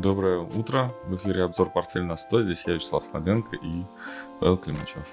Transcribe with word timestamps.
Доброе 0.00 0.38
утро. 0.40 0.94
В 1.06 1.16
эфире 1.16 1.44
обзор 1.44 1.70
портфеля 1.70 2.06
на 2.06 2.16
100. 2.16 2.42
Здесь 2.44 2.64
я, 2.66 2.72
Вячеслав 2.74 3.04
Слабенко 3.04 3.56
и 3.56 3.84
Павел 4.40 4.56
Климачев. 4.56 5.06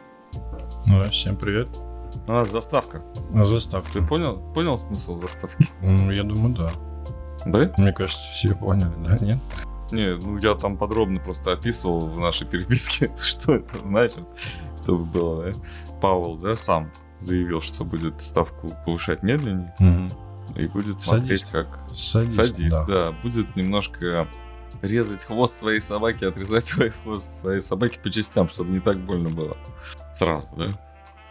Ну, 0.86 1.04
всем 1.10 1.36
привет. 1.36 1.68
У 2.28 2.32
нас 2.32 2.50
заставка. 2.50 3.04
Заставка. 3.34 3.92
Ты 3.92 4.02
понял, 4.02 4.38
понял 4.56 4.78
смысл 4.80 5.20
заставки? 5.20 5.68
Ну, 5.82 6.12
я 6.12 6.24
думаю, 6.24 6.56
да. 6.56 6.70
Да? 7.46 7.74
Мне 7.78 7.92
кажется, 7.92 8.24
все 8.32 8.56
поняли, 8.56 8.94
да? 9.06 9.18
Нет? 9.20 9.40
Не, 9.92 10.16
ну 10.16 10.38
я 10.38 10.56
там 10.56 10.78
подробно 10.78 11.20
просто 11.20 11.52
описывал 11.52 12.00
в 12.00 12.18
нашей 12.18 12.48
переписке, 12.48 13.12
что 13.18 13.56
это 13.56 13.80
значит, 13.80 14.24
чтобы 14.82 15.04
было, 15.04 15.52
да? 15.52 15.60
Павел, 16.02 16.36
да, 16.36 16.56
сам 16.56 16.90
заявил, 17.20 17.60
что 17.60 17.84
будет 17.84 18.22
ставку 18.22 18.70
повышать 18.86 19.24
медленнее 19.24 19.74
Угу. 19.82 20.60
и 20.60 20.68
будет 20.68 21.00
смотреть, 21.02 21.42
Садист. 21.42 21.52
как 21.52 21.80
Садист, 21.94 22.36
садист, 22.38 22.70
да. 22.72 22.86
да. 22.86 23.12
будет 23.24 23.56
немножко 23.58 24.28
резать 24.82 25.24
хвост 25.24 25.58
своей 25.58 25.80
собаки, 25.80 26.26
отрезать 26.26 26.68
свой 26.68 26.90
хвост 26.90 27.42
своей 27.42 27.62
собаки 27.62 28.00
по 28.04 28.10
частям, 28.10 28.50
чтобы 28.50 28.72
не 28.72 28.80
так 28.80 28.98
больно 28.98 29.30
было 29.30 29.58
сразу, 30.18 30.48
да? 30.58 30.68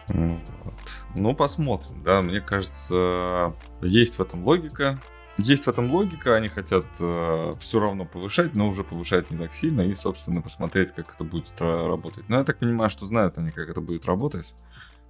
Ну, 0.08 0.40
Вот. 0.64 0.74
Ну, 1.14 1.34
посмотрим, 1.34 2.02
да, 2.02 2.22
мне 2.22 2.40
кажется, 2.40 3.54
есть 3.82 4.18
в 4.18 4.22
этом 4.22 4.44
логика. 4.44 4.98
Есть 5.36 5.66
в 5.66 5.68
этом 5.68 5.92
логика, 5.92 6.34
они 6.34 6.48
хотят 6.48 6.84
все 6.94 7.80
равно 7.80 8.04
повышать, 8.04 8.56
но 8.56 8.68
уже 8.68 8.82
повышать 8.82 9.30
не 9.30 9.38
так 9.38 9.54
сильно, 9.54 9.82
и, 9.82 9.94
собственно, 9.94 10.42
посмотреть, 10.42 10.90
как 10.90 11.14
это 11.14 11.22
будет 11.22 11.52
ра- 11.60 11.86
работать. 11.86 12.28
Но 12.28 12.38
я 12.38 12.44
так 12.44 12.58
понимаю, 12.58 12.90
что 12.90 13.06
знают 13.06 13.38
они, 13.38 13.50
как 13.50 13.68
это 13.68 13.80
будет 13.80 14.06
работать. 14.06 14.54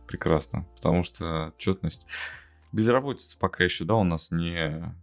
Прекрасно, 0.06 0.66
потому 0.76 1.02
что 1.04 1.48
отчетность... 1.56 2.06
Безработица 2.70 3.38
пока 3.38 3.64
еще, 3.64 3.86
да, 3.86 3.94
у 3.94 4.04
нас 4.04 4.30
не, 4.30 4.94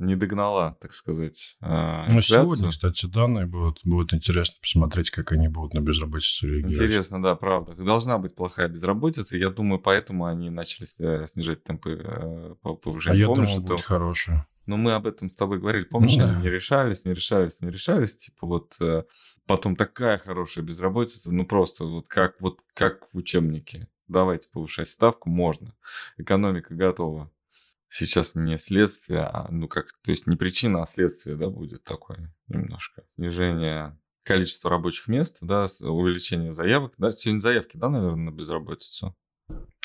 не 0.00 0.16
догнала, 0.16 0.76
так 0.80 0.92
сказать, 0.92 1.56
э, 1.60 2.06
Ну, 2.10 2.20
сегодня, 2.20 2.70
кстати, 2.70 3.06
данные 3.06 3.46
будут. 3.46 3.80
Будет 3.84 4.12
интересно 4.14 4.56
посмотреть, 4.60 5.10
как 5.10 5.32
они 5.32 5.48
будут 5.48 5.74
на 5.74 5.80
безработицу 5.80 6.48
реагировать. 6.48 6.76
Интересно, 6.76 7.22
да, 7.22 7.34
правда. 7.36 7.74
Должна 7.74 8.18
быть 8.18 8.34
плохая 8.34 8.68
безработица. 8.68 9.36
Я 9.36 9.50
думаю, 9.50 9.78
поэтому 9.78 10.24
они 10.26 10.50
начали 10.50 10.86
э, 10.98 11.26
снижать 11.26 11.62
темпы 11.64 12.00
э, 12.02 12.54
по- 12.62 12.70
А 12.72 12.74
повышения. 12.76 13.18
я 13.18 13.26
думал, 13.26 13.42
это- 13.44 13.60
будет 13.60 13.80
хорошее. 13.82 14.44
Ну, 14.66 14.76
мы 14.76 14.92
об 14.92 15.06
этом 15.06 15.30
с 15.30 15.34
тобой 15.34 15.58
говорили. 15.58 15.84
Помнишь, 15.84 16.14
Ну 16.16 16.26
да. 16.26 16.30
они 16.32 16.42
не 16.42 16.50
решались, 16.50 17.04
не 17.04 17.12
решались, 17.14 17.60
не 17.60 17.70
решались. 17.70 18.16
Типа 18.16 18.46
вот 18.46 18.76
э, 18.80 19.02
потом 19.46 19.74
такая 19.74 20.18
хорошая 20.18 20.64
безработица, 20.64 21.32
ну 21.32 21.44
просто 21.44 21.84
вот 21.84 22.08
как, 22.08 22.40
вот 22.40 22.60
как 22.74 23.08
в 23.12 23.16
учебнике. 23.18 23.88
Давайте 24.06 24.48
повышать 24.50 24.88
ставку, 24.88 25.28
можно. 25.30 25.74
Экономика 26.18 26.74
готова. 26.74 27.30
Сейчас 27.90 28.34
не 28.36 28.56
следствие, 28.56 29.22
а, 29.22 29.48
ну 29.50 29.66
как, 29.68 29.86
то 30.04 30.10
есть 30.12 30.26
не 30.26 30.36
причина, 30.36 30.82
а 30.82 30.86
следствие, 30.86 31.36
да, 31.36 31.48
будет 31.48 31.82
такое 31.84 32.32
немножко. 32.46 33.02
Снижение 33.16 33.98
количества 34.22 34.70
рабочих 34.70 35.08
мест, 35.08 35.38
да, 35.40 35.66
увеличение 35.82 36.52
заявок. 36.52 36.94
Да, 36.98 37.10
сегодня 37.10 37.40
заявки, 37.40 37.76
да, 37.76 37.88
наверное, 37.88 38.30
на 38.30 38.34
безработицу? 38.34 39.16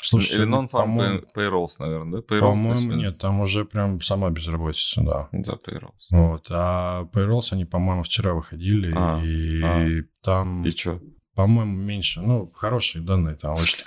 Слушай, 0.00 0.36
Или 0.36 0.46
non-farm 0.48 1.24
payrolls, 1.34 1.76
наверное, 1.80 2.20
да? 2.20 2.34
Payrolls, 2.34 2.40
да, 2.40 2.46
по-моему, 2.46 2.76
сегодня? 2.76 3.00
нет, 3.06 3.18
там 3.18 3.40
уже 3.40 3.64
прям 3.64 4.00
сама 4.00 4.30
безработица, 4.30 5.00
да. 5.02 5.28
Да, 5.32 5.54
payrolls. 5.54 6.06
Вот, 6.10 6.46
а 6.50 7.08
payrolls, 7.12 7.48
они, 7.52 7.64
по-моему, 7.64 8.04
вчера 8.04 8.34
выходили, 8.34 8.92
А, 8.96 9.20
и 9.24 9.62
а. 9.64 10.04
там, 10.22 10.64
И 10.64 10.70
что? 10.70 11.00
по-моему, 11.34 11.76
меньше, 11.76 12.20
ну, 12.20 12.52
хорошие 12.54 13.02
данные 13.02 13.34
там 13.34 13.56
вышли. 13.56 13.82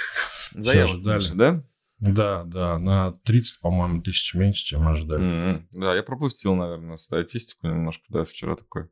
Заявок 0.56 1.06
меньше, 1.06 1.36
да? 1.36 1.64
Да, 2.00 2.44
да, 2.46 2.80
на 2.80 3.12
30, 3.12 3.60
по-моему, 3.60 4.02
тысяч 4.02 4.34
меньше, 4.34 4.66
чем 4.66 4.88
ожидали. 4.88 5.24
Мгм. 5.24 5.68
Да, 5.74 5.96
я 5.96 6.04
пропустил, 6.04 6.56
наверное, 6.56 6.96
статистику 6.96 7.68
немножко, 7.68 8.06
да, 8.10 8.24
вчера 8.24 8.56
такой 8.56 8.90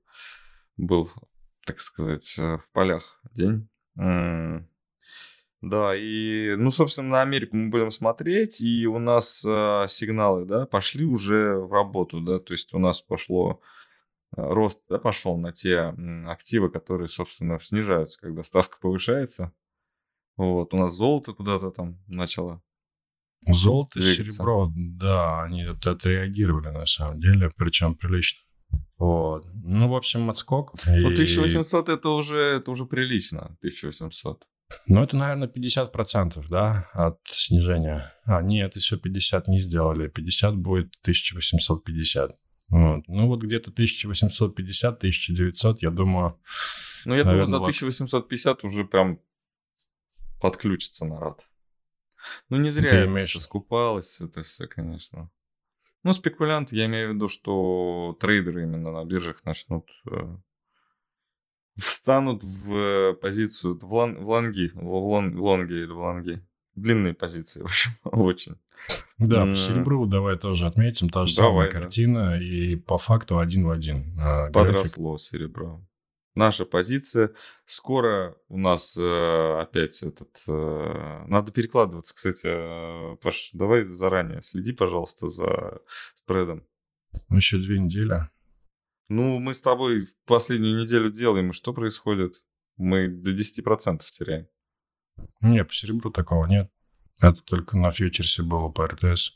был, 0.75 1.09
так 1.65 1.79
сказать, 1.79 2.35
э, 2.37 2.57
в 2.57 2.69
полях 2.73 3.21
день. 3.31 3.69
М. 3.97 4.69
Да, 5.61 5.95
и, 5.95 6.55
ну, 6.57 6.69
собственно, 6.69 7.09
на 7.09 7.21
Америку 7.21 7.55
мы 7.55 7.69
будем 7.69 7.91
смотреть, 7.91 8.61
и 8.61 8.85
у 8.85 8.99
нас 8.99 9.43
э, 9.45 9.85
сигналы, 9.87 10.45
да, 10.45 10.65
пошли 10.67 11.05
уже 11.05 11.55
в 11.55 11.71
работу, 11.71 12.19
да, 12.21 12.39
то 12.39 12.53
есть 12.53 12.73
у 12.73 12.79
нас 12.79 13.01
пошло 13.01 13.61
э, 14.35 14.41
рост, 14.41 14.83
да, 14.89 14.99
пошел 14.99 15.37
на 15.37 15.53
те 15.53 15.95
активы, 16.27 16.69
которые, 16.69 17.07
собственно, 17.07 17.59
снижаются, 17.59 18.19
когда 18.19 18.43
ставка 18.43 18.77
повышается. 18.79 19.53
Вот, 20.35 20.73
у 20.75 20.77
нас 20.77 20.93
золото 20.93 21.33
куда-то 21.33 21.71
там 21.71 21.97
начало 22.07 22.61
Золото, 23.53 23.99
двигаться. 23.99 24.23
серебро, 24.23 24.71
да, 24.75 25.43
они 25.43 25.63
это 25.63 25.91
отреагировали 25.91 26.69
на 26.69 26.85
самом 26.85 27.19
деле, 27.19 27.51
причем 27.55 27.95
прилично. 27.95 28.39
Вот. 28.97 29.45
Ну, 29.53 29.87
в 29.89 29.95
общем, 29.95 30.29
отскок. 30.29 30.73
Ну, 30.85 31.11
и- 31.11 31.13
1800 31.13 31.89
это 31.89 32.09
уже, 32.09 32.37
это 32.37 32.71
уже 32.71 32.85
прилично, 32.85 33.55
1800. 33.61 34.43
Ну, 34.87 35.01
это, 35.01 35.15
наверное, 35.15 35.47
50%, 35.47 36.45
да, 36.49 36.89
от 36.93 37.19
снижения. 37.25 38.13
А, 38.25 38.41
нет, 38.41 38.75
еще 38.75 38.97
50 38.97 39.47
не 39.47 39.59
сделали. 39.59 40.09
50 40.09 40.57
будет 40.57 40.93
1850. 41.03 42.35
Вот. 42.69 43.07
Ну, 43.07 43.27
вот 43.27 43.43
где-то 43.43 43.71
1850-1900, 43.71 45.77
я 45.81 45.89
думаю, 45.89 46.37
Ну, 47.05 47.15
я 47.15 47.23
Наверно, 47.23 47.31
думаю, 47.31 47.47
за 47.47 47.53
ладно. 47.59 47.67
1850 47.67 48.63
уже 48.65 48.83
прям 48.83 49.19
подключится 50.41 51.05
народ. 51.05 51.46
Ну, 52.49 52.57
не 52.57 52.69
зря 52.69 52.89
Ты 52.89 52.95
это 52.97 53.07
имеешь- 53.11 53.29
всё 53.29 53.39
скупалось, 53.39 54.21
это 54.21 54.43
все, 54.43 54.67
конечно. 54.67 55.29
Ну, 56.03 56.13
спекулянты, 56.13 56.75
я 56.75 56.85
имею 56.85 57.11
в 57.11 57.15
виду, 57.15 57.27
что 57.27 58.15
трейдеры 58.19 58.63
именно 58.63 58.91
на 58.91 59.03
биржах 59.05 59.43
начнут... 59.45 59.89
э, 60.09 60.37
встанут 61.77 62.43
в 62.43 62.73
э, 62.73 63.13
позицию, 63.13 63.77
в, 63.79 63.93
лон- 63.93 64.17
в 64.19 64.27
лонги, 64.27 64.71
в, 64.73 64.83
лон- 64.93 65.35
в 65.35 65.41
лонги 65.41 65.73
или 65.73 65.91
в 65.91 65.97
лонги. 65.99 66.41
Длинные 66.75 67.13
позиции, 67.13 67.61
в 67.63 67.65
общем, 67.65 67.91
очень. 68.03 68.55
да, 69.17 69.45
по 69.45 69.55
серебру 69.55 70.05
давай 70.05 70.37
тоже 70.37 70.65
отметим. 70.67 71.09
Та 71.09 71.25
же 71.25 71.35
Давай, 71.35 71.51
самая 71.51 71.71
да. 71.71 71.79
картина, 71.81 72.39
и 72.39 72.75
по 72.75 72.97
факту 72.99 73.39
один 73.39 73.65
в 73.65 73.71
один. 73.71 74.13
График. 74.15 74.53
Подросло 74.53 75.17
серебро. 75.17 75.81
Наша 76.37 76.65
позиция. 76.65 77.33
Скоро 77.65 78.37
у 78.47 78.59
нас 78.59 78.95
э, 78.95 79.59
опять 79.59 80.03
этот... 80.03 80.29
э, 80.47 81.23
надо 81.25 81.51
перекладываться, 81.51 82.13
кстати. 82.13 82.45
э, 82.45 83.15
Паш, 83.23 83.49
давай 83.53 83.85
заранее 83.85 84.43
следи, 84.43 84.71
пожалуйста, 84.71 85.31
за 85.31 85.79
спредом. 86.13 86.63
Еще 87.31 87.57
две 87.57 87.79
недели. 87.79 88.29
Ну, 89.09 89.39
мы 89.39 89.55
с 89.55 89.61
тобой 89.61 90.09
последнюю 90.27 90.79
неделю 90.79 91.09
делаем, 91.09 91.49
и 91.49 91.53
что 91.53 91.73
происходит? 91.73 92.43
Мы 92.75 93.07
до 93.07 93.31
10% 93.31 94.01
теряем. 94.11 94.47
Не, 95.41 95.65
по 95.65 95.73
серебру 95.73 96.11
такого 96.11 96.45
нет. 96.45 96.69
Это 97.19 97.41
только 97.41 97.77
на 97.77 97.89
фьючерсе 97.89 98.43
было 98.43 98.69
по 98.69 98.85
РТС. 98.85 99.31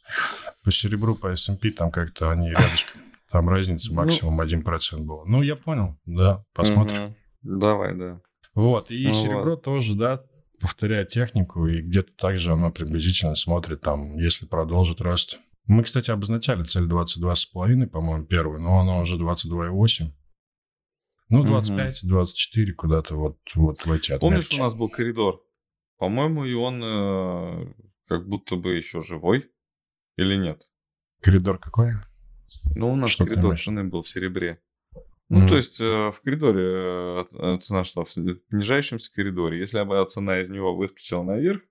По 0.64 0.72
серебру, 0.72 1.16
по 1.16 1.32
S&P 1.32 1.72
там 1.72 1.90
как-то 1.90 2.30
они 2.30 2.52
рядышком. 2.52 3.02
Там 3.32 3.48
разница 3.50 3.92
Ну. 3.92 3.98
максимум 3.98 4.42
1% 4.42 5.06
была. 5.06 5.24
Ну, 5.26 5.42
я 5.42 5.56
понял, 5.56 5.98
да, 6.06 6.44
посмотрим. 6.54 7.16
Мгм. 7.42 7.60
Давай, 7.60 7.96
да. 7.96 8.22
Вот, 8.54 8.92
и 8.92 9.08
Ну 9.08 9.14
серебро 9.14 9.56
тоже, 9.56 9.96
да, 9.96 10.24
повторяет 10.60 11.08
технику, 11.10 11.66
и 11.68 11.82
где-то 11.82 12.14
также 12.16 12.52
оно 12.52 12.72
приблизительно 12.72 13.36
смотрит 13.36 13.82
там, 13.82 14.18
если 14.18 14.46
продолжит 14.46 15.00
рост. 15.02 15.40
Мы, 15.66 15.84
кстати, 15.84 16.12
обозначали 16.12 16.64
цель 16.64 16.88
22,5, 16.88 17.88
по-моему, 17.88 18.26
первую, 18.26 18.60
но 18.62 18.80
оно 18.80 19.00
уже 19.02 19.18
22,8. 19.18 20.12
Ну, 21.30 21.40
Мгм. 21.40 21.48
25, 21.48 22.00
24 22.04 22.74
куда-то 22.74 23.16
вот, 23.16 23.38
вот 23.56 23.86
в 23.86 23.92
эти 23.92 24.18
Помнишь, 24.18 24.40
отметки. 24.46 24.56
у 24.60 24.64
нас 24.64 24.74
был 24.74 24.90
коридор? 24.90 25.42
По-моему, 25.98 26.44
и 26.44 26.54
он 26.54 26.82
э, 26.84 27.74
как 28.08 28.28
будто 28.28 28.58
бы 28.58 28.74
еще 28.76 29.02
живой. 29.02 29.50
Или 30.18 30.36
нет? 30.36 30.64
Коридор 31.22 31.58
какой? 31.58 31.94
Ну, 32.76 32.92
у 32.92 32.96
нас 32.96 33.12
Что 33.12 33.26
коридор 33.26 33.60
цены 33.60 33.84
был 33.84 34.04
в 34.04 34.10
серебре. 34.10 34.60
Ну, 35.30 35.40
Мгм. 35.40 35.50
то 35.50 35.56
есть 35.56 35.80
э, 35.80 36.12
в 36.12 36.22
коридоре 36.24 37.26
э, 37.32 37.58
цена 37.62 37.86
шла 37.86 38.04
в 38.04 38.14
понижающемся 38.50 39.14
коридоре. 39.14 39.60
Если 39.60 39.82
бы 39.84 40.06
цена 40.06 40.42
из 40.42 40.50
него 40.50 40.76
выскочила 40.76 41.24
наверх, 41.24 41.62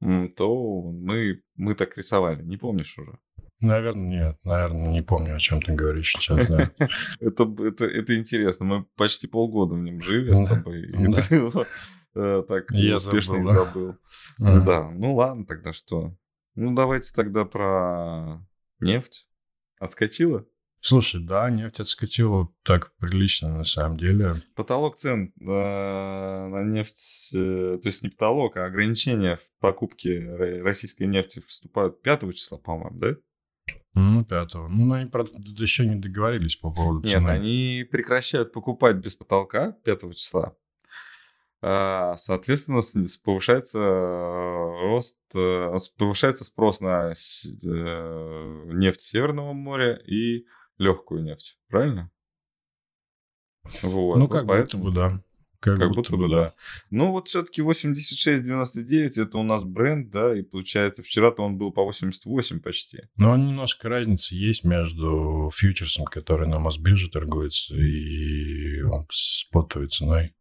то 0.00 0.82
мы, 0.92 1.42
мы 1.56 1.74
так 1.74 1.96
рисовали. 1.96 2.42
Не 2.42 2.56
помнишь 2.56 2.98
уже? 2.98 3.18
Наверное, 3.60 4.08
нет. 4.08 4.38
Наверное, 4.44 4.90
не 4.90 5.02
помню, 5.02 5.36
о 5.36 5.40
чем 5.40 5.60
ты 5.60 5.74
говоришь 5.74 6.12
сейчас, 6.12 6.46
да. 6.48 6.70
Это, 7.20 7.54
это, 7.58 7.84
это 7.84 8.16
интересно. 8.16 8.64
Мы 8.64 8.84
почти 8.96 9.26
полгода 9.26 9.74
в 9.74 9.78
нем 9.78 10.00
жили 10.00 10.32
с 10.32 10.48
тобой. 10.48 10.82
И 10.82 11.74
э, 12.14 12.42
так 12.48 12.70
Я 12.70 12.96
успешно 12.96 13.44
забыл, 13.44 13.96
забыл. 14.38 14.64
Да, 14.64 14.90
ну 14.90 15.14
ладно, 15.14 15.44
тогда 15.44 15.72
что? 15.72 16.16
Ну, 16.54 16.74
давайте 16.74 17.12
тогда 17.12 17.44
про 17.44 18.44
нефть. 18.80 19.28
Отскочила? 19.78 20.46
Слушай, 20.80 21.20
да, 21.24 21.50
нефть 21.50 21.80
отскочила 21.80 22.48
так 22.62 22.94
прилично 22.98 23.56
на 23.56 23.64
самом 23.64 23.96
деле. 23.96 24.42
Потолок 24.54 24.96
цен 24.96 25.32
э, 25.40 25.44
на 25.44 26.62
нефть, 26.62 27.30
э, 27.34 27.78
то 27.82 27.88
есть 27.88 28.02
не 28.02 28.10
потолок, 28.10 28.56
а 28.56 28.66
ограничения 28.66 29.36
в 29.36 29.60
покупке 29.60 30.20
ро- 30.20 30.62
российской 30.62 31.08
нефти 31.08 31.42
вступают 31.44 32.00
5 32.02 32.34
числа, 32.34 32.58
по-моему, 32.58 32.98
да? 32.98 33.16
Ну, 33.94 34.24
пятого. 34.24 34.68
Ну, 34.68 34.92
они 34.92 35.10
про... 35.10 35.24
еще 35.24 35.84
не 35.84 35.96
договорились 35.96 36.54
по 36.54 36.70
поводу 36.72 37.02
цены. 37.02 37.22
Нет, 37.22 37.30
они 37.30 37.84
прекращают 37.90 38.52
покупать 38.52 38.96
без 38.96 39.16
потолка 39.16 39.72
5 39.84 40.14
числа. 40.14 40.56
А, 41.60 42.16
соответственно, 42.16 42.82
повышается 43.24 43.78
э, 43.78 44.80
рост, 44.82 45.18
э, 45.34 45.74
повышается 45.96 46.44
спрос 46.44 46.80
на 46.80 47.10
э, 47.10 47.14
нефть 48.72 49.00
Северного 49.00 49.52
моря 49.52 50.00
и 50.06 50.44
легкую 50.78 51.24
нефть. 51.24 51.58
Правильно? 51.68 52.10
Вот. 53.82 54.18
Ну, 54.18 54.28
как 54.28 54.46
поэтому... 54.46 54.84
будто 54.84 55.00
бы, 55.00 55.10
да. 55.10 55.22
Как, 55.60 55.78
как 55.78 55.88
будто, 55.88 56.12
будто 56.12 56.16
бы, 56.16 56.28
да. 56.28 56.36
да. 56.36 56.54
Ну, 56.90 57.10
вот 57.10 57.26
все-таки 57.26 57.60
86,99 57.60 59.20
это 59.20 59.38
у 59.38 59.42
нас 59.42 59.64
бренд, 59.64 60.10
да, 60.10 60.38
и 60.38 60.42
получается, 60.42 61.02
вчера-то 61.02 61.42
он 61.42 61.58
был 61.58 61.72
по 61.72 61.84
88 61.84 62.60
почти. 62.60 63.08
Но 63.16 63.36
немножко 63.36 63.88
разница 63.88 64.36
есть 64.36 64.62
между 64.62 65.50
фьючерсом, 65.52 66.04
который 66.04 66.46
на 66.46 66.60
Мосбирже 66.60 67.10
торгуется, 67.10 67.74
и 67.74 68.80
он 68.82 69.06
спотовой 69.10 69.88
ценой. 69.88 70.34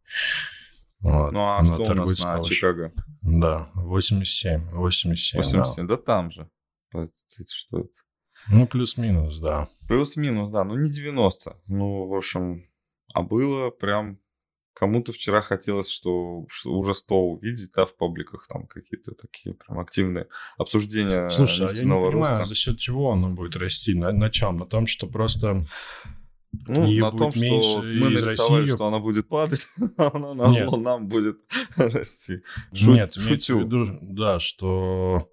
Вот. 1.08 1.32
Ну, 1.32 1.40
а 1.40 1.60
Она 1.60 1.76
что 1.76 1.84
у 1.84 1.94
нас 1.94 2.24
на 2.24 2.34
повыше. 2.36 2.54
Чикаго? 2.54 2.94
Да, 3.22 3.70
87, 3.76 4.72
87. 4.72 5.42
87, 5.42 5.88
да, 5.88 5.96
да 5.96 6.02
там 6.02 6.32
же. 6.32 6.50
Что 6.90 7.80
это? 7.80 7.90
Ну, 8.50 8.68
плюс-минус, 8.68 9.40
да. 9.40 9.70
Плюс-минус, 9.88 10.50
да, 10.50 10.64
ну 10.64 10.76
не 10.76 10.90
90. 10.90 11.62
Ну, 11.68 12.08
в 12.08 12.14
общем, 12.14 12.66
а 13.14 13.22
было 13.24 13.70
прям 13.70 14.20
Кому-то 14.80 15.12
вчера 15.12 15.42
хотелось, 15.42 15.90
что, 15.90 16.46
что 16.50 16.72
уже 16.72 16.94
100 16.94 17.16
увидеть, 17.16 17.72
да, 17.72 17.88
в 17.88 17.96
пабликах 17.96 18.46
там 18.48 18.68
какие-то 18.68 19.16
такие 19.16 19.56
прям 19.56 19.80
активные 19.80 20.28
обсуждения 20.56 21.30
Слушай, 21.30 21.66
а 21.66 21.72
я 21.72 21.84
не 21.84 21.90
понимаю, 21.90 22.12
роста. 22.12 22.46
за 22.46 22.54
счет 22.54 22.78
чего 22.78 23.12
оно 23.12 23.30
будет 23.30 23.56
расти? 23.56 23.96
На, 23.96 24.12
на 24.12 24.30
чем? 24.30 24.58
На 24.58 24.68
том, 24.68 24.86
что 24.86 25.08
просто 25.08 25.66
ну, 26.68 26.86
ее 26.86 27.04
на 27.04 27.12
том, 27.12 27.32
что 27.32 27.82
мы 27.82 28.10
нарисовали, 28.10 28.62
России... 28.62 28.76
что 28.76 28.88
она 28.88 29.00
будет 29.00 29.28
падать, 29.28 29.68
а 29.98 30.12
она 30.16 30.34
на 30.34 30.50
зло 30.50 30.78
нам 30.78 31.08
будет 31.08 31.38
расти. 31.76 32.42
Шу... 32.74 32.94
Нет, 32.94 33.14
шутю. 33.14 33.60
В 33.60 33.62
виду, 33.66 33.98
да, 34.02 34.40
что 34.40 35.30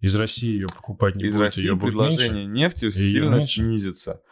из 0.00 0.14
России 0.16 0.50
ее 0.50 0.68
покупать 0.68 1.16
не 1.16 1.24
из 1.24 1.34
будет, 1.34 1.44
России 1.44 1.62
ее 1.62 1.76
предложение 1.76 2.46
меньше, 2.46 2.52
нефти 2.52 2.90
сильно 2.90 3.34
меньше. 3.34 3.62
снизится. 3.62 4.22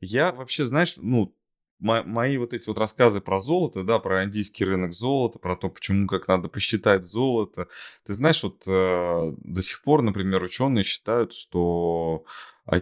Я 0.00 0.32
вообще, 0.32 0.64
знаешь, 0.64 0.94
ну, 0.98 1.34
мои 1.78 2.36
вот 2.38 2.54
эти 2.54 2.66
вот 2.66 2.78
рассказы 2.78 3.20
про 3.20 3.40
золото, 3.40 3.84
да, 3.84 3.98
про 3.98 4.24
индийский 4.24 4.64
рынок 4.64 4.94
золота, 4.94 5.38
про 5.38 5.56
то, 5.56 5.68
почему, 5.68 6.06
как 6.06 6.28
надо 6.28 6.48
посчитать 6.48 7.04
золото. 7.04 7.68
Ты 8.06 8.14
знаешь, 8.14 8.42
вот 8.42 8.62
э, 8.66 9.32
до 9.38 9.62
сих 9.62 9.82
пор, 9.82 10.02
например, 10.02 10.42
ученые 10.42 10.84
считают, 10.84 11.32
что 11.34 12.24
о, 12.64 12.76
э, 12.76 12.80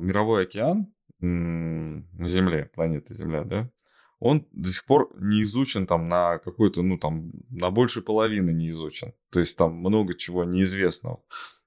мировой 0.00 0.44
океан 0.44 0.93
Земле, 2.20 2.70
планета 2.74 3.14
Земля, 3.14 3.44
да, 3.44 3.70
он 4.20 4.46
до 4.52 4.70
сих 4.70 4.84
пор 4.84 5.10
не 5.18 5.42
изучен 5.42 5.86
там 5.86 6.08
на 6.08 6.38
какой-то, 6.38 6.82
ну 6.82 6.98
там, 6.98 7.32
на 7.50 7.70
больше 7.70 8.00
половины 8.00 8.50
не 8.50 8.70
изучен. 8.70 9.12
То 9.30 9.40
есть 9.40 9.56
там 9.56 9.74
много 9.74 10.14
чего 10.14 10.44
неизвестного. 10.44 11.22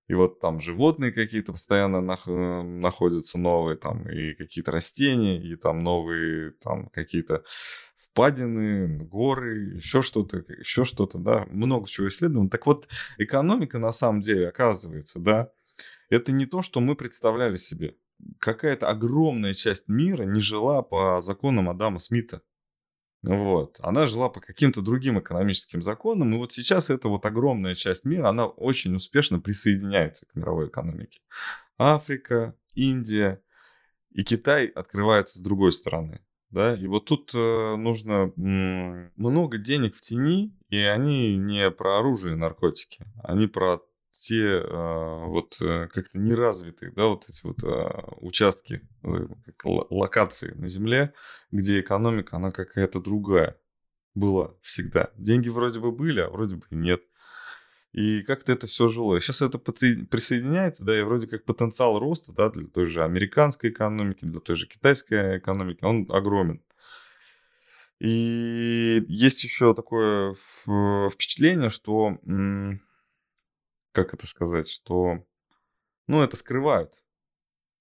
И 0.08 0.14
вот 0.14 0.40
там 0.40 0.60
животные 0.60 1.12
какие-то 1.12 1.52
постоянно 1.52 1.98
нах- 1.98 2.28
э, 2.28 2.62
находятся 2.64 3.38
новые, 3.38 3.78
там 3.78 4.10
и 4.10 4.34
какие-то 4.34 4.72
растения, 4.72 5.40
и 5.40 5.56
там 5.56 5.84
новые 5.84 6.52
там 6.62 6.88
какие-то 6.90 7.44
впадины, 7.98 9.00
горы, 9.06 9.76
еще 9.76 10.02
что-то, 10.02 10.44
еще 10.58 10.86
что-то, 10.86 11.20
да, 11.20 11.46
много 11.52 11.88
чего 11.88 12.08
исследовано. 12.08 12.50
Так 12.50 12.66
вот, 12.66 12.88
экономика 13.18 13.80
на 13.80 13.92
самом 13.92 14.22
деле, 14.22 14.48
оказывается, 14.48 15.20
да, 15.20 15.52
это 16.10 16.32
не 16.32 16.46
то, 16.46 16.62
что 16.62 16.80
мы 16.80 16.96
представляли 16.96 17.58
себе. 17.58 17.96
Какая-то 18.40 18.90
огромная 18.90 19.54
часть 19.54 19.88
мира 19.88 20.24
не 20.24 20.40
жила 20.40 20.82
по 20.82 21.22
законам 21.22 21.70
Адама 21.70 22.00
Смита. 22.00 22.42
Вот. 23.24 23.78
Она 23.80 24.08
жила 24.08 24.30
по 24.30 24.40
каким-то 24.40 24.82
другим 24.82 25.20
экономическим 25.20 25.82
законам, 25.82 26.34
и 26.34 26.38
вот 26.38 26.54
сейчас 26.54 26.90
эта 26.90 27.08
вот 27.08 27.26
огромная 27.26 27.76
часть 27.76 28.06
мира, 28.06 28.30
она 28.30 28.46
очень 28.46 28.96
успешно 28.96 29.40
присоединяется 29.40 30.26
к 30.28 30.36
мировой 30.36 30.68
экономике. 30.68 31.20
Африка, 31.78 32.56
Индия 32.74 33.42
и 34.12 34.24
Китай 34.24 34.68
открывается 34.68 35.40
с 35.40 35.42
другой 35.42 35.72
стороны. 35.72 36.22
Да, 36.50 36.76
и 36.76 36.88
вот 36.88 37.06
тут 37.06 37.32
э, 37.34 37.76
нужно 37.76 38.32
много 38.38 39.58
денег 39.58 39.98
в 39.98 40.02
тени, 40.02 40.58
и 40.70 40.78
они 40.78 41.36
не 41.36 41.70
про 41.72 42.00
оружие 42.00 42.36
и 42.36 42.38
наркотики, 42.38 43.04
они 43.22 43.48
про 43.48 43.82
те 44.20 44.44
э, 44.44 45.26
вот 45.28 45.58
э, 45.62 45.88
как-то 45.88 46.18
неразвитые, 46.18 46.92
да, 46.92 47.08
вот 47.08 47.26
эти 47.30 47.46
вот 47.46 47.64
э, 47.64 47.90
участки, 48.18 48.82
как 49.04 49.66
локации 49.66 50.52
на 50.54 50.68
Земле, 50.68 51.14
где 51.52 51.80
экономика, 51.80 52.38
она 52.38 52.52
какая-то 52.52 53.00
другая 53.00 53.60
была 54.16 54.56
всегда. 54.62 55.12
Деньги 55.18 55.50
вроде 55.50 55.80
бы 55.80 55.92
были, 55.92 56.20
а 56.22 56.30
вроде 56.30 56.56
бы 56.56 56.66
нет. 56.72 57.02
И 57.94 58.24
как-то 58.24 58.52
это 58.52 58.68
все 58.68 58.88
жило. 58.88 59.20
Сейчас 59.22 59.42
это 59.42 59.60
присоединяется, 59.60 60.84
да, 60.84 60.98
и 60.98 61.04
вроде 61.04 61.28
как 61.28 61.46
потенциал 61.46 62.00
роста, 62.00 62.34
да, 62.34 62.50
для 62.50 62.68
той 62.68 62.88
же 62.88 63.04
американской 63.04 63.70
экономики, 63.70 64.26
для 64.26 64.40
той 64.40 64.56
же 64.56 64.68
китайской 64.68 65.38
экономики, 65.38 65.84
он 65.84 66.08
огромен. 66.10 66.62
И 68.00 69.04
есть 69.08 69.44
еще 69.44 69.74
такое 69.74 70.36
впечатление, 70.36 71.70
что 71.70 72.18
как 73.98 74.14
это 74.14 74.28
сказать, 74.28 74.70
что, 74.70 75.26
ну, 76.06 76.22
это 76.22 76.38
скрывают, 76.38 76.94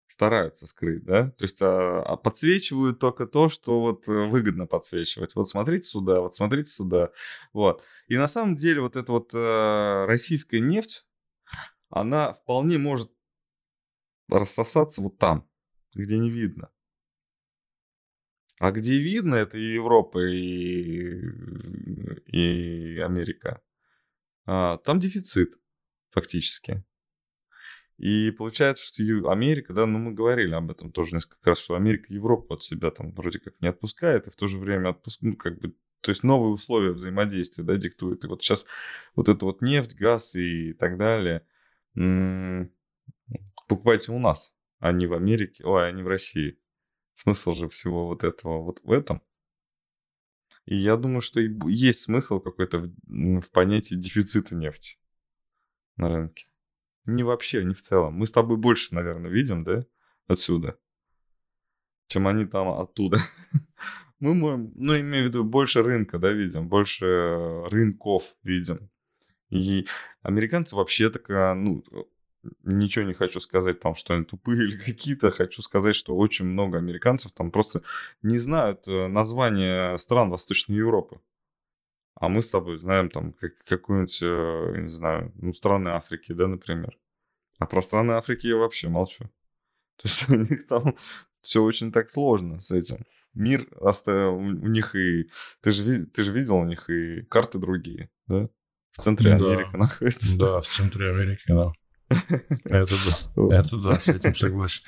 стараются 0.06 0.66
скрыть, 0.66 1.04
да, 1.04 1.30
то 1.32 1.44
есть 1.44 1.60
а, 1.60 2.00
а 2.00 2.16
подсвечивают 2.16 2.98
только 2.98 3.26
то, 3.26 3.50
что 3.50 3.82
вот 3.82 4.08
э, 4.08 4.26
выгодно 4.26 4.66
подсвечивать. 4.66 5.34
Вот 5.34 5.46
смотрите 5.46 5.86
сюда, 5.86 6.22
вот 6.22 6.34
смотрите 6.34 6.70
сюда, 6.70 7.10
вот. 7.52 7.82
И 8.08 8.16
на 8.16 8.28
самом 8.28 8.56
деле 8.56 8.80
вот 8.80 8.96
эта 8.96 9.12
вот 9.12 9.32
а, 9.34 10.06
российская 10.06 10.60
нефть, 10.60 11.06
она 11.90 12.32
вполне 12.32 12.78
может 12.78 13.12
рассосаться 14.28 15.02
вот 15.02 15.18
там, 15.18 15.46
где 15.94 16.16
не 16.16 16.30
видно. 16.30 16.70
А 18.58 18.70
где 18.70 18.98
видно, 18.98 19.34
это 19.34 19.58
и 19.58 19.74
Европа, 19.74 20.18
и, 20.26 21.20
и 22.32 22.98
Америка. 23.00 23.60
А, 24.46 24.78
там 24.78 24.98
дефицит 24.98 25.58
фактически. 26.16 26.82
И 27.98 28.30
получается, 28.30 28.84
что 28.84 29.02
Америка, 29.30 29.74
да, 29.74 29.86
ну 29.86 29.98
мы 29.98 30.12
говорили 30.12 30.54
об 30.54 30.70
этом 30.70 30.90
тоже 30.90 31.14
несколько 31.14 31.50
раз, 31.50 31.58
что 31.58 31.76
Америка 31.76 32.06
Европу 32.08 32.54
от 32.54 32.62
себя 32.62 32.90
там 32.90 33.12
вроде 33.12 33.38
как 33.38 33.54
не 33.60 33.68
отпускает, 33.68 34.26
и 34.26 34.30
в 34.30 34.36
то 34.36 34.46
же 34.46 34.58
время 34.58 34.90
отпускает, 34.90 35.34
ну 35.34 35.36
как 35.36 35.58
бы, 35.58 35.74
то 36.00 36.10
есть 36.10 36.22
новые 36.22 36.52
условия 36.52 36.92
взаимодействия, 36.92 37.64
да, 37.64 37.76
диктует. 37.76 38.24
И 38.24 38.28
вот 38.28 38.42
сейчас 38.42 38.66
вот 39.14 39.28
эту 39.28 39.46
вот 39.46 39.60
нефть, 39.60 39.94
газ 39.94 40.34
и 40.34 40.72
так 40.72 40.96
далее 40.98 41.46
покупайте 43.68 44.12
у 44.12 44.18
нас, 44.18 44.54
а 44.78 44.92
не 44.92 45.06
в 45.06 45.14
Америке, 45.14 45.64
ой, 45.64 45.88
а 45.88 45.92
не 45.92 46.02
в 46.02 46.08
России. 46.08 46.58
Смысл 47.14 47.52
же 47.52 47.68
всего 47.68 48.06
вот 48.06 48.24
этого 48.24 48.62
вот 48.62 48.80
в 48.82 48.92
этом. 48.92 49.22
И 50.66 50.76
я 50.76 50.96
думаю, 50.96 51.22
что 51.22 51.40
есть 51.40 52.02
смысл 52.02 52.40
какой-то 52.40 52.78
в, 52.80 53.40
в 53.40 53.50
понятии 53.50 53.94
дефицита 53.94 54.54
нефти 54.54 54.98
на 55.96 56.08
рынке. 56.08 56.46
Не 57.06 57.22
вообще, 57.22 57.64
не 57.64 57.74
в 57.74 57.80
целом. 57.80 58.14
Мы 58.14 58.26
с 58.26 58.32
тобой 58.32 58.56
больше, 58.56 58.94
наверное, 58.94 59.30
видим, 59.30 59.64
да, 59.64 59.84
отсюда, 60.26 60.78
чем 62.08 62.26
они 62.26 62.46
там 62.46 62.68
оттуда. 62.68 63.18
Мы, 64.18 64.34
можем, 64.34 64.72
ну, 64.74 64.98
имею 64.98 65.24
в 65.24 65.28
виду, 65.28 65.44
больше 65.44 65.82
рынка, 65.82 66.18
да, 66.18 66.32
видим, 66.32 66.68
больше 66.68 67.62
рынков 67.66 68.34
видим. 68.42 68.88
И 69.50 69.86
американцы 70.22 70.74
вообще 70.74 71.10
такая, 71.10 71.54
ну, 71.54 71.84
ничего 72.62 73.04
не 73.04 73.14
хочу 73.14 73.40
сказать 73.40 73.80
там, 73.80 73.94
что 73.94 74.14
они 74.14 74.24
тупые 74.24 74.62
или 74.64 74.76
какие-то. 74.76 75.30
Хочу 75.30 75.62
сказать, 75.62 75.96
что 75.96 76.16
очень 76.16 76.46
много 76.46 76.78
американцев 76.78 77.32
там 77.32 77.50
просто 77.50 77.82
не 78.22 78.38
знают 78.38 78.86
э, 78.86 79.06
названия 79.08 79.96
стран 79.98 80.30
Восточной 80.30 80.76
Европы. 80.76 81.20
А 82.18 82.28
мы 82.28 82.40
с 82.40 82.48
тобой 82.48 82.78
знаем 82.78 83.10
там 83.10 83.32
как, 83.32 83.52
какую-нибудь, 83.64 84.18
э, 84.22 84.80
не 84.80 84.88
знаю, 84.88 85.32
ну, 85.36 85.52
страны 85.52 85.90
Африки, 85.90 86.32
да, 86.32 86.48
например. 86.48 86.98
А 87.58 87.66
про 87.66 87.82
страны 87.82 88.12
Африки 88.12 88.46
я 88.46 88.56
вообще 88.56 88.88
молчу. 88.88 89.24
То 89.96 90.08
есть 90.08 90.28
у 90.28 90.34
них 90.34 90.66
там 90.66 90.96
все 91.42 91.62
очень 91.62 91.92
так 91.92 92.10
сложно 92.10 92.60
с 92.60 92.70
этим. 92.70 93.04
Мир, 93.34 93.68
у 94.30 94.66
них 94.66 94.94
и... 94.94 95.30
Ты 95.60 95.72
же, 95.72 96.06
ты 96.06 96.22
же 96.22 96.32
видел 96.32 96.56
у 96.56 96.64
них 96.64 96.88
и 96.88 97.22
карты 97.22 97.58
другие, 97.58 98.10
да? 98.26 98.48
В 98.92 98.96
центре 98.96 99.36
да. 99.36 99.36
Америки 99.52 99.76
находится. 99.76 100.38
Да, 100.38 100.60
в 100.62 100.66
центре 100.66 101.10
Америки, 101.10 101.44
да. 101.48 101.70
Это 102.08 102.94
да, 103.36 103.58
это 103.58 103.76
да, 103.78 103.98
с 103.98 104.08
этим 104.08 104.34
согласен. 104.34 104.82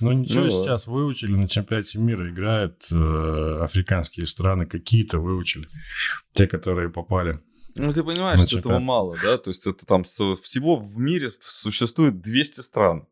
Ну 0.00 0.12
ничего, 0.12 0.44
ну, 0.44 0.50
сейчас 0.50 0.86
выучили, 0.86 1.32
на 1.32 1.48
чемпионате 1.48 1.98
мира 1.98 2.28
играют 2.28 2.86
э, 2.92 3.58
африканские 3.62 4.26
страны, 4.26 4.66
какие-то 4.66 5.18
выучили, 5.18 5.66
те, 6.34 6.46
которые 6.46 6.90
попали. 6.90 7.40
Ну 7.74 7.92
ты 7.92 8.02
понимаешь, 8.04 8.40
что 8.40 8.58
этого 8.58 8.78
мало, 8.80 9.16
да? 9.22 9.38
То 9.38 9.50
есть 9.50 9.66
это 9.66 9.86
там 9.86 10.04
всего 10.04 10.76
в 10.76 10.98
мире 10.98 11.32
существует 11.40 12.20
200 12.20 12.60
стран. 12.60 13.06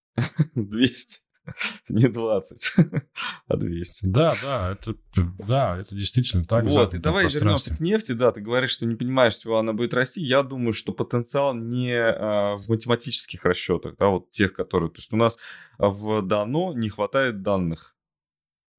200. 0.54 1.18
Не 1.88 2.08
20, 2.08 2.74
а 3.48 3.56
200. 3.56 4.06
Да, 4.06 4.34
да, 4.42 4.72
это, 4.72 4.94
да, 5.46 5.78
это 5.78 5.94
действительно 5.94 6.44
так. 6.44 6.64
Вот, 6.64 6.94
и 6.94 6.98
давай 6.98 7.26
вернемся 7.28 7.76
к 7.76 7.80
нефти. 7.80 8.12
Да, 8.12 8.32
ты 8.32 8.40
говоришь, 8.40 8.72
что 8.72 8.86
не 8.86 8.94
понимаешь, 8.94 9.36
чего 9.36 9.58
она 9.58 9.72
будет 9.72 9.94
расти. 9.94 10.22
Я 10.22 10.42
думаю, 10.42 10.72
что 10.72 10.92
потенциал 10.92 11.54
не 11.54 11.94
а, 11.94 12.56
в 12.56 12.68
математических 12.68 13.44
расчетах, 13.44 13.96
да, 13.98 14.08
вот 14.08 14.30
тех, 14.30 14.52
которые... 14.52 14.90
То 14.90 14.98
есть 14.98 15.12
у 15.12 15.16
нас 15.16 15.38
в 15.78 16.22
дано 16.22 16.72
не 16.74 16.88
хватает 16.88 17.42
данных. 17.42 17.96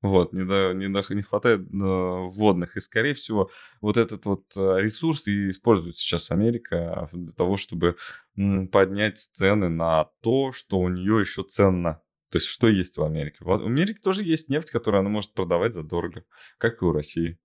Вот, 0.03 0.33
не, 0.33 0.43
до, 0.43 0.73
не, 0.73 0.89
до, 0.89 1.01
не 1.15 1.21
хватает 1.21 1.61
э, 1.61 1.65
вводных. 1.71 2.75
И, 2.75 2.81
скорее 2.81 3.13
всего, 3.13 3.49
вот 3.79 3.95
этот 3.95 4.25
вот 4.25 4.43
э, 4.57 4.81
ресурс 4.81 5.27
и 5.27 5.49
использует 5.49 5.97
сейчас 5.97 6.29
Америка 6.29 7.07
для 7.13 7.31
того, 7.31 7.55
чтобы 7.55 7.95
м, 8.35 8.67
поднять 8.67 9.17
цены 9.17 9.69
на 9.69 10.09
то, 10.21 10.51
что 10.51 10.79
у 10.79 10.89
нее 10.89 11.21
еще 11.21 11.43
ценно. 11.43 12.01
То 12.33 12.37
есть, 12.37 12.47
что 12.47 12.67
есть 12.67 12.97
в 12.97 13.03
Америке? 13.03 13.37
В 13.41 13.51
Америке 13.51 13.99
тоже 14.01 14.23
есть 14.23 14.49
нефть, 14.49 14.71
которую 14.71 15.01
она 15.01 15.09
может 15.09 15.35
продавать 15.35 15.75
задорого, 15.75 16.23
как 16.57 16.81
и 16.81 16.85
у 16.85 16.91
России. 16.91 17.37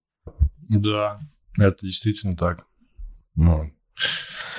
Да, 0.70 1.20
это 1.58 1.84
действительно 1.84 2.38
так. 2.38 2.64
Ну, 3.34 3.70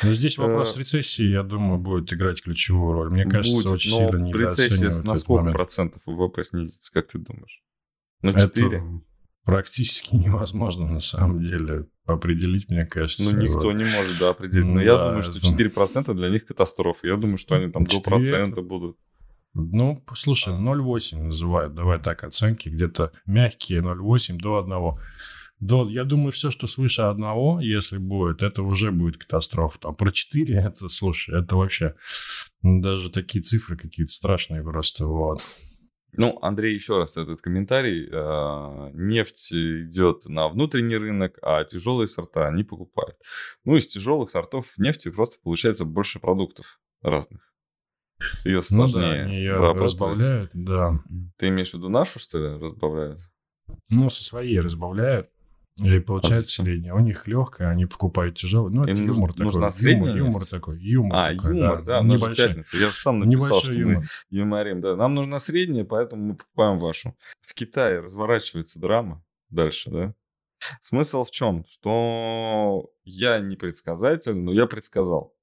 но 0.03 0.13
здесь 0.13 0.37
вопрос 0.37 0.77
э, 0.77 0.81
рецессии, 0.81 1.25
я 1.25 1.41
думаю, 1.41 1.79
будет 1.79 2.13
играть 2.13 2.43
ключевую 2.43 2.93
роль. 2.93 3.09
Мне 3.09 3.25
кажется, 3.25 3.57
будет, 3.57 3.71
очень 3.71 3.89
сильно 3.89 4.17
недооценивают 4.17 5.03
на 5.03 5.17
сколько 5.17 5.51
процентов 5.51 6.03
ВВП 6.05 6.43
снизится, 6.43 6.93
как 6.93 7.07
ты 7.07 7.17
думаешь? 7.17 7.63
На 8.21 8.39
4? 8.39 8.77
Это 8.77 9.01
практически 9.45 10.13
невозможно 10.15 10.85
на 10.85 10.99
самом 10.99 11.39
деле 11.39 11.87
определить, 12.05 12.69
мне 12.69 12.85
кажется. 12.85 13.33
Ну, 13.33 13.41
никто 13.41 13.63
вот. 13.63 13.73
не 13.73 13.85
может, 13.85 14.19
да, 14.19 14.29
определить. 14.29 14.67
Но 14.67 14.75
да, 14.75 14.81
я 14.83 14.95
думаю, 14.95 15.23
что 15.23 15.39
4% 15.39 16.13
для 16.13 16.29
них 16.29 16.45
катастрофа. 16.45 17.07
Я 17.07 17.15
думаю, 17.15 17.39
что 17.39 17.55
они 17.55 17.71
там 17.71 17.83
до 17.83 17.99
процента 17.99 18.61
будут. 18.61 18.95
Ну, 19.53 20.03
слушай, 20.15 20.53
0,8 20.53 21.23
называют, 21.23 21.73
давай 21.73 21.99
так, 21.99 22.23
оценки, 22.23 22.69
где-то 22.69 23.11
мягкие 23.25 23.81
0,8 23.81 24.37
до 24.37 24.59
1. 24.59 24.99
До, 25.59 25.89
я 25.89 26.05
думаю, 26.05 26.31
все, 26.31 26.51
что 26.51 26.67
свыше 26.67 27.01
одного, 27.01 27.59
если 27.59 27.97
будет, 27.97 28.43
это 28.43 28.63
уже 28.63 28.91
будет 28.91 29.17
катастрофа. 29.17 29.79
Там 29.79 29.95
про 29.95 30.11
4, 30.11 30.55
это, 30.55 30.87
слушай, 30.87 31.37
это 31.37 31.55
вообще 31.57 31.95
даже 32.61 33.09
такие 33.09 33.43
цифры 33.43 33.75
какие-то 33.75 34.11
страшные 34.11 34.63
просто, 34.63 35.05
вот. 35.05 35.41
Ну, 36.13 36.39
Андрей, 36.41 36.73
еще 36.73 36.97
раз 36.97 37.17
этот 37.17 37.41
комментарий. 37.41 38.09
А, 38.11 38.89
нефть 38.93 39.53
идет 39.53 40.25
на 40.25 40.49
внутренний 40.49 40.97
рынок, 40.97 41.37
а 41.41 41.63
тяжелые 41.63 42.07
сорта 42.07 42.47
они 42.47 42.63
покупают. 42.63 43.15
Ну, 43.63 43.75
из 43.75 43.87
тяжелых 43.87 44.31
сортов 44.31 44.77
нефти 44.77 45.11
просто 45.11 45.37
получается 45.43 45.85
больше 45.85 46.19
продуктов 46.19 46.79
разных. 47.01 47.48
Ее 48.43 48.61
сложнее 48.61 49.23
ну, 49.23 49.29
да, 49.29 49.33
ее 49.33 49.73
разбавляют, 49.73 50.51
да. 50.53 50.99
Ты 51.37 51.47
имеешь 51.49 51.71
в 51.71 51.73
виду 51.75 51.89
нашу, 51.89 52.19
что 52.19 52.37
ли, 52.37 52.59
разбавляют? 52.59 53.19
Ну, 53.89 54.09
со 54.09 54.23
своей 54.23 54.59
разбавляют. 54.59 55.29
И 55.81 55.99
получается 55.99 56.63
средняя. 56.63 56.93
У 56.93 56.99
них 56.99 57.25
легкая, 57.27 57.69
они 57.69 57.85
покупают 57.85 58.35
тяжелый. 58.35 58.73
Ну, 58.73 58.83
это 58.83 59.01
юмор 59.01 59.31
такой. 59.31 59.45
Нужна 59.45 59.71
средняя 59.71 60.15
юмор, 60.15 60.33
юмор 60.33 60.45
такой. 60.45 60.79
Юмор 60.79 61.17
а, 61.17 61.33
такой, 61.33 61.57
юмор, 61.57 61.83
да. 61.83 62.01
да 62.01 62.07
небольшой. 62.07 62.47
Пятница. 62.47 62.77
Я 62.77 62.87
же 62.87 62.95
сам 62.95 63.19
написал, 63.19 63.47
Небольшой 63.47 63.71
что 63.71 63.79
юмор. 63.79 63.97
мы 63.97 64.07
юморим. 64.29 64.81
Да. 64.81 64.95
Нам 64.95 65.15
нужна 65.15 65.39
средняя, 65.39 65.85
поэтому 65.85 66.23
мы 66.23 66.35
покупаем 66.35 66.79
вашу. 66.79 67.15
В 67.41 67.53
Китае 67.53 68.01
разворачивается 68.01 68.79
драма 68.79 69.23
дальше, 69.49 69.89
да? 69.89 70.13
Смысл 70.81 71.23
в 71.23 71.31
чем? 71.31 71.63
Что 71.65 72.91
я 73.05 73.39
не 73.39 73.55
предсказатель, 73.55 74.35
но 74.35 74.51
я 74.51 74.65
предсказал 74.65 75.33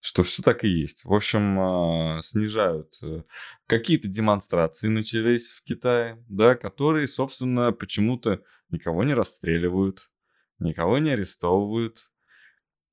что 0.00 0.22
все 0.22 0.42
так 0.42 0.64
и 0.64 0.68
есть. 0.68 1.04
В 1.04 1.12
общем, 1.12 1.58
а, 1.58 2.20
снижают. 2.22 2.96
Э, 3.02 3.22
какие-то 3.66 4.08
демонстрации 4.08 4.88
начались 4.88 5.52
в 5.52 5.62
Китае, 5.64 6.22
да, 6.28 6.54
которые, 6.54 7.08
собственно, 7.08 7.72
почему-то 7.72 8.42
никого 8.70 9.04
не 9.04 9.14
расстреливают, 9.14 10.10
никого 10.58 10.98
не 10.98 11.10
арестовывают. 11.10 12.10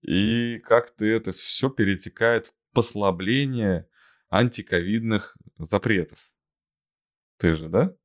И 0.01 0.59
как-то 0.65 1.05
это 1.05 1.31
все 1.31 1.69
перетекает 1.69 2.47
в 2.47 2.53
послабление 2.73 3.87
антиковидных 4.29 5.37
запретов. 5.57 6.31
Ты 7.37 7.55
же, 7.55 7.69
да? 7.69 7.95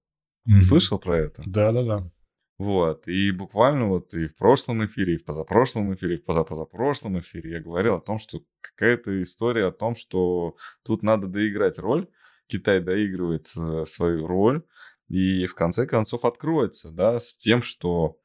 Mm-hmm. 0.48 0.60
Слышал 0.60 0.98
про 0.98 1.18
это? 1.18 1.42
Да, 1.46 1.72
да, 1.72 1.82
да. 1.82 2.10
Вот, 2.58 3.06
и 3.06 3.30
буквально 3.30 3.86
вот 3.86 4.12
и 4.14 4.26
в 4.26 4.34
прошлом 4.34 4.84
эфире, 4.84 5.14
и 5.14 5.18
в 5.18 5.24
позапрошлом 5.24 5.94
эфире, 5.94 6.16
и 6.16 6.18
в 6.18 6.24
позапозапрошлом 6.24 7.20
эфире 7.20 7.52
я 7.52 7.60
говорил 7.60 7.94
о 7.94 8.00
том, 8.00 8.18
что 8.18 8.42
какая-то 8.60 9.22
история 9.22 9.66
о 9.66 9.72
том, 9.72 9.94
что 9.94 10.56
тут 10.82 11.04
надо 11.04 11.28
доиграть 11.28 11.78
роль, 11.78 12.08
Китай 12.48 12.80
доигрывает 12.80 13.46
э, 13.56 13.84
свою 13.84 14.26
роль, 14.26 14.64
и 15.06 15.46
в 15.46 15.54
конце 15.54 15.86
концов 15.86 16.24
откроется, 16.24 16.90
да, 16.90 17.20
с 17.20 17.36
тем, 17.36 17.62
что, 17.62 18.18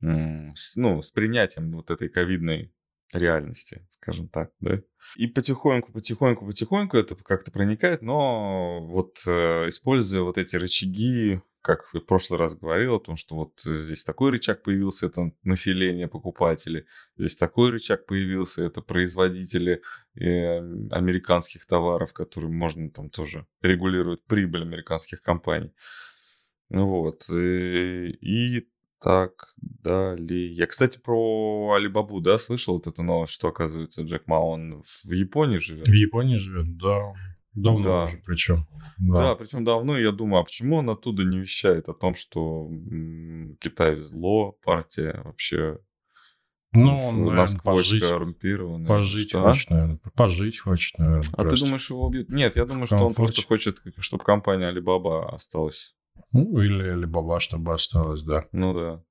ну, 0.00 0.52
с 1.02 1.10
принятием 1.10 1.72
вот 1.72 1.90
этой 1.90 2.10
ковидной 2.10 2.70
реальности, 3.14 3.86
скажем 3.90 4.28
так, 4.28 4.50
да. 4.60 4.82
И 5.16 5.26
потихоньку, 5.26 5.92
потихоньку, 5.92 6.46
потихоньку 6.46 6.96
это 6.98 7.16
как-то 7.16 7.50
проникает, 7.50 8.02
но 8.02 8.80
вот 8.86 9.22
э, 9.26 9.68
используя 9.68 10.22
вот 10.22 10.36
эти 10.36 10.56
рычаги, 10.56 11.40
как 11.62 11.86
в 11.92 12.00
прошлый 12.00 12.38
раз 12.38 12.56
говорил 12.56 12.94
о 12.96 13.00
том, 13.00 13.16
что 13.16 13.34
вот 13.34 13.60
здесь 13.60 14.04
такой 14.04 14.30
рычаг 14.30 14.62
появился, 14.62 15.06
это 15.06 15.32
население, 15.42 16.08
покупатели, 16.08 16.86
здесь 17.16 17.36
такой 17.36 17.70
рычаг 17.70 18.06
появился, 18.06 18.64
это 18.64 18.80
производители 18.80 19.82
э, 20.14 20.58
американских 20.90 21.66
товаров, 21.66 22.12
которые 22.12 22.50
можно 22.50 22.90
там 22.90 23.10
тоже 23.10 23.46
регулировать 23.60 24.24
прибыль 24.24 24.62
американских 24.62 25.22
компаний. 25.22 25.72
Вот. 26.70 27.28
И, 27.30 28.10
и 28.20 28.68
так 29.00 29.54
далее. 29.56 30.52
Я, 30.52 30.66
кстати, 30.66 30.98
про 30.98 31.72
Алибабу, 31.74 32.20
да, 32.20 32.38
слышал 32.38 32.74
вот 32.74 32.86
эту 32.86 33.02
новость, 33.02 33.32
что, 33.32 33.48
оказывается, 33.48 34.02
Джек 34.02 34.26
Ма, 34.26 34.40
он 34.40 34.82
в 35.04 35.12
Японии 35.12 35.58
живет? 35.58 35.86
В 35.86 35.92
Японии 35.92 36.36
живет, 36.36 36.76
да. 36.76 37.12
Давно 37.62 37.82
да. 37.82 38.02
уже 38.04 38.18
причем. 38.24 38.66
Да. 38.98 39.18
да, 39.18 39.34
причем 39.36 39.64
давно. 39.64 39.96
Я 39.98 40.12
думаю, 40.12 40.40
а 40.40 40.44
почему 40.44 40.76
он 40.76 40.90
оттуда 40.90 41.24
не 41.24 41.38
вещает 41.38 41.88
о 41.88 41.94
том, 41.94 42.14
что 42.14 42.68
Китай 43.60 43.96
зло, 43.96 44.52
партия 44.64 45.20
вообще 45.24 45.78
ну, 46.72 47.08
он, 47.08 47.24
наверное, 47.24 47.60
пожить, 47.60 48.04
коррумпированная. 48.04 48.86
Пожить 48.86 49.30
что? 49.30 49.42
хочет, 49.42 49.70
наверное. 49.70 50.00
Пожить 50.14 50.58
хочет, 50.58 50.98
наверное. 50.98 51.30
А 51.32 51.42
просто. 51.42 51.56
ты 51.56 51.64
думаешь, 51.64 51.90
его 51.90 52.06
убьют? 52.06 52.28
Нет, 52.28 52.56
я 52.56 52.66
думаю, 52.66 52.86
что 52.86 52.96
он 52.98 53.14
просто 53.14 53.42
хочет, 53.42 53.78
чтобы 54.00 54.22
компания 54.22 54.70
Alibaba 54.70 55.34
осталась. 55.34 55.96
Ну, 56.32 56.60
или 56.60 56.92
Alibaba, 56.92 57.40
чтобы 57.40 57.72
осталась, 57.72 58.22
да. 58.22 58.46
Ну 58.52 58.74
да. 58.74 59.02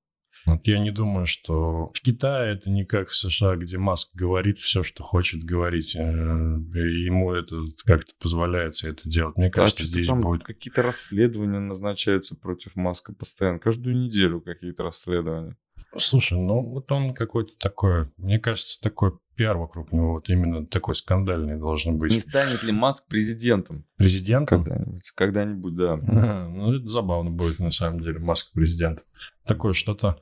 Вот 0.46 0.66
я 0.66 0.78
не 0.78 0.90
думаю, 0.90 1.26
что 1.26 1.90
в 1.94 2.00
Китае 2.00 2.54
это 2.54 2.70
не 2.70 2.84
как 2.84 3.08
в 3.08 3.14
США, 3.14 3.56
где 3.56 3.78
Маск 3.78 4.10
говорит 4.14 4.58
все, 4.58 4.82
что 4.82 5.02
хочет 5.02 5.42
говорить. 5.42 5.94
Э, 5.96 6.00
и 6.00 7.04
ему 7.04 7.32
это 7.32 7.56
как-то 7.84 8.12
позволяется 8.20 8.88
это 8.88 9.08
делать. 9.08 9.36
Мне 9.36 9.50
кажется, 9.50 9.82
а 9.82 9.86
здесь 9.86 10.08
будет... 10.08 10.44
Какие-то 10.44 10.82
расследования 10.82 11.60
назначаются 11.60 12.34
против 12.34 12.76
Маска 12.76 13.12
постоянно. 13.12 13.58
Каждую 13.58 13.96
неделю 13.96 14.40
какие-то 14.40 14.82
расследования. 14.82 15.56
Слушай, 15.96 16.38
ну 16.38 16.62
вот 16.62 16.90
он 16.92 17.14
какой-то 17.14 17.56
такой, 17.58 18.04
мне 18.16 18.38
кажется, 18.38 18.80
такой 18.80 19.18
пиар 19.34 19.56
вокруг 19.56 19.92
него 19.92 20.14
вот 20.14 20.28
именно 20.28 20.66
такой 20.66 20.94
скандальный 20.94 21.56
должен 21.56 21.96
быть. 21.98 22.12
Не 22.12 22.20
станет 22.20 22.62
ли 22.62 22.72
Маск 22.72 23.06
президентом? 23.06 23.84
Президентом? 23.96 24.64
Когда-нибудь, 24.64 25.10
когда-нибудь, 25.14 25.76
да. 25.76 25.92
А, 25.94 26.48
ну, 26.48 26.74
это 26.74 26.86
забавно 26.86 27.30
будет, 27.30 27.60
на 27.60 27.70
самом 27.70 28.00
деле, 28.00 28.18
Маск 28.18 28.52
президент. 28.52 29.04
Такое 29.46 29.72
что-то... 29.72 30.20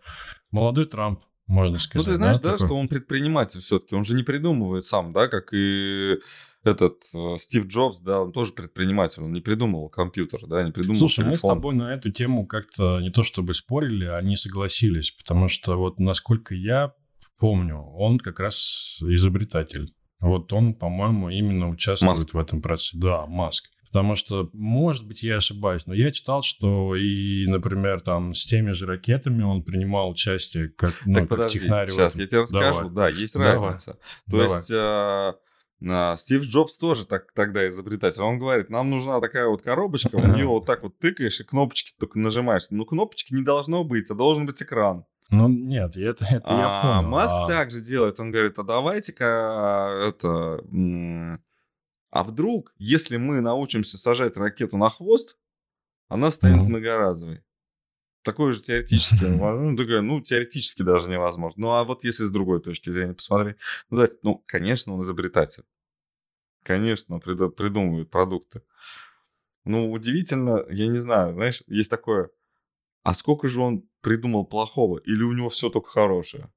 Молодой 0.50 0.86
Трамп, 0.86 1.20
можно 1.46 1.78
сказать. 1.78 2.06
Ну, 2.06 2.12
ты 2.12 2.16
знаешь, 2.16 2.38
да, 2.40 2.52
да 2.52 2.58
что 2.58 2.74
он 2.74 2.88
предприниматель 2.88 3.60
все-таки. 3.60 3.94
Он 3.94 4.04
же 4.04 4.14
не 4.14 4.22
придумывает 4.22 4.84
сам, 4.84 5.12
да, 5.12 5.28
как 5.28 5.52
и 5.52 6.18
этот 6.66 7.04
э, 7.14 7.36
Стив 7.38 7.66
Джобс, 7.66 8.00
да, 8.00 8.20
он 8.20 8.32
тоже 8.32 8.52
предприниматель, 8.52 9.22
он 9.22 9.32
не 9.32 9.40
придумывал 9.40 9.88
компьютер, 9.88 10.46
да, 10.46 10.62
не 10.62 10.72
придумал 10.72 10.98
Слушай, 10.98 11.24
телефон. 11.24 11.30
мы 11.30 11.38
с 11.38 11.40
тобой 11.42 11.74
на 11.74 11.94
эту 11.94 12.10
тему 12.10 12.46
как-то 12.46 13.00
не 13.00 13.10
то 13.10 13.22
чтобы 13.22 13.54
спорили, 13.54 14.06
а 14.06 14.20
не 14.22 14.36
согласились, 14.36 15.10
потому 15.10 15.48
что 15.48 15.76
вот 15.76 15.98
насколько 15.98 16.54
я 16.54 16.92
помню, 17.38 17.78
он 17.78 18.18
как 18.18 18.40
раз 18.40 18.98
изобретатель. 19.02 19.92
Вот 20.20 20.52
он, 20.52 20.74
по-моему, 20.74 21.28
именно 21.28 21.68
участвует 21.68 22.12
Маск. 22.12 22.34
в 22.34 22.38
этом 22.38 22.62
процессе. 22.62 22.96
Да, 22.98 23.26
Маск. 23.26 23.66
Потому 23.86 24.14
что, 24.14 24.50
может 24.52 25.06
быть, 25.06 25.22
я 25.22 25.36
ошибаюсь, 25.36 25.86
но 25.86 25.94
я 25.94 26.10
читал, 26.10 26.42
что 26.42 26.96
и, 26.96 27.46
например, 27.46 28.00
там 28.00 28.34
с 28.34 28.44
теми 28.44 28.72
же 28.72 28.84
ракетами 28.84 29.42
он 29.42 29.62
принимал 29.62 30.10
участие 30.10 30.68
как, 30.68 30.94
ну, 31.06 31.14
так, 31.14 31.22
как 31.22 31.28
подожди, 31.30 31.60
технарь. 31.60 31.90
Сейчас, 31.90 32.16
я 32.16 32.26
тебе 32.26 32.40
расскажу. 32.40 32.90
Давай. 32.90 33.12
Да, 33.12 33.18
есть 33.18 33.34
Давай. 33.34 33.52
разница. 33.52 33.92
То 33.92 33.98
Давай. 34.26 34.56
есть... 34.56 34.70
А... 35.88 36.16
Стив 36.16 36.42
Джобс 36.42 36.78
тоже 36.78 37.06
так, 37.06 37.32
тогда 37.32 37.68
изобретатель. 37.68 38.22
Он 38.22 38.38
говорит, 38.38 38.70
нам 38.70 38.90
нужна 38.90 39.20
такая 39.20 39.46
вот 39.48 39.62
коробочка, 39.62 40.16
в 40.16 40.28
нее 40.28 40.46
вот 40.46 40.66
так 40.66 40.82
вот 40.82 40.98
тыкаешь 40.98 41.40
и 41.40 41.44
кнопочки 41.44 41.94
только 41.98 42.18
нажимаешь. 42.18 42.66
Ну, 42.70 42.84
кнопочки 42.84 43.34
не 43.34 43.42
должно 43.42 43.84
быть, 43.84 44.10
а 44.10 44.14
должен 44.14 44.46
быть 44.46 44.62
экран. 44.62 45.04
Ну, 45.30 45.48
нет, 45.48 45.96
это, 45.96 46.24
это 46.24 46.42
а, 46.44 46.58
я 46.58 47.00
понял. 47.00 47.10
Маск 47.10 47.34
а... 47.34 47.48
также 47.48 47.80
делает. 47.80 48.20
Он 48.20 48.30
говорит, 48.30 48.58
а 48.58 48.62
давайте-ка 48.62 50.02
это... 50.08 50.62
А 52.10 52.22
вдруг, 52.22 52.72
если 52.78 53.16
мы 53.16 53.40
научимся 53.40 53.98
сажать 53.98 54.36
ракету 54.36 54.76
на 54.78 54.88
хвост, 54.88 55.36
она 56.08 56.30
станет 56.30 56.62
mm-hmm. 56.62 56.68
многоразовой. 56.68 57.42
Такое 58.22 58.52
же 58.52 58.62
теоретически, 58.62 59.24
ну, 59.24 59.76
такое, 59.76 60.00
ну, 60.00 60.20
теоретически 60.20 60.82
даже 60.82 61.10
невозможно. 61.10 61.60
Ну, 61.60 61.70
а 61.72 61.84
вот 61.84 62.04
если 62.04 62.24
с 62.24 62.30
другой 62.30 62.60
точки 62.60 62.90
зрения 62.90 63.14
посмотреть, 63.14 63.56
ну, 63.90 63.96
знаете, 63.96 64.18
ну 64.22 64.42
конечно, 64.46 64.94
он 64.94 65.02
изобретатель. 65.02 65.64
Конечно, 66.66 67.14
он 67.14 67.20
придумывает 67.20 68.10
продукты. 68.10 68.60
Ну, 69.64 69.92
удивительно, 69.92 70.64
я 70.68 70.88
не 70.88 70.98
знаю, 70.98 71.30
знаешь, 71.30 71.62
есть 71.68 71.88
такое, 71.88 72.30
а 73.04 73.14
сколько 73.14 73.46
же 73.46 73.60
он 73.60 73.88
придумал 74.00 74.44
плохого? 74.44 74.98
Или 74.98 75.22
у 75.22 75.32
него 75.32 75.48
все 75.48 75.70
только 75.70 75.90
хорошее? 75.90 76.52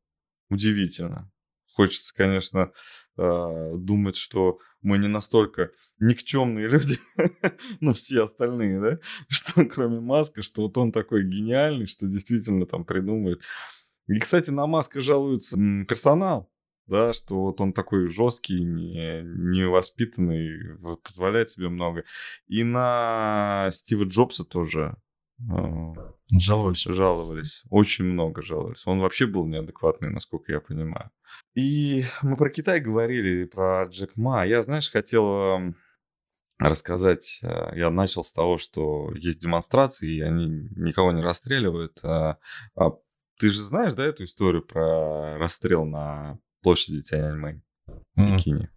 Удивительно. 0.50 1.32
Хочется, 1.76 2.12
конечно, 2.16 2.72
а, 3.18 3.76
думать, 3.76 4.16
что 4.16 4.58
мы 4.82 4.98
не 4.98 5.08
настолько 5.08 5.70
никчемные 6.00 6.68
люди, 6.70 6.98
ну, 7.80 7.94
все 7.94 8.24
остальные, 8.24 8.82
да, 8.82 9.00
что 9.28 9.64
кроме 9.66 10.00
Маска, 10.00 10.42
что 10.42 10.64
вот 10.64 10.76
он 10.80 10.92
такой 10.92 11.24
гениальный, 11.24 11.86
что 11.86 12.08
действительно 12.08 12.66
там 12.66 12.84
придумывает. 12.84 13.44
И, 14.08 14.18
кстати, 14.18 14.50
на 14.50 14.66
Маска 14.66 15.02
жалуется 15.02 15.56
персонал, 15.88 16.52
да, 16.90 17.14
что 17.14 17.42
вот 17.42 17.62
он 17.62 17.74
такой 17.74 18.08
жесткий, 18.08 18.64
не, 18.64 19.22
невоспитанный, 19.24 20.78
позволяет 21.04 21.50
себе 21.50 21.70
много. 21.70 22.04
И 22.48 22.64
на 22.64 23.70
Стива 23.72 24.04
Джобса 24.04 24.44
тоже 24.44 24.96
а, 25.50 25.94
жаловались. 26.32 26.84
Жаловались. 26.84 27.64
Очень 27.70 28.06
много 28.06 28.42
жаловались. 28.42 28.86
Он 28.86 29.00
вообще 29.00 29.26
был 29.26 29.46
неадекватный, 29.46 30.10
насколько 30.10 30.52
я 30.52 30.60
понимаю. 30.60 31.12
И 31.56 32.04
мы 32.22 32.36
про 32.36 32.50
Китай 32.50 32.80
говорили, 32.80 33.46
про 33.46 33.86
Джек 33.86 34.16
Ма. 34.16 34.46
Я, 34.46 34.64
знаешь, 34.64 34.92
хотел 34.92 35.74
рассказать. 36.60 37.40
Э, 37.42 37.72
я 37.76 37.90
начал 37.90 38.24
с 38.24 38.32
того, 38.32 38.58
что 38.58 39.14
есть 39.16 39.40
демонстрации, 39.40 40.18
и 40.18 40.22
они 40.22 40.70
никого 40.76 41.12
не 41.12 41.22
расстреливают. 41.22 42.00
А, 42.04 42.38
а 42.76 42.92
ты 43.40 43.50
же 43.50 43.64
знаешь, 43.64 43.94
да, 43.94 44.06
эту 44.06 44.26
историю 44.26 44.62
про 44.62 45.38
расстрел 45.38 45.86
на 45.86 46.40
площади 46.62 47.02
Тяньаньмэнь 47.02 47.62
в. 48.16 48.38
Пекине? 48.38 48.72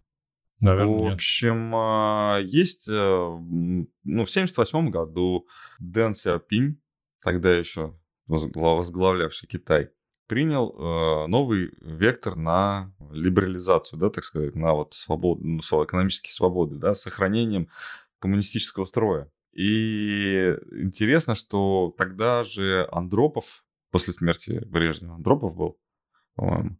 Наверное, 0.59 1.09
В 1.09 1.13
общем, 1.13 1.75
а, 1.75 2.39
есть, 2.41 2.87
э, 2.87 2.91
ну, 2.93 4.25
в 4.25 4.31
78 4.31 4.89
году 4.89 5.45
Дэн 5.79 6.15
Сяопинь, 6.15 6.81
тогда 7.21 7.53
еще 7.53 7.99
возглавлявший 8.27 9.49
Китай, 9.49 9.89
принял 10.27 10.71
э, 10.71 11.27
новый 11.27 11.71
вектор 11.81 12.37
на 12.37 12.93
либерализацию, 13.11 13.99
да, 13.99 14.09
так 14.09 14.23
сказать, 14.23 14.55
на 14.55 14.73
вот 14.73 14.93
свободу, 14.93 15.43
ну, 15.43 15.59
экономические 15.59 16.33
свободы, 16.33 16.77
да, 16.77 16.93
с 16.93 17.01
сохранением 17.01 17.67
коммунистического 18.19 18.85
строя. 18.85 19.29
И 19.51 20.55
интересно, 20.71 21.35
что 21.35 21.93
тогда 21.97 22.43
же 22.43 22.87
Андропов, 22.91 23.65
после 23.91 24.13
смерти 24.13 24.61
Брежнева, 24.65 25.15
Андропов 25.15 25.55
был, 25.55 25.77
по-моему, 26.35 26.77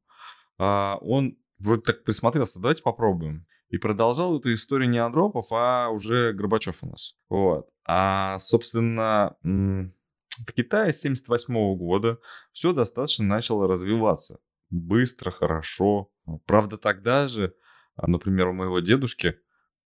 а, 0.58 0.98
он 1.02 1.38
вроде 1.60 1.82
так 1.82 2.04
присмотрелся, 2.04 2.60
давайте 2.60 2.84
попробуем. 2.84 3.46
И 3.70 3.78
продолжал 3.78 4.38
эту 4.38 4.54
историю 4.54 4.90
не 4.90 5.00
Андропов, 5.00 5.48
а 5.52 5.90
уже 5.90 6.32
Горбачев 6.34 6.84
у 6.84 6.88
нас. 6.88 7.16
Вот. 7.30 7.70
А, 7.86 8.38
собственно, 8.40 9.36
в 9.42 10.52
Китае 10.54 10.94
с 10.94 11.00
1978 11.00 11.76
года 11.78 12.20
все 12.52 12.74
достаточно 12.74 13.26
начало 13.26 13.68
развиваться. 13.68 14.40
Быстро, 14.70 15.32
хорошо. 15.32 16.12
Правда, 16.46 16.78
тогда 16.78 17.28
же, 17.28 17.56
а, 17.96 18.08
например, 18.08 18.48
у 18.48 18.54
моего 18.54 18.80
дедушки, 18.80 19.40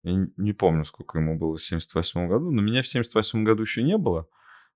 я 0.03 0.27
не 0.37 0.53
помню, 0.53 0.83
сколько 0.85 1.19
ему 1.19 1.37
было 1.37 1.57
в 1.57 1.61
1978 1.61 2.27
году, 2.27 2.51
но 2.51 2.61
меня 2.61 2.83
в 2.83 2.87
1978 2.87 3.43
году 3.43 3.63
еще 3.63 3.83
не 3.83 3.97
было. 3.97 4.27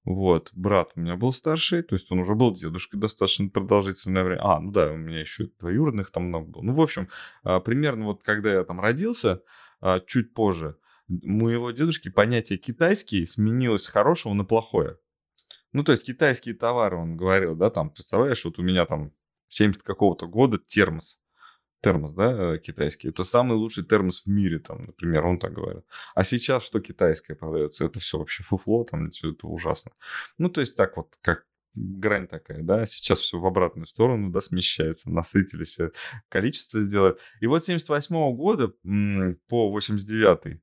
Вот, 0.08 0.52
брат 0.54 0.94
у 0.96 1.02
меня 1.02 1.18
был 1.18 1.34
старший, 1.34 1.84
то 1.84 1.94
есть 1.94 2.10
он 2.14 2.20
уже 2.20 2.34
был 2.34 2.54
дедушкой 2.54 2.98
достаточно 2.98 3.50
продолжительное 3.50 4.24
время. 4.24 4.40
А, 4.42 4.58
ну 4.62 4.72
да, 4.72 4.94
у 4.94 4.96
меня 4.96 5.20
еще 5.20 5.50
двоюродных 5.60 6.12
там 6.12 6.30
много 6.30 6.46
было. 6.46 6.62
Ну, 6.62 6.74
в 6.74 6.80
общем, 6.80 7.10
а, 7.44 7.60
примерно 7.60 8.06
вот 8.06 8.24
когда 8.24 8.54
я 8.54 8.64
там 8.64 8.80
родился, 8.80 9.44
а, 9.82 10.00
чуть 10.00 10.34
позже, 10.34 10.78
у 11.10 11.28
моего 11.28 11.72
дедушки 11.72 12.08
понятие 12.08 12.58
китайский 12.58 13.26
сменилось 13.26 13.84
с 13.84 13.88
хорошего 13.88 14.34
на 14.34 14.46
плохое. 14.46 14.98
Ну, 15.74 15.84
то 15.84 15.92
есть 15.92 16.06
китайские 16.06 16.56
товары, 16.56 16.96
он 16.96 17.18
говорил, 17.18 17.54
да, 17.58 17.70
там, 17.70 17.90
представляешь, 17.90 18.46
вот 18.46 18.60
у 18.60 18.62
меня 18.62 18.86
там 18.86 19.12
70 19.50 19.84
какого-то 19.84 20.26
года 20.26 20.58
термос 20.58 21.20
термос, 21.82 22.14
да, 22.14 22.56
э, 22.56 22.60
китайский. 22.60 23.10
Это 23.10 23.24
самый 23.24 23.58
лучший 23.58 23.84
термос 23.84 24.24
в 24.24 24.28
мире, 24.28 24.60
там, 24.60 24.86
например, 24.86 25.26
он 25.26 25.40
так 25.40 25.54
говорит. 25.54 25.84
А 26.16 26.24
сейчас 26.24 26.64
что 26.64 26.80
китайское 26.80 27.36
продается? 27.36 27.86
Это 27.86 28.00
все 28.00 28.18
вообще 28.18 28.44
фуфло, 28.44 28.84
там, 28.84 29.08
это 29.08 29.48
ужасно. 29.48 29.92
Ну, 30.38 30.50
то 30.50 30.62
есть 30.62 30.76
так 30.76 30.98
вот, 30.98 31.16
как 31.22 31.46
грань 31.76 32.28
такая, 32.28 32.64
да, 32.64 32.86
сейчас 32.86 33.20
все 33.20 33.40
в 33.40 33.46
обратную 33.46 33.86
сторону, 33.86 34.32
да, 34.32 34.42
смещается, 34.42 35.12
насытились, 35.12 35.78
количество 36.30 36.82
сделали. 36.82 37.16
И 37.40 37.48
вот 37.48 37.64
с 37.64 37.68
78 37.68 38.36
года 38.36 38.74
по 39.48 39.70
89 39.70 40.60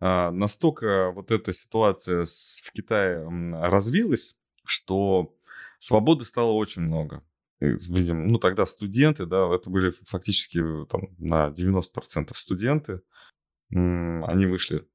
а, 0.00 0.30
настолько 0.30 1.10
вот 1.10 1.30
эта 1.30 1.52
ситуация 1.52 2.24
в 2.24 2.72
Китае 2.72 3.28
развилась, 3.52 4.36
что 4.64 5.34
свободы 5.78 6.24
стало 6.24 6.52
очень 6.52 6.82
много 6.82 7.22
видим, 7.60 8.28
ну 8.28 8.38
тогда 8.38 8.66
студенты, 8.66 9.26
да, 9.26 9.48
это 9.54 9.70
были 9.70 9.92
фактически 10.06 10.58
э, 10.58 10.86
там 10.86 11.14
на 11.18 11.48
90% 11.48 12.32
студенты, 12.34 13.02
они 13.70 14.46
вышли 14.46 14.88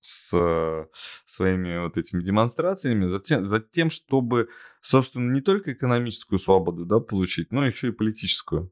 с 0.00 0.86
своими 1.24 1.78
вот 1.78 1.96
этими 1.96 2.22
демонстрациями, 2.22 3.08
за 3.08 3.20
тем, 3.20 3.46
за 3.46 3.60
тем, 3.60 3.90
чтобы, 3.90 4.48
собственно, 4.80 5.32
не 5.32 5.40
только 5.40 5.72
экономическую 5.72 6.38
свободу, 6.38 6.84
да, 6.84 7.00
получить, 7.00 7.52
но 7.52 7.66
еще 7.66 7.88
и 7.88 7.92
политическую. 7.92 8.70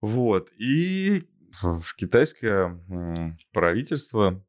Вот. 0.00 0.50
И 0.58 1.26
китайское 1.96 2.84
правительство 3.52 4.44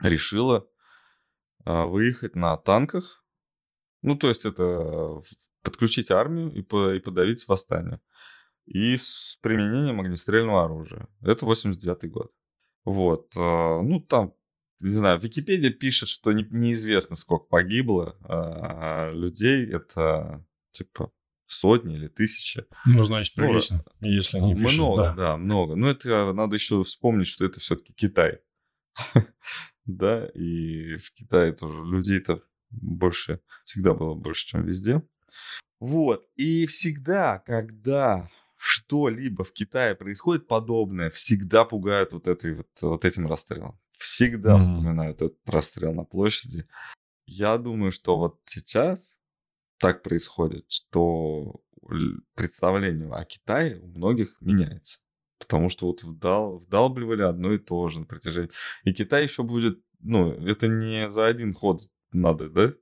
решило 0.00 0.68
а, 1.64 1.86
выехать 1.86 2.34
на 2.34 2.56
танках 2.56 3.23
ну, 4.04 4.16
то 4.16 4.28
есть 4.28 4.44
это 4.44 5.18
подключить 5.62 6.10
армию 6.10 6.52
и, 6.52 6.60
по, 6.60 6.92
и 6.92 7.00
подавить 7.00 7.48
восстание. 7.48 8.00
И 8.66 8.98
с 8.98 9.38
применением 9.40 9.98
огнестрельного 9.98 10.64
оружия. 10.64 11.08
Это 11.22 11.46
89 11.46 12.10
год. 12.10 12.30
Вот. 12.84 13.32
А, 13.34 13.80
ну, 13.80 14.00
там, 14.00 14.34
не 14.80 14.90
знаю, 14.90 15.18
Википедия 15.20 15.70
пишет, 15.70 16.10
что 16.10 16.32
не, 16.32 16.46
неизвестно, 16.50 17.16
сколько 17.16 17.46
погибло 17.46 18.18
а, 18.24 19.10
людей. 19.10 19.66
Это, 19.66 20.44
типа, 20.70 21.10
сотни 21.46 21.96
или 21.96 22.08
тысячи. 22.08 22.66
Ну, 22.84 23.04
значит, 23.04 23.34
прилично, 23.34 23.82
ну, 24.00 24.06
если 24.06 24.36
они 24.36 24.54
пишут. 24.54 24.74
Много, 24.74 25.02
да. 25.02 25.14
да, 25.14 25.36
много. 25.38 25.76
Но 25.76 25.88
это 25.88 26.34
надо 26.34 26.56
еще 26.56 26.82
вспомнить, 26.84 27.28
что 27.28 27.46
это 27.46 27.58
все-таки 27.58 27.94
Китай. 27.94 28.40
да, 29.86 30.26
и 30.34 30.96
в 30.96 31.14
Китае 31.14 31.52
тоже 31.52 31.82
людей-то 31.84 32.42
больше, 32.80 33.40
всегда 33.64 33.94
было 33.94 34.14
больше, 34.14 34.46
чем 34.46 34.64
везде. 34.64 35.02
Вот. 35.80 36.26
И 36.36 36.66
всегда, 36.66 37.40
когда 37.40 38.28
что-либо 38.56 39.44
в 39.44 39.52
Китае 39.52 39.94
происходит 39.94 40.46
подобное, 40.46 41.10
всегда 41.10 41.64
пугают 41.64 42.12
вот, 42.12 42.26
этой, 42.26 42.54
вот, 42.54 42.68
вот 42.80 43.04
этим 43.04 43.26
расстрелом. 43.26 43.78
Всегда 43.98 44.56
mm-hmm. 44.56 44.60
вспоминают 44.60 45.22
этот 45.22 45.38
расстрел 45.46 45.92
на 45.92 46.04
площади. 46.04 46.66
Я 47.26 47.58
думаю, 47.58 47.92
что 47.92 48.16
вот 48.16 48.40
сейчас 48.46 49.16
так 49.78 50.02
происходит, 50.02 50.64
что 50.70 51.60
представление 52.34 53.12
о 53.12 53.24
Китае 53.24 53.78
у 53.80 53.88
многих 53.88 54.36
меняется. 54.40 55.00
Потому 55.38 55.68
что 55.68 55.86
вот 55.86 56.02
вдал, 56.02 56.58
вдалбливали 56.58 57.22
одно 57.22 57.52
и 57.52 57.58
то 57.58 57.88
же 57.88 58.00
на 58.00 58.06
протяжении. 58.06 58.50
И 58.84 58.94
Китай 58.94 59.24
еще 59.24 59.42
будет, 59.42 59.82
ну, 60.00 60.32
это 60.32 60.68
не 60.68 61.08
за 61.08 61.26
один 61.26 61.52
ход 61.52 61.80
надо, 62.14 62.48
да, 62.48 62.72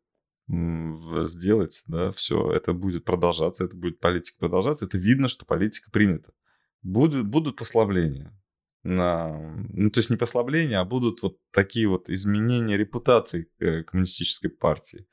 сделать, 1.24 1.82
да, 1.86 2.12
все, 2.12 2.52
это 2.52 2.72
будет 2.72 3.04
продолжаться, 3.04 3.64
это 3.64 3.74
будет 3.74 4.00
политика 4.00 4.38
продолжаться, 4.38 4.84
это 4.84 4.98
видно, 4.98 5.28
что 5.28 5.46
политика 5.46 5.90
принята. 5.90 6.32
Будут, 6.82 7.26
будут 7.26 7.56
послабления. 7.56 8.36
На, 8.82 9.54
ну, 9.72 9.90
то 9.90 10.00
есть 10.00 10.10
не 10.10 10.16
послабления, 10.16 10.80
а 10.80 10.84
будут 10.84 11.22
вот 11.22 11.38
такие 11.52 11.86
вот 11.86 12.10
изменения 12.10 12.76
репутации 12.76 13.48
э, 13.60 13.84
коммунистической 13.84 14.50
партии. 14.50 15.06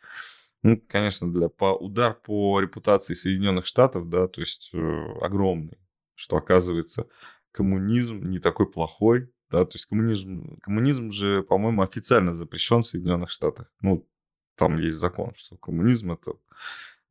Ну, 0.64 0.82
конечно, 0.88 1.32
для, 1.32 1.50
по, 1.50 1.78
удар 1.78 2.16
по 2.16 2.60
репутации 2.60 3.14
Соединенных 3.14 3.68
Штатов, 3.68 4.10
да, 4.10 4.28
то 4.28 4.42
есть 4.42 4.72
э, 4.74 4.78
огромный, 5.22 5.78
что 6.16 6.36
оказывается 6.36 7.08
коммунизм 7.52 8.28
не 8.30 8.40
такой 8.40 8.70
плохой, 8.70 9.32
да, 9.50 9.66
то 9.66 9.76
есть 9.76 9.88
коммунизм, 9.88 10.60
коммунизм 10.62 11.12
же, 11.12 11.44
по-моему, 11.44 11.82
официально 11.82 12.34
запрещен 12.34 12.84
в 12.84 12.88
Соединенных 12.88 13.30
Штатах. 13.30 13.72
Ну, 13.82 14.08
там 14.56 14.78
есть 14.78 14.98
закон, 14.98 15.34
что 15.36 15.58
коммунизм 15.58 16.12
это 16.12 16.34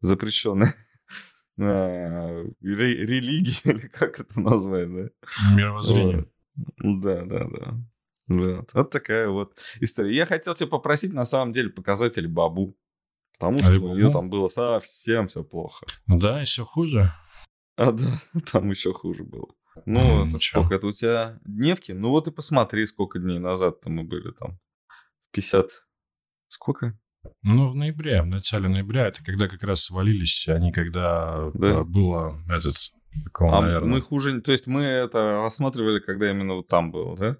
запрещенная 0.00 0.74
религия, 1.56 3.60
или 3.72 3.88
как 3.88 4.20
это 4.20 4.40
назвать, 4.40 4.94
да? 4.94 5.10
Мировоззрение. 5.54 6.26
Да, 6.78 7.24
да, 7.24 7.48
да. 7.48 7.74
Вот, 8.28 8.70
вот 8.74 8.90
такая 8.90 9.28
вот 9.28 9.58
история. 9.80 10.14
Я 10.14 10.26
хотел 10.26 10.54
тебя 10.54 10.68
попросить, 10.68 11.14
на 11.14 11.24
самом 11.24 11.52
деле, 11.52 11.70
показать 11.70 12.18
Алибабу. 12.18 12.76
Потому 13.38 13.62
что 13.62 13.80
у 13.80 13.94
нее 13.94 14.10
там 14.10 14.30
было 14.30 14.48
совсем 14.48 15.28
все 15.28 15.44
плохо. 15.44 15.86
Да, 16.08 16.40
еще 16.40 16.64
хуже. 16.64 17.12
А, 17.76 17.92
да, 17.92 18.04
там 18.52 18.70
еще 18.70 18.92
хуже 18.92 19.22
было. 19.22 19.46
Ну, 19.86 20.26
это 20.28 20.38
сколько 20.38 20.74
это 20.74 20.86
у 20.86 20.92
тебя 20.92 21.38
дневки? 21.44 21.92
Ну 21.92 22.10
вот 22.10 22.26
и 22.28 22.30
посмотри, 22.30 22.86
сколько 22.86 23.18
дней 23.18 23.38
назад-то 23.38 23.90
мы 23.90 24.04
были 24.04 24.32
там. 24.32 24.58
50... 25.32 25.68
Сколько? 26.48 26.98
Ну, 27.42 27.66
в 27.66 27.74
ноябре, 27.74 28.22
в 28.22 28.26
начале 28.26 28.68
ноября, 28.68 29.08
это 29.08 29.22
когда 29.22 29.48
как 29.48 29.62
раз 29.62 29.82
свалились 29.84 30.48
они, 30.48 30.72
когда 30.72 31.50
да? 31.54 31.84
было 31.84 32.38
этот... 32.48 32.74
Такого, 33.24 33.58
а 33.58 33.62
наверное. 33.62 33.88
мы 33.88 34.00
хуже... 34.00 34.40
То 34.40 34.52
есть 34.52 34.66
мы 34.66 34.82
это 34.82 35.40
рассматривали, 35.42 35.98
когда 35.98 36.30
именно 36.30 36.54
вот 36.54 36.68
там 36.68 36.90
было, 36.90 37.16
да? 37.16 37.36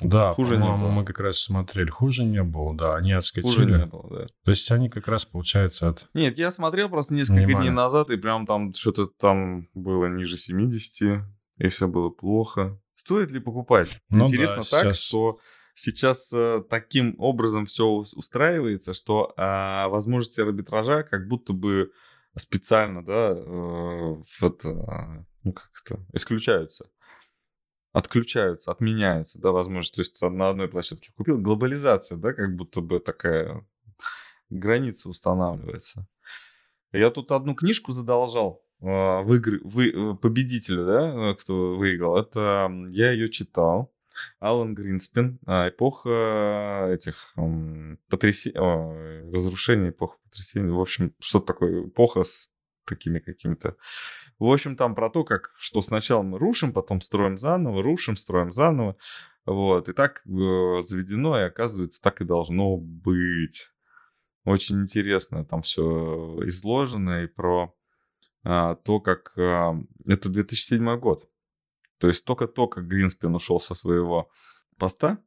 Да, 0.00 0.34
хуже 0.34 0.56
не 0.56 0.62
было. 0.62 0.90
мы 0.90 1.04
как 1.04 1.20
раз 1.20 1.38
смотрели. 1.38 1.88
Хуже 1.88 2.24
не 2.24 2.42
было, 2.42 2.76
да. 2.76 2.96
Они 2.96 3.12
отскочили. 3.12 3.52
Хуже 3.52 3.66
не 3.66 3.86
было, 3.86 4.08
да. 4.10 4.26
То 4.44 4.50
есть 4.50 4.70
они 4.70 4.88
как 4.88 5.06
раз, 5.06 5.24
получается, 5.24 5.88
от... 5.88 6.08
Нет, 6.14 6.36
я 6.36 6.50
смотрел 6.50 6.88
просто 6.88 7.14
несколько 7.14 7.44
Внимание. 7.44 7.70
дней 7.70 7.70
назад, 7.70 8.10
и 8.10 8.16
прям 8.16 8.46
там 8.46 8.74
что-то 8.74 9.06
там 9.06 9.68
было 9.74 10.06
ниже 10.06 10.36
70, 10.36 11.22
и 11.58 11.68
все 11.68 11.88
было 11.88 12.10
плохо. 12.10 12.80
Стоит 12.94 13.30
ли 13.30 13.40
покупать? 13.40 14.00
Ну, 14.08 14.24
Интересно 14.24 14.56
да, 14.56 14.62
так, 14.62 14.80
сейчас... 14.80 14.98
что 14.98 15.40
сейчас 15.74 16.32
э, 16.32 16.62
таким 16.68 17.16
образом 17.18 17.66
все 17.66 17.86
устраивается, 17.86 18.94
что 18.94 19.34
э, 19.36 19.88
возможности 19.88 20.40
арбитража 20.40 21.02
как 21.02 21.28
будто 21.28 21.52
бы 21.52 21.92
специально, 22.36 23.04
да, 23.04 23.32
э, 23.34 24.22
вот, 24.40 24.64
э, 24.64 25.24
ну 25.42 25.52
как 25.52 25.70
это, 25.84 26.06
исключаются 26.12 26.88
отключаются, 27.94 28.72
отменяются, 28.72 29.38
да, 29.38 29.52
возможно, 29.52 29.94
то 29.94 30.00
есть 30.00 30.20
на 30.20 30.48
одной 30.48 30.68
площадке 30.68 31.12
купил. 31.16 31.38
Глобализация, 31.38 32.18
да, 32.18 32.32
как 32.32 32.56
будто 32.56 32.80
бы 32.80 32.98
такая 32.98 33.64
граница 34.50 35.08
устанавливается. 35.08 36.08
Я 36.90 37.10
тут 37.10 37.30
одну 37.30 37.54
книжку 37.54 37.92
задолжал 37.92 38.63
э, 38.84 39.22
в 39.22 39.34
игры, 39.34 39.60
вы, 39.64 39.90
э, 39.90 40.14
победителю, 40.14 40.86
да, 40.86 41.30
э, 41.30 41.34
кто 41.34 41.76
выиграл. 41.76 42.16
Это 42.16 42.70
я 42.90 43.12
ее 43.12 43.28
читал. 43.28 43.92
Алан 44.38 44.74
Гринспен, 44.76 45.40
эпоха 45.44 46.88
этих 46.92 47.34
потрясений, 48.08 49.32
разрушений, 49.32 49.90
эпоха 49.90 50.18
потрясений. 50.22 50.70
В 50.70 50.80
общем, 50.80 51.14
что-то 51.18 51.46
такое, 51.46 51.88
эпоха 51.88 52.22
с 52.22 52.48
такими 52.86 53.18
какими-то 53.18 53.76
в 54.38 54.52
общем, 54.52 54.76
там 54.76 54.94
про 54.94 55.10
то, 55.10 55.24
как, 55.24 55.52
что 55.56 55.80
сначала 55.80 56.22
мы 56.22 56.38
рушим, 56.38 56.72
потом 56.72 57.00
строим 57.00 57.38
заново, 57.38 57.82
рушим, 57.82 58.16
строим 58.16 58.52
заново. 58.52 58.96
Вот, 59.46 59.88
и 59.88 59.92
так 59.92 60.22
э, 60.26 60.82
заведено, 60.82 61.38
и 61.38 61.44
оказывается, 61.44 62.02
так 62.02 62.20
и 62.20 62.24
должно 62.24 62.76
быть. 62.76 63.70
Очень 64.44 64.82
интересно 64.82 65.44
там 65.44 65.62
все 65.62 65.82
изложено 66.46 67.24
и 67.24 67.26
про 67.26 67.64
а, 67.64 67.83
то, 68.44 69.00
как... 69.00 69.36
А, 69.38 69.74
это 70.06 70.28
2007 70.28 70.98
год. 70.98 71.28
То 71.98 72.08
есть 72.08 72.24
только-только 72.24 72.82
Гринспен 72.82 73.34
ушел 73.34 73.60
со 73.60 73.74
своего 73.74 74.30
поста, 74.78 75.18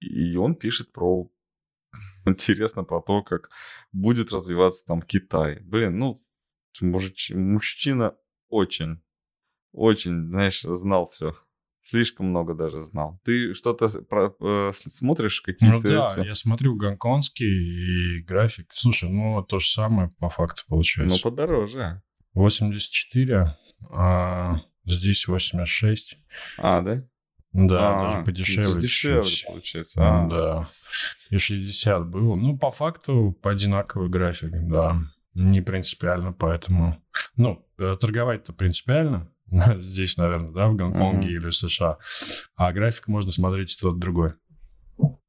и 0.00 0.36
он 0.36 0.54
пишет 0.54 0.92
про... 0.92 1.30
Интересно 2.26 2.84
про 2.84 3.00
то, 3.00 3.22
как 3.22 3.50
будет 3.92 4.32
развиваться 4.32 4.84
там 4.86 5.02
Китай. 5.02 5.60
Блин, 5.60 5.98
ну, 5.98 6.24
мужич, 6.80 7.30
мужчина 7.34 8.16
очень, 8.48 9.02
очень, 9.72 10.28
знаешь, 10.28 10.62
знал 10.62 11.08
все. 11.08 11.34
Слишком 11.88 12.26
много 12.26 12.54
даже 12.54 12.82
знал. 12.82 13.20
Ты 13.24 13.54
что-то 13.54 13.88
про, 14.02 14.34
э, 14.40 14.72
смотришь 14.74 15.40
какие-то? 15.40 15.76
Ну 15.76 15.80
да, 15.80 16.12
эти... 16.16 16.26
я 16.26 16.34
смотрю 16.34 16.74
гонконгский 16.74 17.46
и 17.46 18.22
график. 18.22 18.66
Слушай, 18.72 19.08
ну 19.08 19.40
то 19.44 19.60
же 19.60 19.68
самое 19.68 20.10
по 20.18 20.28
факту 20.28 20.62
получается. 20.66 21.16
Ну 21.16 21.30
подороже. 21.30 22.02
84, 22.34 23.56
а 23.92 24.56
здесь 24.84 25.28
86. 25.28 26.18
А, 26.58 26.80
да? 26.80 27.04
Да, 27.52 27.96
а, 27.96 28.04
даже 28.04 28.24
подешевле. 28.24 28.80
Дешевле, 28.80 29.30
получается. 29.46 30.00
А. 30.02 30.26
Да. 30.26 30.68
И 31.30 31.38
60 31.38 32.08
было. 32.08 32.34
Ну, 32.34 32.58
по 32.58 32.72
факту, 32.72 33.38
по 33.40 33.52
одинаковый 33.52 34.08
график, 34.08 34.50
да 34.50 34.98
не 35.36 35.60
принципиально, 35.60 36.32
поэтому... 36.32 36.96
Ну, 37.36 37.64
э, 37.78 37.96
торговать-то 38.00 38.52
принципиально, 38.52 39.30
здесь, 39.80 40.16
наверное, 40.16 40.52
да, 40.52 40.68
в 40.68 40.76
Гонконге 40.76 41.28
mm-hmm. 41.28 41.36
или 41.36 41.50
в 41.50 41.54
США, 41.54 41.98
а 42.56 42.72
график 42.72 43.08
можно 43.08 43.30
смотреть 43.32 43.78
тот 43.80 43.98
другой. 43.98 44.34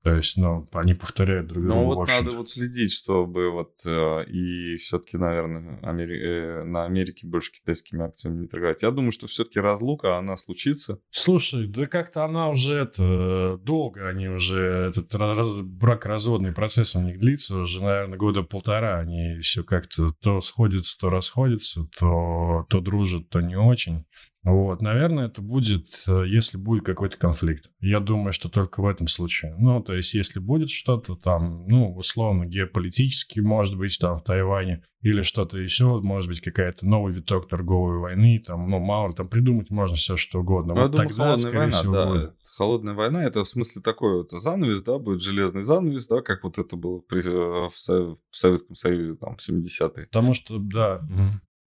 То 0.03 0.13
есть, 0.13 0.38
ну, 0.38 0.65
они 0.73 0.93
повторяют 0.93 1.47
друг 1.47 1.63
друга. 1.63 1.79
Ну, 1.79 1.86
вот 1.86 2.07
надо 2.07 2.31
вот 2.31 2.49
следить, 2.49 2.93
чтобы 2.93 3.51
вот 3.51 3.81
э, 3.86 4.25
и 4.25 4.77
все-таки, 4.77 5.17
наверное, 5.17 5.79
Амери... 5.81 6.19
э, 6.21 6.63
на 6.63 6.86
Америке 6.86 7.27
больше 7.27 7.51
китайскими 7.51 8.05
акциями 8.05 8.41
не 8.41 8.47
торговать. 8.47 8.83
Я 8.83 8.91
думаю, 8.91 9.12
что 9.12 9.27
все-таки 9.27 9.60
разлука, 9.60 10.17
она 10.17 10.38
случится. 10.38 10.99
Слушай, 11.10 11.67
да 11.67 11.88
как-то 11.88 12.23
она 12.23 12.49
уже 12.49 12.75
это 12.75 13.60
долго, 13.62 14.07
они 14.07 14.29
уже 14.29 14.60
этот 14.89 15.13
раз, 15.15 15.62
брак-разводный 15.62 16.53
процесс 16.53 16.95
у 16.95 17.01
них 17.01 17.19
длится 17.19 17.57
уже, 17.57 17.81
наверное, 17.81 18.17
года 18.17 18.43
полтора. 18.43 18.99
Они 18.99 19.39
все 19.39 19.63
как-то 19.63 20.13
то 20.21 20.39
сходятся, 20.41 20.97
то 20.99 21.10
расходятся, 21.10 21.88
то, 21.99 22.65
то 22.69 22.79
дружат, 22.79 23.29
то 23.29 23.41
не 23.41 23.57
очень. 23.57 24.05
Вот, 24.47 24.81
наверное, 24.81 25.27
это 25.27 25.41
будет, 25.41 26.03
э, 26.07 26.23
если 26.25 26.57
будет 26.57 26.86
какой-то 26.86 27.17
конфликт. 27.17 27.69
Я 27.81 27.99
думаю, 27.99 28.31
что 28.31 28.47
только 28.47 28.81
в 28.81 28.88
этом 28.88 29.10
случае. 29.10 29.53
Ну, 29.60 29.81
то 29.81 29.93
есть, 29.93 30.13
если 30.13 30.39
будет 30.39 30.69
что-то 30.69 31.15
там, 31.15 31.65
ну, 31.67 31.93
условно, 31.93 32.45
геополитически, 32.45 33.41
может 33.41 33.77
быть, 33.77 33.97
там 33.99 34.17
в 34.17 34.23
Тайване, 34.23 34.83
или 35.01 35.21
что-то 35.21 35.57
еще, 35.57 35.99
может 35.99 36.29
быть, 36.29 36.39
какая-то 36.39 36.86
новый 36.88 37.12
виток 37.12 37.49
торговой 37.49 37.99
войны, 37.99 38.41
там, 38.45 38.69
ну, 38.69 38.79
мало 38.79 39.10
ли, 39.10 39.15
там 39.15 39.27
придумать 39.27 39.69
можно 39.69 39.97
все, 39.97 40.15
что 40.15 40.39
угодно. 40.39 40.75
Ну, 40.75 40.81
вот 40.81 40.91
я 40.91 40.97
тогда, 40.97 41.15
думаю, 41.15 41.39
скорее 41.39 41.57
война, 41.57 41.77
всего, 41.77 41.93
да. 41.93 42.07
будет. 42.07 42.33
Холодная 42.55 42.93
война, 42.93 43.23
это 43.25 43.43
в 43.43 43.49
смысле 43.49 43.81
такой 43.81 44.19
вот 44.19 44.31
занавес, 44.31 44.81
да, 44.81 44.97
будет 44.97 45.21
железный 45.21 45.62
занавес, 45.62 46.07
да, 46.07 46.21
как 46.21 46.45
вот 46.45 46.57
это 46.57 46.77
было 46.77 46.99
при, 46.99 47.19
э, 47.19 47.69
в 47.69 48.17
Советском 48.31 48.75
Союзе, 48.77 49.15
там, 49.15 49.36
в 49.36 49.41
70-е. 49.41 50.05
Потому 50.05 50.33
что, 50.33 50.57
да, 50.57 51.01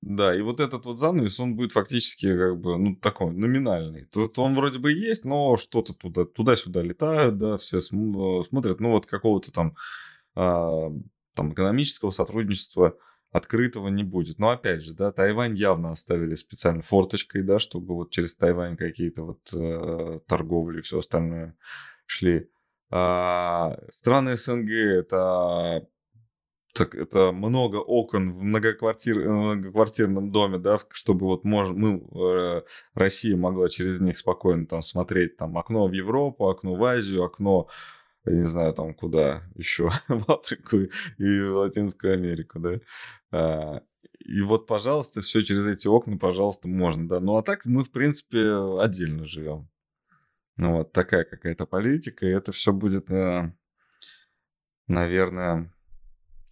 да, 0.08 0.34
и 0.34 0.41
вот 0.41 0.62
этот 0.62 0.86
вот 0.86 1.00
занавес, 1.00 1.38
он 1.41 1.56
будет 1.56 1.74
фактически 1.74 2.34
как 2.34 2.58
бы, 2.58 2.78
ну, 2.78 2.96
такой 2.96 3.34
номинальный. 3.34 4.06
Тут 4.06 4.39
он 4.39 4.56
вроде 4.56 4.80
бы 4.80 4.93
есть, 4.93 5.26
но 5.26 5.58
что-то 5.58 5.93
туда, 5.93 6.24
туда-сюда 6.24 6.82
летают, 6.82 7.38
да, 7.38 7.58
все 7.58 7.82
смотрят, 7.82 8.80
ну, 8.80 8.91
вот 8.91 9.06
какого-то 9.06 9.52
там, 9.52 9.76
а, 10.34 10.89
там 11.34 11.52
экономического 11.52 12.12
сотрудничества 12.12 12.98
открытого 13.32 13.89
не 13.89 14.06
будет. 14.06 14.39
Но 14.39 14.50
опять 14.50 14.82
же, 14.82 14.93
да, 14.93 15.12
Тайвань 15.12 15.56
явно 15.56 15.91
оставили 15.91 16.36
специально 16.36 16.82
форточкой, 16.82 17.43
да, 17.43 17.60
чтобы 17.60 17.93
вот 17.93 18.10
через 18.12 18.34
Тайвань 18.34 18.78
какие-то 18.78 19.24
вот 19.24 19.54
э, 19.54 20.22
торговли 20.26 20.80
и 20.80 20.84
все 20.84 21.00
остальное 21.00 21.58
шли. 22.06 22.50
А, 22.89 23.78
страны 23.89 24.38
СНГ 24.38 24.72
это 24.72 25.86
так 26.78 26.96
это 26.96 27.32
много 27.32 27.78
окон 27.78 28.34
в 28.34 28.44
многоквартир, 28.44 29.20
э, 29.20 29.30
многоквартирном 29.30 30.32
доме, 30.32 30.58
да, 30.58 30.80
чтобы 30.92 31.26
вот 31.26 31.44
мож, 31.44 31.70
мы, 31.70 32.04
э, 32.13 32.62
Россия 32.94 33.36
могла 33.36 33.70
через 33.70 34.00
них 34.00 34.18
спокойно 34.18 34.66
там 34.66 34.82
смотреть 34.82 35.38
там 35.38 35.58
окно 35.58 35.88
в 35.88 35.92
Европу, 35.92 36.48
окно 36.48 36.76
в 36.76 36.84
Азию, 36.84 37.24
окно, 37.24 37.68
я 38.26 38.34
не 38.34 38.44
знаю, 38.44 38.74
там 38.74 38.94
куда 38.94 39.44
еще, 39.56 39.90
в 40.08 40.32
Африку 40.32 40.78
и 41.18 41.42
в 41.42 41.56
Латинскую 41.56 42.13
Америку, 42.13 42.60
да. 42.60 42.80
А, 43.32 43.82
и 44.20 44.42
вот, 44.42 44.68
пожалуйста, 44.68 45.22
все 45.22 45.42
через 45.42 45.68
эти 45.68 45.88
окна, 45.88 46.18
пожалуйста, 46.18 46.68
можно, 46.68 47.08
да. 47.08 47.20
Ну, 47.20 47.38
а 47.38 47.44
так 47.44 47.66
мы, 47.66 47.84
в 47.84 47.92
принципе, 47.92 48.54
отдельно 48.80 49.26
живем. 49.26 49.70
Ну, 50.58 50.78
вот 50.78 50.92
такая 50.92 51.24
какая-то 51.24 51.66
политика, 51.66 52.26
и 52.26 52.32
это 52.32 52.52
все 52.52 52.74
будет, 52.74 53.12
э, 53.12 53.54
наверное, 54.88 55.72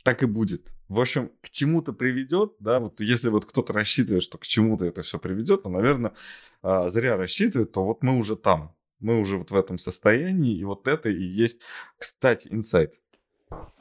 так 0.05 0.21
и 0.21 0.27
будет. 0.27 0.71
В 0.87 0.99
общем, 0.99 1.31
к 1.41 1.49
чему-то 1.49 1.91
приведет, 1.91 2.53
да, 2.59 2.79
вот 2.79 3.01
если 3.01 3.29
вот 3.29 3.45
кто-то 3.45 3.73
рассчитывает, 3.73 4.21
что 4.21 4.37
к 4.37 4.45
чему-то 4.45 4.85
это 4.85 5.01
все 5.01 5.17
приведет, 5.17 5.63
то, 5.63 5.69
наверное, 5.69 6.13
а, 6.61 6.89
зря 6.89 7.17
рассчитывает, 7.17 7.71
то 7.71 7.83
вот 7.83 8.03
мы 8.03 8.19
уже 8.19 8.35
там, 8.35 8.75
мы 8.99 9.19
уже 9.19 9.39
вот 9.39 9.49
в 9.49 9.55
этом 9.55 9.79
состоянии, 9.79 10.55
и 10.55 10.63
вот 10.63 10.87
это 10.87 11.09
и 11.09 11.23
есть, 11.23 11.61
кстати, 11.97 12.49
инсайт. 12.51 12.93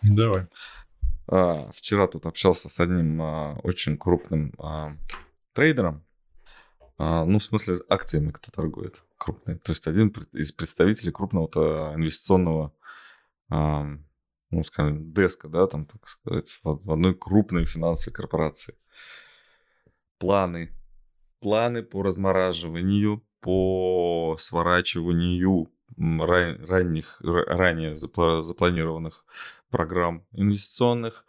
Давай. 0.02 0.46
А, 1.28 1.70
вчера 1.72 2.06
тут 2.06 2.24
общался 2.24 2.70
с 2.70 2.80
одним 2.80 3.20
а, 3.20 3.60
очень 3.62 3.98
крупным 3.98 4.54
трейдером, 5.52 6.02
ну, 6.96 7.38
в 7.38 7.42
смысле, 7.42 7.80
акциями 7.90 8.30
кто 8.30 8.50
торгует 8.50 9.02
крупные. 9.18 9.58
То 9.58 9.72
есть 9.72 9.86
один 9.86 10.08
из 10.32 10.52
представителей 10.52 11.12
крупного 11.12 11.94
инвестиционного 11.94 12.72
ну, 14.54 14.64
скажем, 14.64 15.12
деска, 15.12 15.48
да, 15.48 15.66
там, 15.66 15.86
так 15.86 16.06
сказать, 16.06 16.58
в 16.62 16.90
одной 16.90 17.14
крупной 17.14 17.66
финансовой 17.66 18.14
корпорации. 18.14 18.74
Планы. 20.18 20.70
Планы 21.40 21.82
по 21.82 22.02
размораживанию, 22.02 23.22
по 23.40 24.36
сворачиванию 24.38 25.70
ран, 25.98 26.64
ранних, 26.64 27.20
ранее 27.20 27.96
запланированных 27.96 29.26
программ 29.70 30.24
инвестиционных. 30.32 31.24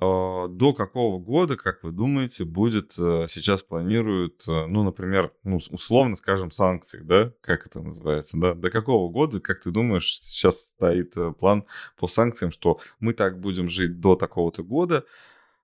А, 0.00 0.48
до 0.48 0.72
какого 0.72 1.18
года, 1.18 1.56
как 1.56 1.82
вы 1.82 1.92
думаете, 1.92 2.44
будет 2.44 2.98
э, 2.98 3.26
сейчас 3.28 3.62
планируют, 3.62 4.42
э, 4.48 4.66
ну, 4.66 4.84
например, 4.84 5.34
ну, 5.44 5.58
условно 5.70 6.16
скажем, 6.16 6.50
санкции, 6.50 7.00
да, 7.00 7.32
как 7.42 7.66
это 7.66 7.80
называется, 7.80 8.38
да, 8.38 8.54
до 8.54 8.70
какого 8.70 9.10
года, 9.10 9.38
как 9.40 9.60
ты 9.60 9.70
думаешь, 9.70 10.18
сейчас 10.18 10.68
стоит 10.68 11.14
э, 11.18 11.32
план 11.32 11.66
по 11.98 12.06
санкциям, 12.06 12.50
что 12.50 12.80
мы 13.00 13.12
так 13.12 13.38
будем 13.38 13.68
жить 13.68 14.00
до 14.00 14.16
такого-то 14.16 14.62
года, 14.62 15.04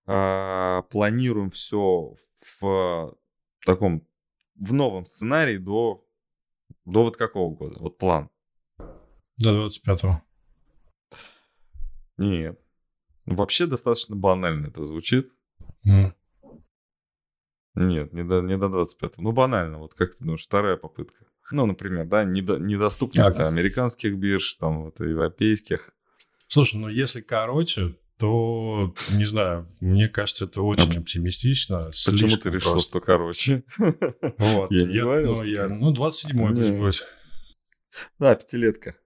а, 0.07 0.83
планируем 0.91 1.49
все 1.49 2.15
в 2.61 3.17
таком, 3.65 4.07
в 4.57 4.75
новом 4.75 5.07
сценарии 5.07 5.57
до, 5.57 6.05
до 6.85 7.05
вот 7.05 7.17
какого 7.17 7.55
года, 7.55 7.77
вот 7.81 7.97
план? 7.97 8.29
До 9.39 9.67
25-го. 9.67 10.23
Нет. 12.19 12.61
Вообще 13.35 13.67
достаточно 13.67 14.17
банально 14.17 14.69
это 14.69 14.85
звучит. 14.85 15.31
Mm. 15.87 16.13
Нет, 17.75 18.13
не 18.13 18.25
до, 18.25 18.41
не 18.41 18.59
до 18.59 18.69
25 18.69 19.19
Ну, 19.19 19.33
банально, 19.33 19.79
вот 19.79 19.95
как 19.95 20.15
ты 20.15 20.25
думаешь, 20.25 20.45
вторая 20.45 20.77
попытка. 20.77 21.27
Ну, 21.51 21.65
например, 21.65 22.07
да, 22.07 22.25
недо, 22.25 22.59
недоступность 22.59 23.39
а, 23.39 23.47
американских 23.47 24.17
бирж, 24.17 24.57
там, 24.57 24.85
вот, 24.85 25.01
европейских. 25.01 25.91
Слушай, 26.47 26.77
ну, 26.77 26.89
если 26.89 27.21
короче, 27.21 27.95
то, 28.19 28.95
не 29.13 29.25
знаю, 29.25 29.69
мне 29.81 30.09
кажется, 30.09 30.47
это 30.47 30.61
очень 30.63 30.99
оптимистично. 30.99 31.91
Почему 32.07 32.37
ты 32.37 32.51
решил, 32.51 32.73
просто. 32.73 32.91
что 32.91 33.01
короче? 33.01 33.65
Вот. 33.79 34.71
Я, 34.71 34.89
я 34.89 35.03
говорил, 35.03 35.37
ну, 35.37 35.43
я, 35.45 35.69
ну, 35.69 35.93
27-й 35.93 36.55
пусть 36.55 36.71
будет. 36.73 37.07
Да, 38.19 38.35
пятилетка. 38.35 38.97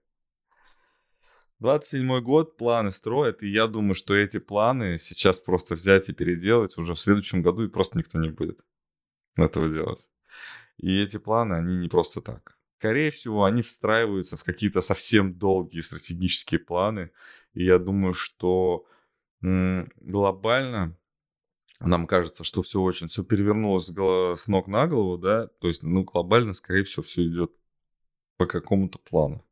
27 1.63 2.19
год, 2.19 2.57
планы 2.57 2.91
строят, 2.91 3.41
и 3.41 3.47
я 3.47 3.67
думаю, 3.67 3.95
что 3.95 4.13
эти 4.13 4.37
планы 4.37 4.97
сейчас 4.97 5.39
просто 5.39 5.75
взять 5.75 6.09
и 6.09 6.13
переделать 6.13 6.77
уже 6.77 6.93
в 6.93 6.99
следующем 6.99 7.41
году, 7.41 7.63
и 7.63 7.69
просто 7.69 7.97
никто 7.97 8.19
не 8.19 8.31
будет 8.31 8.65
этого 9.37 9.69
делать. 9.69 10.09
И 10.75 11.01
эти 11.01 11.15
планы, 11.15 11.53
они 11.53 11.77
не 11.77 11.87
просто 11.87 12.19
так. 12.19 12.57
Скорее 12.79 13.11
всего, 13.11 13.45
они 13.45 13.61
встраиваются 13.61 14.35
в 14.35 14.43
какие-то 14.43 14.81
совсем 14.81 15.35
долгие 15.35 15.79
стратегические 15.79 16.59
планы, 16.59 17.11
и 17.53 17.63
я 17.63 17.79
думаю, 17.79 18.13
что 18.13 18.85
глобально 19.41 20.97
нам 21.79 22.07
кажется, 22.07 22.43
что 22.43 22.61
все 22.61 22.81
очень, 22.81 23.07
все 23.07 23.23
перевернулось 23.23 23.85
с, 23.85 24.41
с 24.43 24.47
ног 24.49 24.67
на 24.67 24.85
голову, 24.85 25.17
да, 25.17 25.47
то 25.47 25.69
есть, 25.69 25.81
ну, 25.81 26.03
глобально, 26.03 26.51
скорее 26.51 26.83
всего, 26.83 27.03
все 27.03 27.25
идет 27.25 27.53
по 28.35 28.47
какому-то 28.47 28.99
плану. 28.99 29.45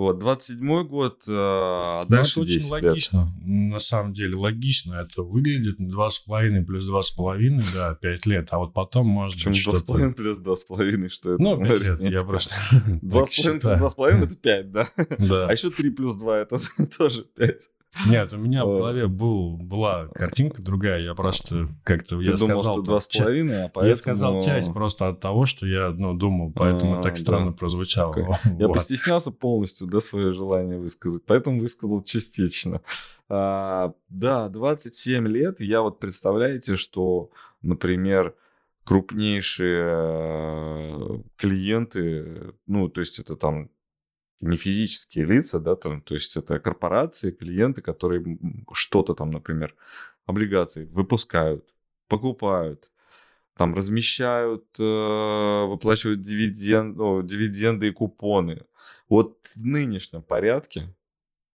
Вот, 0.00 0.22
27-й 0.22 0.84
год, 0.84 1.24
а 1.28 2.06
дальше 2.06 2.38
ну, 2.38 2.44
это 2.44 2.52
очень 2.54 2.68
логично, 2.70 3.34
на 3.44 3.78
самом 3.78 4.14
деле, 4.14 4.34
логично 4.34 4.94
это 4.94 5.22
выглядит, 5.22 5.78
2,5 5.78 6.64
плюс 6.64 6.90
2,5, 6.90 7.62
да, 7.74 7.94
5 7.96 8.24
лет, 8.24 8.48
а 8.50 8.60
вот 8.60 8.72
потом 8.72 9.06
может 9.08 9.34
Почему 9.44 9.74
быть 9.74 9.84
2,5 9.84 10.12
плюс 10.14 10.40
2,5, 10.40 11.08
что 11.10 11.34
это? 11.34 11.42
Ну, 11.42 11.62
5 11.62 11.80
лет, 11.82 12.00
я 12.00 12.24
просто 12.24 12.54
2,5 13.02 13.60
плюс 13.60 13.94
2,5 13.94 14.24
это 14.24 14.36
5, 14.36 14.72
да? 14.72 14.88
Да. 15.18 15.46
А 15.46 15.52
еще 15.52 15.68
3 15.68 15.90
плюс 15.90 16.16
2 16.16 16.38
это 16.38 16.58
тоже 16.96 17.26
5. 17.36 17.60
Нет, 18.06 18.32
у 18.32 18.36
меня 18.36 18.64
в 18.64 18.68
голове 18.68 19.08
был, 19.08 19.56
была 19.56 20.06
картинка 20.08 20.62
другая, 20.62 21.00
я 21.00 21.14
просто 21.14 21.68
как-то... 21.82 22.18
Ты 22.18 22.24
я 22.24 22.36
думал, 22.36 22.60
сказал, 22.60 22.74
что 22.74 22.82
два 22.82 23.00
с 23.00 23.06
половиной, 23.08 23.64
а 23.64 23.68
поэтому... 23.68 23.88
Я 23.88 23.96
сказал 23.96 24.42
часть 24.42 24.72
просто 24.72 25.08
от 25.08 25.20
того, 25.20 25.44
что 25.44 25.66
я 25.66 25.90
ну, 25.90 26.14
думал, 26.14 26.52
поэтому 26.52 27.00
а, 27.00 27.02
так 27.02 27.16
странно 27.16 27.50
да. 27.50 27.56
прозвучало. 27.56 28.38
Я 28.58 28.68
вот. 28.68 28.74
постеснялся 28.74 29.32
полностью, 29.32 29.86
да, 29.88 30.00
свое 30.00 30.32
желание 30.32 30.78
высказать, 30.78 31.24
поэтому 31.26 31.60
высказал 31.60 32.02
частично. 32.02 32.80
А, 33.28 33.92
да, 34.08 34.48
27 34.48 35.26
лет, 35.26 35.60
я 35.60 35.82
вот 35.82 35.98
представляете, 35.98 36.76
что, 36.76 37.30
например, 37.60 38.34
крупнейшие 38.84 39.84
э, 39.86 41.22
клиенты, 41.36 42.54
ну, 42.66 42.88
то 42.88 43.00
есть 43.00 43.18
это 43.18 43.36
там 43.36 43.70
не 44.40 44.56
физические 44.56 45.26
лица, 45.26 45.60
да, 45.60 45.76
там, 45.76 46.00
то 46.02 46.14
есть 46.14 46.36
это 46.36 46.58
корпорации, 46.58 47.30
клиенты, 47.30 47.82
которые 47.82 48.38
что-то 48.72 49.14
там, 49.14 49.30
например, 49.30 49.74
облигации 50.26 50.86
выпускают, 50.86 51.74
покупают, 52.08 52.90
там 53.56 53.74
размещают, 53.74 54.64
э, 54.78 55.64
выплачивают 55.66 56.22
дивиденд, 56.22 56.96
ну, 56.96 57.22
дивиденды 57.22 57.88
и 57.88 57.92
купоны. 57.92 58.62
Вот 59.08 59.38
в 59.54 59.58
нынешнем 59.58 60.22
порядке 60.22 60.94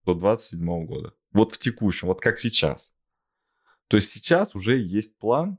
до 0.06 0.14
27 0.14 0.86
года. 0.86 1.14
Вот 1.32 1.54
в 1.54 1.58
текущем, 1.58 2.08
вот 2.08 2.22
как 2.22 2.38
сейчас. 2.38 2.92
То 3.88 3.98
есть 3.98 4.12
сейчас 4.12 4.56
уже 4.56 4.78
есть 4.78 5.18
план, 5.18 5.58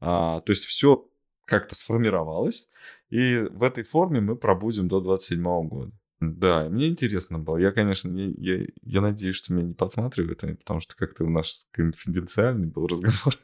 а, 0.00 0.40
то 0.40 0.52
есть 0.52 0.64
все 0.64 1.08
как-то 1.44 1.74
сформировалось, 1.74 2.68
и 3.10 3.46
в 3.50 3.62
этой 3.62 3.84
форме 3.84 4.20
мы 4.20 4.36
пробудем 4.36 4.88
до 4.88 5.00
27 5.00 5.68
года. 5.68 5.92
Да, 6.22 6.68
мне 6.68 6.86
интересно 6.86 7.40
было. 7.40 7.56
Я, 7.56 7.72
конечно, 7.72 8.08
я, 8.16 8.32
я, 8.38 8.66
я 8.82 9.00
надеюсь, 9.00 9.34
что 9.34 9.52
меня 9.52 9.66
не 9.66 9.74
подсматривают, 9.74 10.40
потому 10.60 10.78
что 10.78 10.94
как-то 10.94 11.24
у 11.24 11.28
нас 11.28 11.66
конфиденциальный 11.72 12.68
был 12.68 12.86
разговор. 12.88 13.36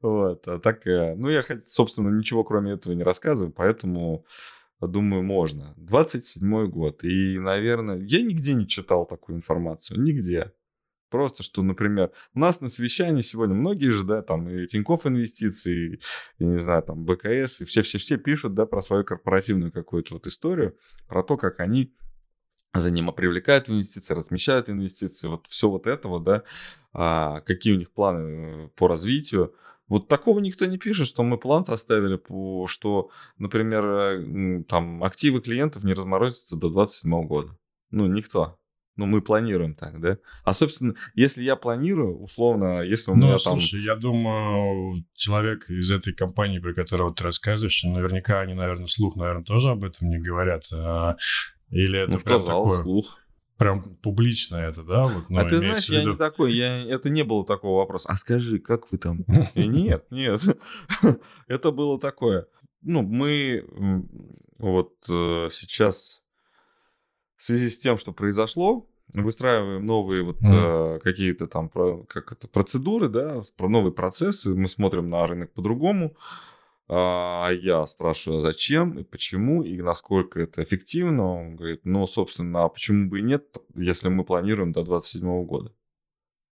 Вот, 0.00 0.48
а 0.48 0.58
так, 0.58 0.86
э, 0.88 1.14
ну, 1.14 1.28
я, 1.28 1.44
собственно, 1.62 2.08
ничего 2.08 2.42
кроме 2.42 2.72
этого 2.72 2.94
не 2.94 3.04
рассказываю, 3.04 3.52
поэтому, 3.52 4.24
думаю, 4.80 5.22
можно. 5.22 5.74
27-й 5.76 6.68
год, 6.68 7.04
и, 7.04 7.38
наверное, 7.38 8.00
я 8.00 8.22
нигде 8.22 8.54
не 8.54 8.66
читал 8.66 9.06
такую 9.06 9.36
информацию, 9.36 10.02
нигде. 10.02 10.52
Просто, 11.08 11.42
что, 11.42 11.62
например, 11.62 12.10
у 12.34 12.40
нас 12.40 12.60
на 12.60 12.68
совещании 12.68 13.20
сегодня 13.20 13.54
многие 13.54 13.90
же, 13.90 14.04
да, 14.04 14.22
там, 14.22 14.48
и 14.48 14.66
Тинькофф 14.66 15.06
Инвестиции, 15.06 16.00
и, 16.38 16.44
не 16.44 16.58
знаю, 16.58 16.82
там, 16.82 17.04
БКС, 17.04 17.60
и 17.60 17.64
все-все-все 17.64 18.16
пишут, 18.16 18.54
да, 18.54 18.66
про 18.66 18.82
свою 18.82 19.04
корпоративную 19.04 19.70
какую-то 19.70 20.14
вот 20.14 20.26
историю, 20.26 20.76
про 21.06 21.22
то, 21.22 21.36
как 21.36 21.60
они 21.60 21.94
за 22.74 22.90
ним 22.90 23.12
привлекают 23.12 23.70
инвестиции, 23.70 24.14
размещают 24.14 24.68
инвестиции, 24.68 25.28
вот 25.28 25.46
все 25.46 25.70
вот 25.70 25.86
этого, 25.86 26.20
да, 26.20 26.42
а, 26.92 27.40
какие 27.40 27.74
у 27.74 27.78
них 27.78 27.92
планы 27.92 28.68
по 28.76 28.88
развитию. 28.88 29.54
Вот 29.88 30.08
такого 30.08 30.40
никто 30.40 30.66
не 30.66 30.78
пишет, 30.78 31.06
что 31.06 31.22
мы 31.22 31.38
план 31.38 31.64
составили, 31.64 32.16
по, 32.16 32.66
что, 32.66 33.10
например, 33.38 33.84
э, 33.84 34.64
там 34.64 35.04
активы 35.04 35.40
клиентов 35.40 35.84
не 35.84 35.94
разморозятся 35.94 36.56
до 36.56 36.68
27 36.68 37.26
года. 37.26 37.56
Ну, 37.90 38.06
никто 38.06 38.58
ну, 38.96 39.06
мы 39.06 39.20
планируем 39.20 39.74
так, 39.74 40.00
да? 40.00 40.18
А, 40.44 40.54
собственно, 40.54 40.94
если 41.14 41.42
я 41.42 41.56
планирую, 41.56 42.18
условно, 42.18 42.80
если 42.80 43.10
у 43.10 43.14
ну, 43.14 43.22
меня 43.22 43.32
ну, 43.32 43.38
там... 43.38 43.58
слушай, 43.58 43.82
я 43.82 43.94
думаю, 43.94 45.04
человек 45.14 45.68
из 45.68 45.90
этой 45.90 46.14
компании, 46.14 46.58
про 46.58 46.72
которого 46.72 47.14
ты 47.14 47.24
рассказываешь, 47.24 47.84
наверняка 47.84 48.40
они, 48.40 48.54
наверное, 48.54 48.86
слух, 48.86 49.16
наверное, 49.16 49.44
тоже 49.44 49.70
об 49.70 49.84
этом 49.84 50.08
не 50.08 50.18
говорят. 50.18 50.64
А... 50.72 51.16
Или 51.70 52.00
это 52.00 52.12
ну, 52.12 52.18
прям 52.18 52.40
сказал, 52.40 52.64
такое... 52.64 52.82
слух. 52.82 53.18
Прям 53.58 53.80
публично 53.80 54.56
это, 54.56 54.82
да? 54.82 55.06
Вот, 55.06 55.30
ну, 55.30 55.40
а 55.40 55.44
ты 55.44 55.56
знаешь, 55.58 55.88
я 55.88 56.04
не 56.04 56.14
такой, 56.14 56.52
я, 56.52 56.78
это 56.78 57.08
не 57.08 57.22
было 57.22 57.44
такого 57.44 57.78
вопроса. 57.78 58.10
А 58.10 58.16
скажи, 58.16 58.58
как 58.58 58.92
вы 58.92 58.98
там? 58.98 59.24
Нет, 59.54 60.04
нет. 60.10 60.42
Это 61.48 61.70
было 61.70 61.98
такое. 61.98 62.46
Ну, 62.82 63.00
мы 63.00 63.64
вот 64.58 64.92
э, 65.08 65.48
сейчас 65.50 66.22
в 67.36 67.44
связи 67.44 67.68
с 67.70 67.78
тем, 67.78 67.98
что 67.98 68.12
произошло, 68.12 68.88
выстраиваем 69.12 69.84
новые 69.86 70.22
вот 70.22 70.40
mm. 70.40 70.96
э, 70.96 70.98
какие-то 71.00 71.46
там 71.46 71.68
про, 71.68 72.04
как 72.04 72.32
это, 72.32 72.48
процедуры, 72.48 73.08
да, 73.08 73.42
про 73.56 73.68
новые 73.68 73.92
процессы, 73.92 74.54
мы 74.54 74.68
смотрим 74.68 75.08
на 75.08 75.26
рынок 75.26 75.52
по-другому. 75.52 76.16
А 76.88 77.50
я 77.50 77.84
спрашиваю, 77.86 78.38
а 78.38 78.42
зачем 78.42 78.96
и 78.98 79.02
почему, 79.02 79.64
и 79.64 79.82
насколько 79.82 80.38
это 80.38 80.62
эффективно. 80.62 81.40
Он 81.40 81.56
говорит, 81.56 81.80
ну, 81.84 82.06
собственно, 82.06 82.64
а 82.64 82.68
почему 82.68 83.08
бы 83.08 83.18
и 83.18 83.22
нет, 83.22 83.56
если 83.74 84.08
мы 84.08 84.24
планируем 84.24 84.70
до 84.70 84.84
27 84.84 85.44
года. 85.44 85.72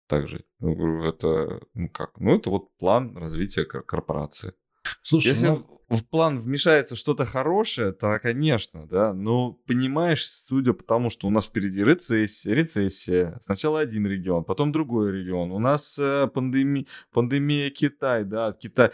Также 0.06 0.44
это, 0.60 1.60
ну 1.74 1.88
как, 1.90 2.18
ну 2.18 2.34
это 2.34 2.50
вот 2.50 2.74
план 2.78 3.16
развития 3.16 3.64
корпорации. 3.64 4.54
Слушай, 5.02 5.28
если 5.28 5.46
ну 5.48 5.72
в 5.96 6.06
план 6.06 6.40
вмешается 6.40 6.96
что-то 6.96 7.26
хорошее, 7.26 7.92
то, 7.92 8.18
конечно, 8.18 8.86
да, 8.86 9.12
но 9.12 9.52
понимаешь, 9.66 10.26
судя 10.26 10.72
по 10.72 10.82
тому, 10.82 11.10
что 11.10 11.26
у 11.26 11.30
нас 11.30 11.46
впереди 11.46 11.84
рецессия, 11.84 12.54
рецессия, 12.54 13.38
сначала 13.42 13.80
один 13.80 14.06
регион, 14.06 14.44
потом 14.44 14.72
другой 14.72 15.12
регион, 15.12 15.52
у 15.52 15.58
нас 15.58 15.98
э, 15.98 16.28
пандемия, 16.28 16.86
пандемия 17.12 17.70
Китай, 17.70 18.24
да, 18.24 18.52
Китай, 18.52 18.90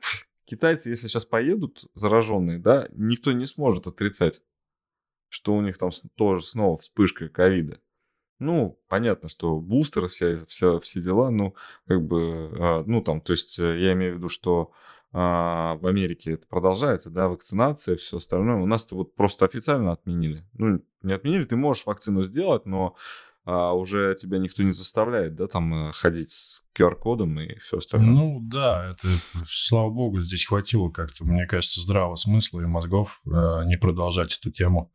китайцы, 0.46 0.88
если 0.88 1.08
сейчас 1.08 1.26
поедут 1.26 1.90
зараженные, 1.94 2.58
да, 2.58 2.88
никто 2.92 3.32
не 3.32 3.44
сможет 3.44 3.86
отрицать, 3.86 4.40
что 5.28 5.54
у 5.54 5.60
них 5.60 5.76
там 5.76 5.90
тоже 6.16 6.44
снова 6.44 6.78
вспышка 6.78 7.28
ковида. 7.28 7.80
Ну, 8.38 8.80
понятно, 8.88 9.28
что 9.28 9.60
бустер, 9.60 10.08
вся, 10.08 10.42
вся, 10.46 10.80
все 10.80 11.02
дела, 11.02 11.30
ну, 11.30 11.54
как 11.86 12.02
бы, 12.02 12.50
а, 12.58 12.84
ну, 12.86 13.02
там, 13.02 13.20
то 13.20 13.34
есть, 13.34 13.58
э, 13.58 13.78
я 13.78 13.92
имею 13.92 14.14
в 14.14 14.16
виду, 14.16 14.30
что 14.30 14.72
а, 15.12 15.74
в 15.76 15.86
Америке 15.86 16.34
это 16.34 16.46
продолжается, 16.46 17.10
да, 17.10 17.28
вакцинация, 17.28 17.96
все 17.96 18.18
остальное. 18.18 18.56
У 18.56 18.66
нас-то 18.66 18.94
вот 18.94 19.14
просто 19.14 19.44
официально 19.44 19.92
отменили. 19.92 20.44
Ну, 20.54 20.82
не 21.02 21.12
отменили, 21.12 21.44
ты 21.44 21.56
можешь 21.56 21.86
вакцину 21.86 22.22
сделать, 22.22 22.66
но 22.66 22.94
а, 23.44 23.72
уже 23.72 24.14
тебя 24.20 24.38
никто 24.38 24.62
не 24.62 24.72
заставляет, 24.72 25.34
да, 25.34 25.46
там 25.46 25.88
э, 25.88 25.92
ходить 25.92 26.30
с 26.32 26.62
QR-кодом 26.78 27.40
и 27.40 27.58
все 27.58 27.78
остальное. 27.78 28.10
Ну 28.10 28.40
да, 28.42 28.92
это, 28.92 29.08
слава 29.48 29.90
богу, 29.90 30.20
здесь 30.20 30.44
хватило 30.44 30.90
как-то, 30.90 31.24
мне 31.24 31.46
кажется, 31.46 31.80
здравого 31.80 32.16
смысла 32.16 32.60
и 32.60 32.66
мозгов 32.66 33.20
э, 33.26 33.64
не 33.64 33.76
продолжать 33.76 34.36
эту 34.38 34.50
тему. 34.50 34.92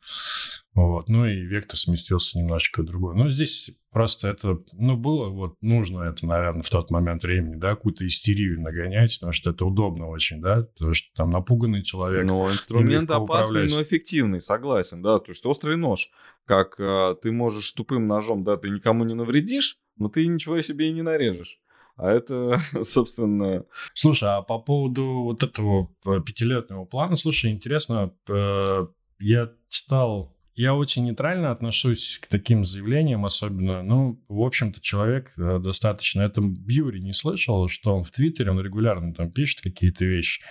Вот. 0.75 1.07
Ну 1.07 1.25
и 1.25 1.37
вектор 1.39 1.77
сместился 1.77 2.37
немножечко 2.37 2.81
в 2.81 2.85
другой. 2.85 3.15
Но 3.15 3.29
здесь 3.29 3.71
просто 3.91 4.27
это, 4.27 4.59
ну, 4.73 4.97
было 4.97 5.29
вот 5.29 5.55
нужно 5.61 6.03
это, 6.03 6.25
наверное, 6.25 6.63
в 6.63 6.69
тот 6.69 6.91
момент 6.91 7.23
времени, 7.23 7.55
да, 7.55 7.75
какую-то 7.75 8.05
истерию 8.05 8.61
нагонять, 8.61 9.15
потому 9.15 9.31
что 9.31 9.51
это 9.51 9.65
удобно 9.65 10.07
очень, 10.07 10.41
да, 10.41 10.63
потому 10.63 10.93
что 10.93 11.07
там 11.15 11.31
напуганный 11.31 11.81
человек. 11.81 12.25
Но 12.25 12.51
инструмент 12.51 13.09
опасный, 13.09 13.69
но 13.69 13.81
эффективный, 13.81 14.41
согласен, 14.41 15.01
да, 15.01 15.19
то 15.19 15.31
есть 15.31 15.45
острый 15.45 15.77
нож, 15.77 16.11
как 16.45 16.79
э, 16.79 17.15
ты 17.21 17.31
можешь 17.31 17.71
тупым 17.71 18.07
ножом, 18.07 18.43
да, 18.43 18.57
ты 18.57 18.69
никому 18.69 19.03
не 19.03 19.13
навредишь, 19.13 19.77
но 19.97 20.09
ты 20.09 20.25
ничего 20.27 20.61
себе 20.61 20.89
и 20.89 20.93
не 20.93 21.01
нарежешь. 21.01 21.59
А 21.97 22.11
это, 22.11 22.59
собственно... 22.83 23.65
Слушай, 23.93 24.29
а 24.29 24.41
по 24.41 24.59
поводу 24.59 25.23
вот 25.23 25.43
этого 25.43 25.89
э, 26.05 26.21
пятилетнего 26.25 26.85
плана, 26.85 27.15
слушай, 27.15 27.51
интересно, 27.51 28.13
э, 28.27 28.87
я 29.19 29.51
читал 29.67 30.35
я 30.55 30.73
очень 30.73 31.03
нейтрально 31.03 31.51
отношусь 31.51 32.17
к 32.21 32.27
таким 32.27 32.63
заявлениям, 32.63 33.25
особенно, 33.25 33.83
ну, 33.83 34.23
в 34.29 34.41
общем-то, 34.41 34.79
человек 34.79 35.33
э, 35.37 35.59
достаточно, 35.59 36.21
это 36.21 36.39
Бьюри 36.41 37.01
не 37.01 37.11
слышал, 37.11 37.67
что 37.67 37.93
он 37.93 38.05
в 38.05 38.11
Твиттере, 38.11 38.51
он 38.51 38.61
регулярно 38.61 39.13
там 39.13 39.31
пишет 39.31 39.59
какие-то 39.61 40.05
вещи, 40.05 40.41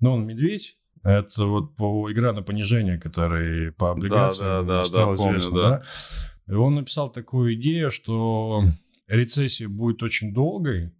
но 0.00 0.14
он 0.14 0.26
медведь, 0.26 0.78
это 1.04 1.44
вот 1.44 1.76
по 1.76 2.10
игра 2.10 2.32
на 2.32 2.42
понижение, 2.42 2.98
который 2.98 3.72
по 3.72 3.90
облигациям 3.90 4.66
да, 4.66 4.78
да, 4.78 4.84
стал 4.84 5.08
да, 5.10 5.14
известно, 5.14 5.50
помню, 5.50 5.62
да. 5.62 5.70
да. 6.46 6.52
И 6.52 6.56
он 6.56 6.74
написал 6.74 7.10
такую 7.10 7.54
идею, 7.54 7.90
что 7.90 8.64
рецессия 9.06 9.68
будет 9.68 10.02
очень 10.02 10.32
долгой, 10.32 10.92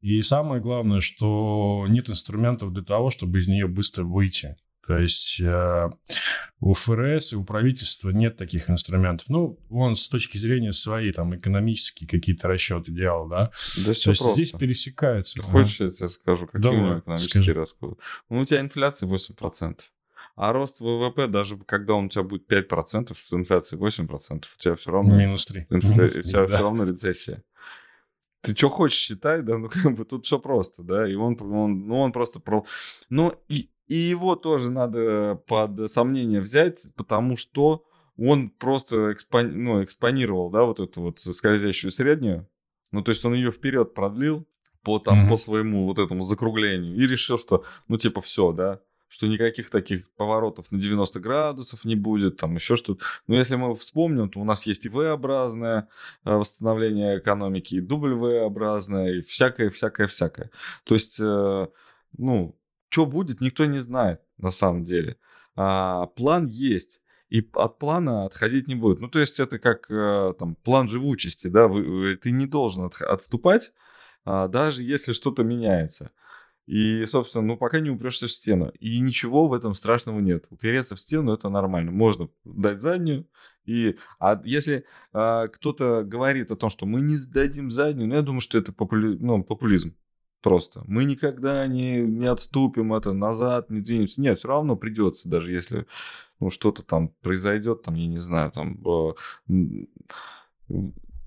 и 0.00 0.20
самое 0.22 0.60
главное, 0.60 1.00
что 1.00 1.86
нет 1.88 2.08
инструментов 2.08 2.72
для 2.72 2.82
того, 2.82 3.10
чтобы 3.10 3.38
из 3.38 3.48
нее 3.48 3.68
быстро 3.68 4.04
выйти. 4.04 4.56
То 4.90 4.98
есть 4.98 5.40
э, 5.40 5.88
у 6.58 6.74
ФРС 6.74 7.32
и 7.32 7.36
у 7.36 7.44
правительства 7.44 8.10
нет 8.10 8.36
таких 8.36 8.68
инструментов. 8.68 9.28
Ну, 9.28 9.56
он 9.70 9.94
с 9.94 10.08
точки 10.08 10.36
зрения 10.36 10.72
своей 10.72 11.12
там 11.12 11.32
экономические 11.36 12.08
какие-то 12.08 12.48
расчеты 12.48 12.90
делал, 12.90 13.28
да? 13.28 13.52
Да 13.86 13.92
все 13.92 14.06
То 14.06 14.10
есть 14.10 14.32
здесь 14.32 14.50
пересекается. 14.50 15.34
Ты 15.36 15.42
хочешь, 15.42 15.78
я 15.78 15.90
тебе 15.90 16.08
скажу, 16.08 16.48
какие 16.48 16.62
Давай, 16.62 16.98
экономические 16.98 17.54
расходы? 17.54 17.98
Ну, 18.30 18.40
у 18.40 18.44
тебя 18.44 18.58
инфляция 18.58 19.08
8%. 19.08 19.78
А 20.34 20.52
рост 20.52 20.80
ВВП, 20.80 21.28
даже 21.28 21.56
когда 21.56 21.94
он 21.94 22.06
у 22.06 22.08
тебя 22.08 22.24
будет 22.24 22.50
5%, 22.50 23.14
с 23.14 23.32
инфляцией 23.32 23.80
8%, 23.80 24.44
у 24.56 24.60
тебя 24.60 24.74
все 24.74 24.90
равно... 24.90 25.14
Минус 25.14 25.46
3. 25.46 25.68
Инфля... 25.70 25.88
Минус 25.88 26.12
3 26.14 26.20
у 26.20 26.24
тебя 26.24 26.40
да. 26.40 26.46
все 26.48 26.62
равно 26.64 26.84
рецессия 26.84 27.44
ты 28.42 28.56
что 28.56 28.70
хочешь 28.70 28.98
считай, 28.98 29.42
да, 29.42 29.58
ну 29.58 29.68
как 29.82 29.94
бы 29.94 30.04
тут 30.04 30.24
все 30.24 30.38
просто, 30.38 30.82
да, 30.82 31.06
и 31.06 31.14
он, 31.14 31.36
он 31.40 31.86
ну 31.86 32.00
он 32.00 32.10
просто 32.12 32.40
про, 32.40 32.64
ну 33.08 33.34
и 33.48 33.70
и 33.90 33.96
его 33.96 34.36
тоже 34.36 34.70
надо 34.70 35.42
под 35.48 35.90
сомнение 35.90 36.40
взять, 36.40 36.86
потому 36.94 37.36
что 37.36 37.84
он 38.16 38.50
просто 38.50 39.10
экспон... 39.10 39.64
ну, 39.64 39.82
экспонировал, 39.82 40.48
да, 40.48 40.64
вот 40.64 40.78
эту 40.78 41.02
вот 41.02 41.18
скользящую 41.18 41.90
среднюю. 41.90 42.48
Ну, 42.92 43.02
то 43.02 43.10
есть 43.10 43.24
он 43.24 43.34
ее 43.34 43.50
вперед 43.50 43.92
продлил 43.92 44.46
по, 44.84 45.00
там, 45.00 45.26
mm-hmm. 45.26 45.28
по 45.28 45.36
своему 45.36 45.86
вот 45.86 45.98
этому 45.98 46.22
закруглению 46.22 46.94
и 46.94 47.04
решил, 47.04 47.36
что, 47.36 47.64
ну, 47.88 47.98
типа, 47.98 48.20
все, 48.20 48.52
да, 48.52 48.80
что 49.08 49.26
никаких 49.26 49.70
таких 49.70 50.08
поворотов 50.12 50.70
на 50.70 50.78
90 50.78 51.18
градусов 51.18 51.84
не 51.84 51.96
будет, 51.96 52.36
там 52.36 52.54
еще 52.54 52.76
что-то. 52.76 53.04
Но 53.26 53.34
если 53.34 53.56
мы 53.56 53.74
вспомним, 53.74 54.30
то 54.30 54.38
у 54.38 54.44
нас 54.44 54.66
есть 54.66 54.86
и 54.86 54.88
V-образное 54.88 55.88
э, 56.24 56.32
восстановление 56.32 57.18
экономики, 57.18 57.74
и 57.74 57.80
W-образное, 57.80 59.14
и 59.14 59.22
всякое, 59.22 59.70
всякое, 59.70 60.06
всякое. 60.06 60.52
То 60.84 60.94
есть, 60.94 61.18
э, 61.18 61.66
ну, 62.16 62.56
что 62.90 63.06
будет, 63.06 63.40
никто 63.40 63.64
не 63.64 63.78
знает 63.78 64.20
на 64.36 64.50
самом 64.50 64.84
деле. 64.84 65.16
А, 65.56 66.06
план 66.06 66.46
есть. 66.46 67.00
И 67.30 67.48
от 67.54 67.78
плана 67.78 68.24
отходить 68.24 68.66
не 68.66 68.74
будет. 68.74 69.00
Ну, 69.00 69.08
то 69.08 69.20
есть 69.20 69.38
это 69.38 69.60
как 69.60 69.88
э, 69.88 70.34
там 70.36 70.56
план 70.56 70.88
живучести, 70.88 71.46
да, 71.46 71.68
вы, 71.68 72.16
ты 72.16 72.32
не 72.32 72.46
должен 72.46 72.86
от, 72.86 73.00
отступать, 73.00 73.72
а, 74.24 74.48
даже 74.48 74.82
если 74.82 75.12
что-то 75.12 75.44
меняется. 75.44 76.10
И, 76.66 77.04
собственно, 77.06 77.46
ну, 77.46 77.56
пока 77.56 77.78
не 77.80 77.90
упрешься 77.90 78.26
в 78.26 78.32
стену. 78.32 78.72
И 78.80 78.98
ничего 79.00 79.46
в 79.46 79.54
этом 79.54 79.74
страшного 79.74 80.18
нет. 80.20 80.46
Упереться 80.50 80.96
в 80.96 81.00
стену 81.00 81.32
это 81.32 81.48
нормально. 81.48 81.92
Можно 81.92 82.28
дать 82.44 82.80
заднюю. 82.80 83.28
И, 83.64 83.96
а 84.18 84.40
если 84.44 84.84
а, 85.12 85.48
кто-то 85.48 86.02
говорит 86.04 86.50
о 86.50 86.56
том, 86.56 86.70
что 86.70 86.86
мы 86.86 87.00
не 87.00 87.16
дадим 87.16 87.70
заднюю, 87.70 88.08
ну, 88.08 88.14
я 88.16 88.22
думаю, 88.22 88.40
что 88.40 88.58
это 88.58 88.72
попули, 88.72 89.16
ну, 89.18 89.44
популизм 89.44 89.94
просто. 90.40 90.82
Мы 90.86 91.04
никогда 91.04 91.66
не, 91.66 92.00
не 92.00 92.26
отступим 92.26 92.94
это 92.94 93.12
назад, 93.12 93.70
не 93.70 93.80
двинемся. 93.80 94.20
Нет, 94.20 94.38
все 94.38 94.48
равно 94.48 94.76
придется, 94.76 95.28
даже 95.28 95.52
если 95.52 95.86
ну, 96.40 96.50
что-то 96.50 96.82
там 96.82 97.08
произойдет, 97.20 97.82
там, 97.82 97.94
я 97.94 98.06
не 98.06 98.18
знаю, 98.18 98.50
там 98.50 98.82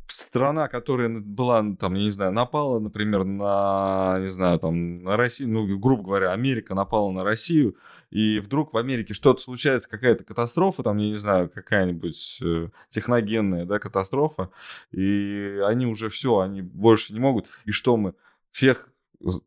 страна, 0.08 0.68
которая 0.68 1.10
была, 1.20 1.64
там, 1.80 1.94
я 1.96 2.04
не 2.04 2.10
знаю, 2.10 2.32
напала, 2.32 2.80
например, 2.80 3.24
на, 3.24 4.18
не 4.20 4.28
знаю, 4.28 4.60
там, 4.60 5.04
на 5.04 5.18
Россию, 5.18 5.50
ну, 5.50 5.78
грубо 5.78 6.04
говоря, 6.04 6.32
Америка 6.32 6.76
напала 6.76 7.12
на 7.12 7.24
Россию, 7.24 7.78
и 8.12 8.40
вдруг 8.40 8.74
в 8.74 8.78
Америке 8.78 9.14
что-то 9.14 9.42
случается, 9.42 9.90
какая-то 9.90 10.24
катастрофа, 10.24 10.84
там, 10.84 10.98
я 10.98 11.08
не 11.08 11.16
знаю, 11.16 11.50
какая-нибудь 11.50 12.40
э, 12.44 12.70
техногенная, 12.90 13.66
да, 13.66 13.80
катастрофа, 13.80 14.50
и 14.92 15.60
они 15.66 15.88
уже 15.88 16.10
все, 16.10 16.40
они 16.40 16.62
больше 16.62 17.14
не 17.14 17.20
могут, 17.20 17.48
и 17.66 17.72
что 17.72 17.98
мы 17.98 18.14
всех 18.52 18.93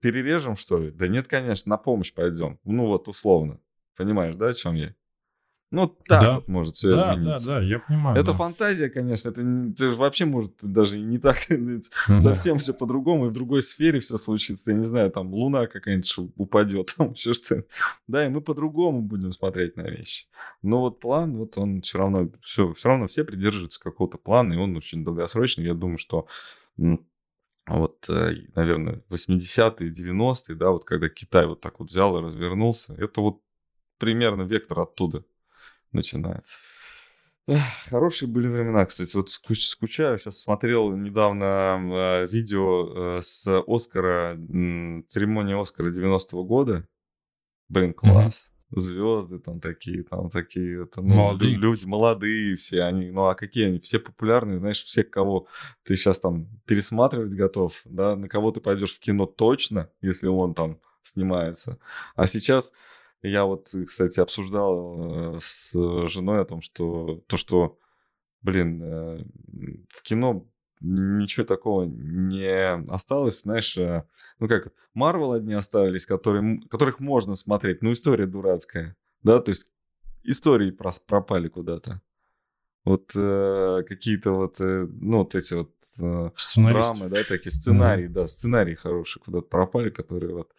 перережем, 0.01 0.57
что 0.57 0.79
ли? 0.79 0.91
Да 0.91 1.09
нет, 1.09 1.29
конечно, 1.29 1.71
на 1.71 1.77
помощь 1.77 2.13
пойдем. 2.13 2.59
Ну 2.65 2.87
вот, 2.87 3.09
условно. 3.09 3.61
Понимаешь, 3.97 4.35
да, 4.37 4.49
о 4.49 4.55
чем 4.55 4.75
я? 4.75 4.95
Ну, 5.73 5.89
так 5.89 6.21
да. 6.21 6.35
вот 6.37 6.49
может 6.49 6.77
все 6.77 6.91
да, 6.91 7.15
измениться. 7.15 7.47
Да, 7.47 7.55
да, 7.59 7.67
я 7.67 7.81
понимаю. 7.81 8.17
Это 8.17 8.31
да. 8.31 8.39
фантазия, 8.39 8.89
конечно. 8.89 9.31
Это, 9.31 9.41
это 9.43 9.91
вообще 9.91 10.25
может 10.25 10.53
даже 10.63 10.99
не 10.99 11.19
так. 11.19 11.39
совсем 12.21 12.59
все 12.59 12.73
по-другому. 12.73 13.27
И 13.27 13.29
в 13.31 13.33
другой 13.33 13.65
сфере 13.65 13.99
все 13.99 14.17
случится. 14.17 14.71
Я 14.71 14.77
не 14.77 14.85
знаю, 14.85 15.11
там 15.11 15.35
луна 15.35 15.67
какая-нибудь 15.67 16.33
упадет. 16.37 16.95
Там 16.97 17.13
еще 17.13 17.35
что 17.35 17.65
Да, 18.07 18.25
и 18.25 18.29
мы 18.29 18.41
по-другому 18.43 19.03
будем 19.03 19.33
смотреть 19.33 19.77
на 19.77 19.83
вещи. 19.83 20.27
Но 20.63 20.81
вот 20.81 21.01
план, 21.01 21.37
вот 21.37 21.59
он 21.59 21.83
все 21.83 21.99
равно, 21.99 22.31
все, 22.43 22.73
все 22.73 22.89
равно 22.89 23.09
все 23.09 23.25
придерживаются 23.25 23.81
какого-то 23.81 24.19
плана, 24.19 24.55
и 24.55 24.57
он 24.57 24.77
очень 24.77 25.05
долгосрочный. 25.05 25.65
Я 25.65 25.75
думаю, 25.75 25.99
что 25.99 26.29
вот, 27.67 28.09
э, 28.09 28.35
наверное, 28.55 29.03
80-е, 29.11 29.91
90-е, 29.91 30.55
да, 30.55 30.71
вот 30.71 30.85
когда 30.85 31.09
Китай 31.09 31.47
вот 31.47 31.61
так 31.61 31.81
вот 31.81 31.91
взял 31.91 32.17
и 32.19 32.23
развернулся, 32.23 32.95
это 32.95 33.21
вот 33.21 33.41
примерно 33.99 34.43
вектор 34.43 34.81
оттуда 34.81 35.25
начинается. 35.93 36.59
Эх, 37.49 37.63
хорошие 37.89 38.29
были 38.29 38.49
времена, 38.49 38.85
кстати. 38.87 39.17
Вот 39.17 39.31
скуч, 39.31 39.67
скучаю. 39.67 40.19
Сейчас 40.19 40.41
смотрел 40.41 40.91
недавно 40.97 42.25
э, 42.25 42.27
видео 42.27 43.19
э, 43.19 43.23
с 43.23 43.47
Оскара, 43.67 44.37
э, 44.37 45.03
церемонии 45.07 45.61
Оскара 45.61 45.91
90-го 45.91 46.45
года. 46.45 46.89
Блин, 47.69 47.95
класс. 47.95 48.49
Mm-hmm 48.49 48.56
звезды 48.71 49.39
там 49.39 49.61
такие, 49.61 50.03
там 50.03 50.29
такие, 50.29 50.85
это, 50.85 51.01
ну, 51.01 51.15
молодые. 51.15 51.57
люди 51.57 51.87
молодые 51.87 52.57
все, 52.57 52.83
они, 52.83 53.11
ну 53.11 53.27
а 53.27 53.35
какие 53.35 53.67
они, 53.67 53.79
все 53.79 54.01
популярные, 54.01 54.59
знаешь, 54.59 54.83
все, 54.83 55.05
кого 55.05 55.47
ты 55.85 55.97
сейчас 55.97 56.21
там 56.21 56.49
пересматривать 56.65 57.35
готов, 57.35 57.81
да, 57.85 58.17
на 58.17 58.29
кого 58.29 58.51
ты 58.51 58.61
пойдешь 58.61 58.95
в 58.95 58.99
кино 58.99 59.27
точно, 59.27 59.91
если 60.01 60.27
он 60.29 60.55
там 60.55 60.81
снимается. 61.03 61.79
А 62.17 62.27
сейчас 62.27 62.73
я 63.23 63.45
вот, 63.45 63.73
кстати, 63.87 64.21
обсуждал 64.21 65.35
э, 65.35 65.39
с 65.41 65.73
женой 66.09 66.41
о 66.41 66.45
том, 66.45 66.61
что 66.61 67.23
то, 67.27 67.37
что, 67.37 67.79
блин, 68.43 68.83
э, 68.83 69.25
в 69.89 70.03
кино 70.03 70.47
ничего 70.81 71.45
такого 71.45 71.85
не 71.85 72.75
осталось, 72.91 73.43
знаешь, 73.43 73.77
э, 73.77 74.05
ну 74.39 74.49
как, 74.49 74.73
Марвел 74.95 75.33
одни 75.33 75.55
оставились, 75.55 76.07
которые, 76.07 76.61
которых 76.69 77.01
можно 77.01 77.35
смотреть, 77.35 77.83
но 77.83 77.93
история 77.93 78.27
дурацкая, 78.27 78.97
да, 79.23 79.41
то 79.41 79.51
есть 79.51 79.67
истории 80.23 80.71
пропали 80.71 81.49
куда-то. 81.49 82.01
Вот 82.85 83.11
э, 83.17 83.83
какие-то 83.89 84.31
вот, 84.31 84.61
э, 84.61 84.87
ну, 84.89 85.19
вот 85.19 85.35
эти 85.35 85.55
вот 85.55 85.75
э, 86.01 86.31
драмы, 86.57 87.09
да, 87.09 87.25
такие 87.29 87.51
сценарии, 87.51 88.05
mm-hmm. 88.05 88.13
да, 88.13 88.29
сценарии 88.29 88.75
хорошие 88.77 89.21
куда-то 89.25 89.49
пропали, 89.49 89.91
которые 89.91 90.35
вот 90.35 90.53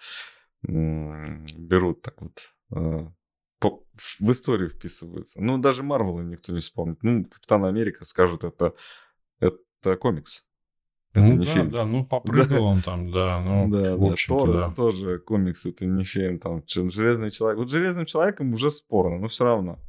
э, 0.67 1.45
берут 1.57 2.01
так 2.01 2.21
вот 2.21 2.53
э, 2.71 3.07
по, 3.59 3.85
в 4.19 4.31
историю 4.31 4.69
вписываются. 4.69 5.41
Ну, 5.41 5.57
даже 5.57 5.83
Марвела 5.83 6.19
никто 6.19 6.51
не 6.51 6.59
вспомнит. 6.59 7.01
Ну, 7.01 7.23
Капитан 7.23 7.63
Америка 7.63 8.03
скажут, 8.03 8.43
это 8.43 8.73
это 9.81 9.95
комикс. 9.97 10.45
Это 11.13 11.25
ну 11.25 11.33
не 11.37 11.45
да, 11.45 11.51
фильм. 11.51 11.71
да, 11.71 11.85
ну 11.85 12.05
попрыгал 12.05 12.65
он 12.65 12.81
там, 12.81 13.11
да, 13.11 13.41
ну, 13.43 13.69
да, 13.71 13.95
в 13.95 14.09
да, 14.09 14.15
Тор 14.27 14.53
да. 14.53 14.69
тоже 14.71 15.19
комикс, 15.19 15.65
это 15.65 15.85
не 15.85 16.03
фильм, 16.03 16.37
там, 16.39 16.63
Железный 16.67 17.31
человек. 17.31 17.59
Вот 17.59 17.69
Железным 17.69 18.05
человеком 18.05 18.53
уже 18.53 18.69
спорно, 18.71 19.17
но 19.17 19.27
все 19.27 19.45
равно. 19.45 19.79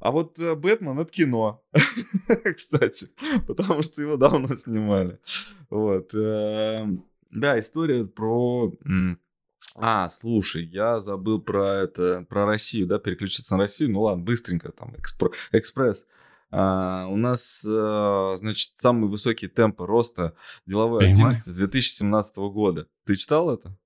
А 0.00 0.10
вот 0.10 0.38
э, 0.38 0.54
Бэтмен 0.56 0.98
это 0.98 1.12
кино, 1.12 1.62
кстати, 2.56 3.08
потому 3.46 3.82
что 3.82 4.02
его 4.02 4.16
давно 4.16 4.54
снимали. 4.56 5.20
Вот. 5.70 6.12
эм, 6.14 7.04
Да, 7.30 7.58
история 7.58 8.04
про... 8.04 8.72
А, 9.76 10.08
слушай, 10.08 10.64
я 10.64 11.00
забыл 11.00 11.40
про 11.40 11.74
это, 11.74 12.26
про 12.28 12.46
Россию, 12.46 12.86
да, 12.88 12.98
переключиться 12.98 13.54
на 13.54 13.62
Россию. 13.62 13.92
Ну 13.92 14.02
ладно, 14.02 14.24
быстренько, 14.24 14.72
там, 14.72 14.94
экспр- 14.96 15.32
экспресс. 15.52 16.04
А, 16.54 17.06
у 17.08 17.16
нас, 17.16 17.64
э, 17.66 18.34
значит, 18.38 18.72
самые 18.78 19.08
высокие 19.10 19.48
темпы 19.48 19.86
роста 19.86 20.34
деловой 20.66 21.00
Понимаю. 21.00 21.30
активности 21.30 21.48
с 21.50 21.56
2017 21.56 22.36
года. 22.50 22.86
Ты 23.06 23.16
читал 23.16 23.50
это? 23.50 23.76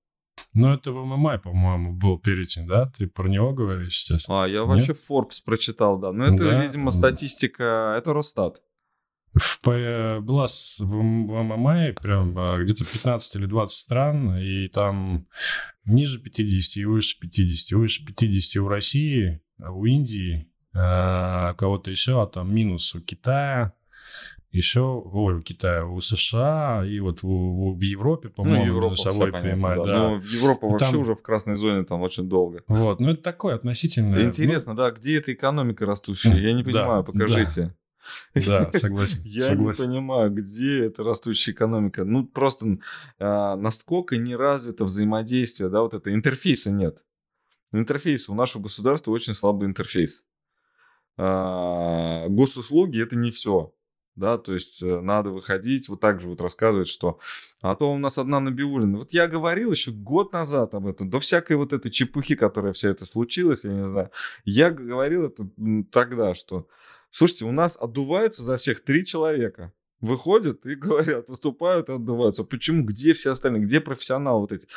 Ну, 0.53 0.73
это 0.75 0.91
в 0.93 1.05
ММА, 1.05 1.39
по-моему, 1.39 1.93
был 1.95 2.19
перечень, 2.19 2.67
да? 2.67 2.91
Ты 2.97 3.07
про 3.07 3.29
него 3.29 3.53
говоришь 3.53 3.97
сейчас? 3.99 4.27
А, 4.29 4.47
я 4.47 4.61
Нет? 4.61 4.67
вообще 4.69 4.93
Forbes 5.09 5.43
прочитал, 5.45 5.99
да. 5.99 6.13
Но 6.13 6.25
это, 6.25 6.51
Да? 6.51 6.63
видимо, 6.63 6.91
статистика, 6.91 7.95
это 7.97 8.13
Росстат. 8.13 8.61
В, 9.33 9.61
П- 9.61 10.21
была 10.21 10.47
в, 10.47 10.81
в 10.81 11.43
ММА 11.43 11.93
прям 12.01 12.37
а, 12.39 12.59
где-то 12.59 12.85
15 12.85 13.37
или 13.37 13.47
20 13.47 13.77
стран, 13.79 14.37
и 14.39 14.69
там 14.69 15.27
ниже 15.85 16.19
50 16.21 16.77
и 16.79 16.85
выше 16.87 17.19
50. 17.21 17.79
Выше 17.79 18.05
50 18.05 18.57
у 18.63 18.69
России, 18.69 19.43
а 19.61 19.73
у 19.73 19.85
Индии, 19.85 20.51
кого-то 20.77 21.91
еще, 21.91 22.23
а 22.23 22.27
там 22.27 22.55
минус 22.55 22.95
у 22.95 23.01
Китая, 23.01 23.73
еще, 24.53 24.81
ой, 24.81 25.35
у 25.35 25.43
Китая, 25.43 25.85
у 25.87 26.01
США, 26.01 26.85
и 26.87 26.99
вот 27.01 27.23
в, 27.23 27.27
в- 27.75 27.81
Европе, 27.81 28.29
по-моему, 28.29 28.61
ну, 28.65 28.67
Европа, 28.67 28.97
понятно, 29.19 29.49
PMI, 29.49 29.77
да. 29.77 29.85
да. 29.85 30.09
Но 30.09 30.23
Европа 30.25 30.67
И 30.67 30.71
вообще 30.71 30.91
там- 30.93 31.01
уже 31.01 31.15
в 31.15 31.23
красной 31.23 31.57
зоне 31.57 31.85
там 31.85 32.01
очень 32.01 32.29
долго. 32.29 32.63
Вот, 32.69 33.01
ну 33.01 33.11
это 33.11 33.23
такое 33.23 33.55
относительное. 33.55 34.25
Интересно, 34.25 34.75
да, 34.75 34.91
где 34.91 35.19
эта 35.19 35.33
экономика 35.35 35.85
растущая? 35.85 36.35
Я 36.39 36.53
не 36.55 36.63
Да, 36.63 36.71
понимаю, 36.71 37.05
да. 37.05 37.13
покажите. 37.13 37.75
Ну, 38.35 38.43
да, 38.47 38.71
согласен. 38.73 39.21
Я 39.25 39.45
согласен. 39.47 39.85
не 39.85 39.89
понимаю, 39.97 40.31
где 40.31 40.85
эта 40.85 41.03
растущая 41.03 41.51
экономика. 41.53 42.05
Ну, 42.05 42.25
просто 42.25 42.79
а, 43.19 43.57
насколько 43.57 44.17
не 44.17 44.37
развито 44.37 44.85
взаимодействие, 44.85 45.69
да, 45.69 45.81
вот 45.83 45.93
это 45.93 46.15
интерфейса 46.15 46.71
нет. 46.71 47.03
Интерфейс 47.73 48.29
у 48.29 48.35
нашего 48.35 48.63
государства 48.63 49.11
очень 49.11 49.35
слабый 49.35 49.67
интерфейс. 49.69 50.25
А, 51.17 52.27
госуслуги 52.29 53.03
это 53.03 53.17
не 53.17 53.31
все. 53.31 53.73
Да, 54.17 54.39
то 54.39 54.55
есть 54.55 54.83
э, 54.83 55.01
надо 55.03 55.29
выходить, 55.29 55.91
вот 55.91 56.01
так 56.01 56.23
же 56.23 56.29
вот 56.29 56.41
рассказывать, 56.41 56.89
что 56.89 57.19
а 57.61 57.77
то 57.77 57.93
у 57.93 57.99
нас 57.99 58.17
одна 58.17 58.41
Набиулина. 58.41 58.99
Вот 58.99 59.13
я 59.13 59.29
говорил 59.29 59.73
еще 59.73 59.91
год 59.91 60.33
назад 60.33 60.73
об 60.73 60.87
этом, 60.87 61.11
до 61.11 61.21
всякой 61.21 61.57
вот 61.57 61.75
этой 61.75 61.91
чепухи, 61.91 62.35
которая 62.35 62.73
вся 62.73 62.89
это 62.89 63.05
случилась, 63.05 63.65
я 63.65 63.73
не 63.73 63.87
знаю. 63.87 64.11
Я 64.47 64.71
говорил 64.71 65.25
это 65.25 65.47
тогда, 65.93 66.35
что, 66.35 66.67
слушайте, 67.11 67.45
у 67.45 67.53
нас 67.53 67.77
отдуваются 67.79 68.43
за 68.43 68.57
всех 68.57 68.83
три 68.83 69.05
человека. 69.05 69.75
Выходят 70.01 70.67
и 70.67 70.75
говорят, 70.75 71.29
выступают 71.29 71.89
и 71.89 71.93
отдуваются. 71.93 72.45
Почему? 72.45 72.85
Где 72.85 73.15
все 73.15 73.33
остальные? 73.33 73.63
Где 73.63 73.81
профессионалы 73.81 74.41
вот 74.41 74.53
эти? 74.53 74.69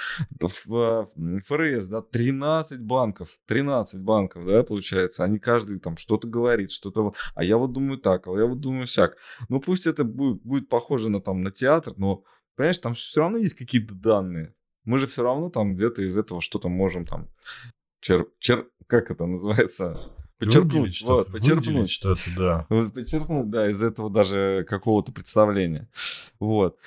А, 0.70 1.06
ФРС, 1.46 1.88
да, 1.88 2.02
13 2.02 2.80
банков. 2.82 3.38
13 3.48 4.02
банков, 4.02 4.46
да, 4.46 4.64
получается. 4.64 5.26
Они 5.26 5.38
каждый 5.38 5.80
там 5.80 5.98
что-то 5.98 6.28
говорит, 6.28 6.72
что-то... 6.72 7.14
А 7.36 7.44
я 7.44 7.58
вот 7.58 7.74
думаю 7.74 7.98
так, 7.98 8.28
а 8.28 8.32
я 8.32 8.46
вот 8.46 8.62
думаю 8.62 8.88
сяк. 8.88 9.18
Ну, 9.50 9.60
пусть 9.60 9.88
это 9.88 10.06
будет, 10.06 10.42
будет 10.44 10.70
похоже 10.70 11.10
на, 11.10 11.20
там, 11.20 11.42
на 11.42 11.52
театр, 11.52 11.94
но, 11.98 12.24
понимаешь, 12.56 12.80
там 12.80 12.94
все 12.94 13.20
равно 13.20 13.38
есть 13.40 13.56
какие-то 13.56 13.94
данные. 13.96 14.56
Мы 14.86 15.00
же 15.00 15.08
все 15.08 15.22
равно 15.22 15.50
там 15.50 15.76
где-то 15.76 16.02
из 16.02 16.18
этого 16.18 16.40
что-то 16.40 16.70
можем 16.70 17.06
там... 17.06 17.30
Чер... 18.00 18.28
Чер... 18.40 18.70
Как 18.88 19.12
это 19.12 19.26
называется? 19.26 20.00
Почерпнуть. 20.40 20.96
что-то, 20.96 21.14
Вот, 21.14 21.32
почерпнуть. 21.32 21.92
что-то, 21.92 22.22
да. 22.38 22.66
Вот 22.70 22.94
Подчеркнуть, 22.94 23.50
да, 23.50 23.70
из 23.70 23.82
этого 23.84 24.10
даже 24.10 24.66
какого-то 24.68 25.12
представления. 25.12 25.90
Вот. 26.40 26.78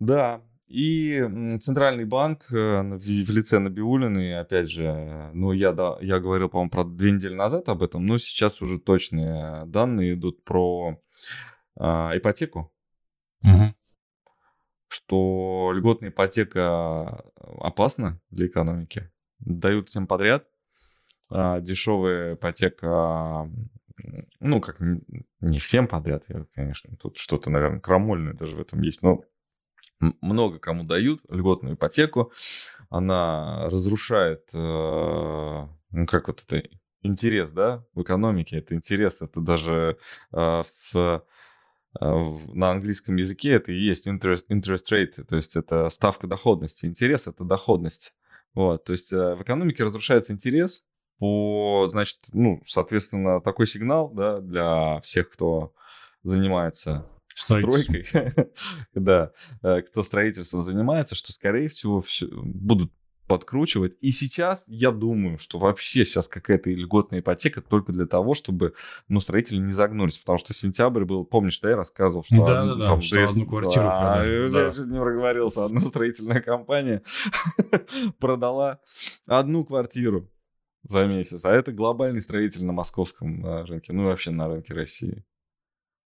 Да, 0.00 0.42
и 0.66 1.22
Центральный 1.62 2.04
банк 2.04 2.52
э, 2.52 2.82
в 2.82 3.30
лице 3.30 3.58
Набиулиной, 3.58 4.38
опять 4.38 4.70
же, 4.70 4.84
э, 4.84 5.30
ну, 5.32 5.52
я, 5.52 5.72
да, 5.72 5.96
я 6.00 6.20
говорил, 6.20 6.48
по-моему, 6.48 6.70
про 6.70 6.84
две 6.84 7.12
недели 7.12 7.34
назад 7.34 7.68
об 7.68 7.82
этом, 7.82 8.04
но 8.04 8.18
сейчас 8.18 8.60
уже 8.60 8.78
точные 8.78 9.64
данные 9.66 10.12
идут 10.14 10.44
про 10.44 11.00
а, 11.80 12.12
ипотеку, 12.16 12.72
Мгм. 13.42 13.74
что 14.88 15.72
льготная 15.74 16.10
ипотека 16.10 17.24
опасна 17.60 18.20
для 18.30 18.46
экономики. 18.46 19.10
Дают 19.38 19.88
всем 19.88 20.06
подряд. 20.06 20.46
А, 21.30 21.60
дешевая 21.60 22.34
ипотека, 22.34 23.50
ну, 24.40 24.60
как 24.60 24.78
не 25.40 25.58
всем 25.58 25.86
подряд, 25.86 26.24
конечно, 26.54 26.96
тут 26.96 27.18
что-то, 27.18 27.50
наверное, 27.50 27.80
крамольное 27.80 28.32
даже 28.32 28.56
в 28.56 28.60
этом 28.60 28.80
есть, 28.82 29.02
но 29.02 29.22
много 30.20 30.58
кому 30.58 30.84
дают 30.84 31.20
льготную 31.28 31.74
ипотеку. 31.74 32.32
Она 32.88 33.68
разрушает, 33.68 34.48
э, 34.54 34.58
ну, 35.90 36.06
как 36.06 36.28
вот 36.28 36.44
это, 36.46 36.66
интерес, 37.02 37.50
да, 37.50 37.84
в 37.94 38.02
экономике. 38.02 38.58
Это 38.58 38.74
интерес, 38.74 39.22
это 39.22 39.40
даже 39.40 39.98
в 40.30 40.94
э, 40.94 41.20
в- 42.00 42.54
на 42.54 42.70
английском 42.70 43.16
языке 43.16 43.50
это 43.52 43.72
и 43.72 43.78
есть 43.78 44.06
interest, 44.06 44.44
interest 44.50 44.84
rate, 44.92 45.24
то 45.24 45.36
есть 45.36 45.56
это 45.56 45.88
ставка 45.90 46.26
доходности. 46.26 46.86
Интерес 46.86 47.26
это 47.26 47.44
доходность. 47.44 48.14
Вот, 48.54 48.84
то 48.84 48.92
есть 48.92 49.12
э, 49.12 49.34
в 49.34 49.42
экономике 49.42 49.84
разрушается 49.84 50.32
интерес 50.32 50.84
по, 51.18 51.86
значит, 51.90 52.18
ну, 52.32 52.60
соответственно, 52.66 53.40
такой 53.40 53.66
сигнал, 53.66 54.10
да, 54.10 54.40
для 54.40 55.00
всех, 55.00 55.30
кто 55.30 55.72
занимается 56.22 57.06
стройкой, 57.34 58.06
да, 58.94 59.32
э, 59.62 59.82
кто 59.82 60.02
строительством 60.02 60.62
занимается, 60.62 61.14
что, 61.14 61.32
скорее 61.32 61.68
всего, 61.68 62.00
всё- 62.02 62.28
будут 62.42 62.92
подкручивать. 63.28 63.92
И 64.00 64.10
сейчас 64.10 64.64
я 64.68 64.90
думаю, 64.90 65.36
что 65.36 65.58
вообще 65.58 66.06
сейчас 66.06 66.28
какая-то 66.28 66.70
льготная 66.70 67.20
ипотека 67.20 67.60
только 67.60 67.92
для 67.92 68.06
того, 68.06 68.32
чтобы, 68.32 68.72
ну, 69.06 69.20
строители 69.20 69.58
не 69.58 69.70
загнулись. 69.70 70.16
Потому 70.16 70.38
что 70.38 70.54
сентябрь 70.54 71.04
был, 71.04 71.26
помнишь, 71.26 71.60
да, 71.60 71.68
я 71.70 71.76
рассказывал, 71.76 72.24
что... 72.24 72.36
Да-да-да, 72.46 72.72
одну- 72.72 72.84
там 72.86 73.02
что 73.02 73.16
ДС 73.26 73.32
одну 73.32 73.46
квартиру 73.46 73.84
Да, 73.84 74.00
продали, 74.14 74.42
я 74.44 74.48
да. 74.48 74.72
чуть 74.72 74.86
не 74.86 74.98
проговорился. 74.98 75.64
Одна 75.66 75.80
строительная 75.82 76.40
компания 76.40 77.02
продала 78.18 78.80
одну 79.26 79.64
квартиру 79.64 80.30
за 80.88 81.06
месяц. 81.06 81.44
А 81.44 81.52
это 81.52 81.72
глобальный 81.72 82.20
строитель 82.20 82.64
на 82.64 82.72
московском 82.72 83.44
э, 83.44 83.64
рынке, 83.64 83.92
ну 83.92 84.04
и 84.04 84.06
вообще 84.06 84.30
на 84.30 84.48
рынке 84.48 84.74
России. 84.74 85.24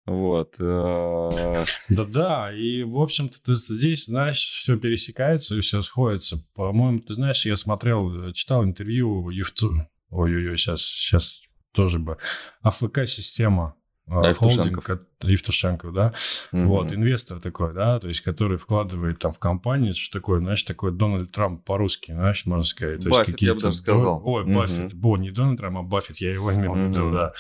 Вот. 0.06 0.56
э, 0.58 1.64
Да-да, 1.90 2.54
и, 2.54 2.84
в 2.84 3.00
общем-то, 3.00 3.42
ты 3.44 3.54
здесь, 3.54 4.06
знаешь, 4.06 4.40
все 4.40 4.78
пересекается 4.78 5.58
и 5.58 5.62
все 5.62 5.82
сходится. 5.82 6.42
По-моему, 6.54 7.02
ты 7.02 7.14
знаешь, 7.14 7.46
я 7.46 7.58
смотрел, 7.58 8.30
э, 8.30 8.34
читал 8.34 8.64
интервью 8.64 9.30
Евту... 9.30 9.74
Ой-ой-ой, 10.10 10.58
сейчас, 10.58 10.82
сейчас 10.84 11.42
тоже 11.74 12.00
бы. 12.00 12.18
АФК-система. 12.62 13.76
Евтушенков. 14.08 14.86
Холдинг, 14.86 14.90
от- 14.90 15.30
Евтушенков, 15.30 15.94
да? 15.94 16.14
мгм. 16.52 16.68
Вот, 16.68 16.94
инвестор 16.94 17.40
такой, 17.40 17.74
да, 17.74 18.00
то 18.00 18.08
есть, 18.08 18.22
который 18.22 18.58
вкладывает 18.58 19.20
там 19.20 19.34
в 19.34 19.40
компанию, 19.40 19.94
что 19.94 20.20
такое, 20.20 20.40
знаешь, 20.40 20.64
такой 20.64 20.92
Дональд 20.94 21.32
Трамп 21.32 21.64
по-русски, 21.66 22.12
знаешь, 22.14 22.46
можно 22.46 22.64
сказать. 22.64 23.02
То 23.02 23.08
есть 23.10 23.20
Баффет, 23.20 23.42
я 23.42 23.54
бы 23.54 23.62
даже 23.62 23.76
сказал. 23.76 24.22
Ой, 24.24 24.44
Мгм. 24.46 24.56
Баффет, 24.56 24.94
Бо, 24.94 25.18
не 25.18 25.32
Дональд 25.32 25.58
Трамп, 25.60 25.78
а 25.78 25.82
Баффет, 25.84 26.18
я 26.18 26.32
его 26.32 26.54
имел 26.54 26.74
в 26.74 26.78
виду, 26.90 27.12
да. 27.12 27.34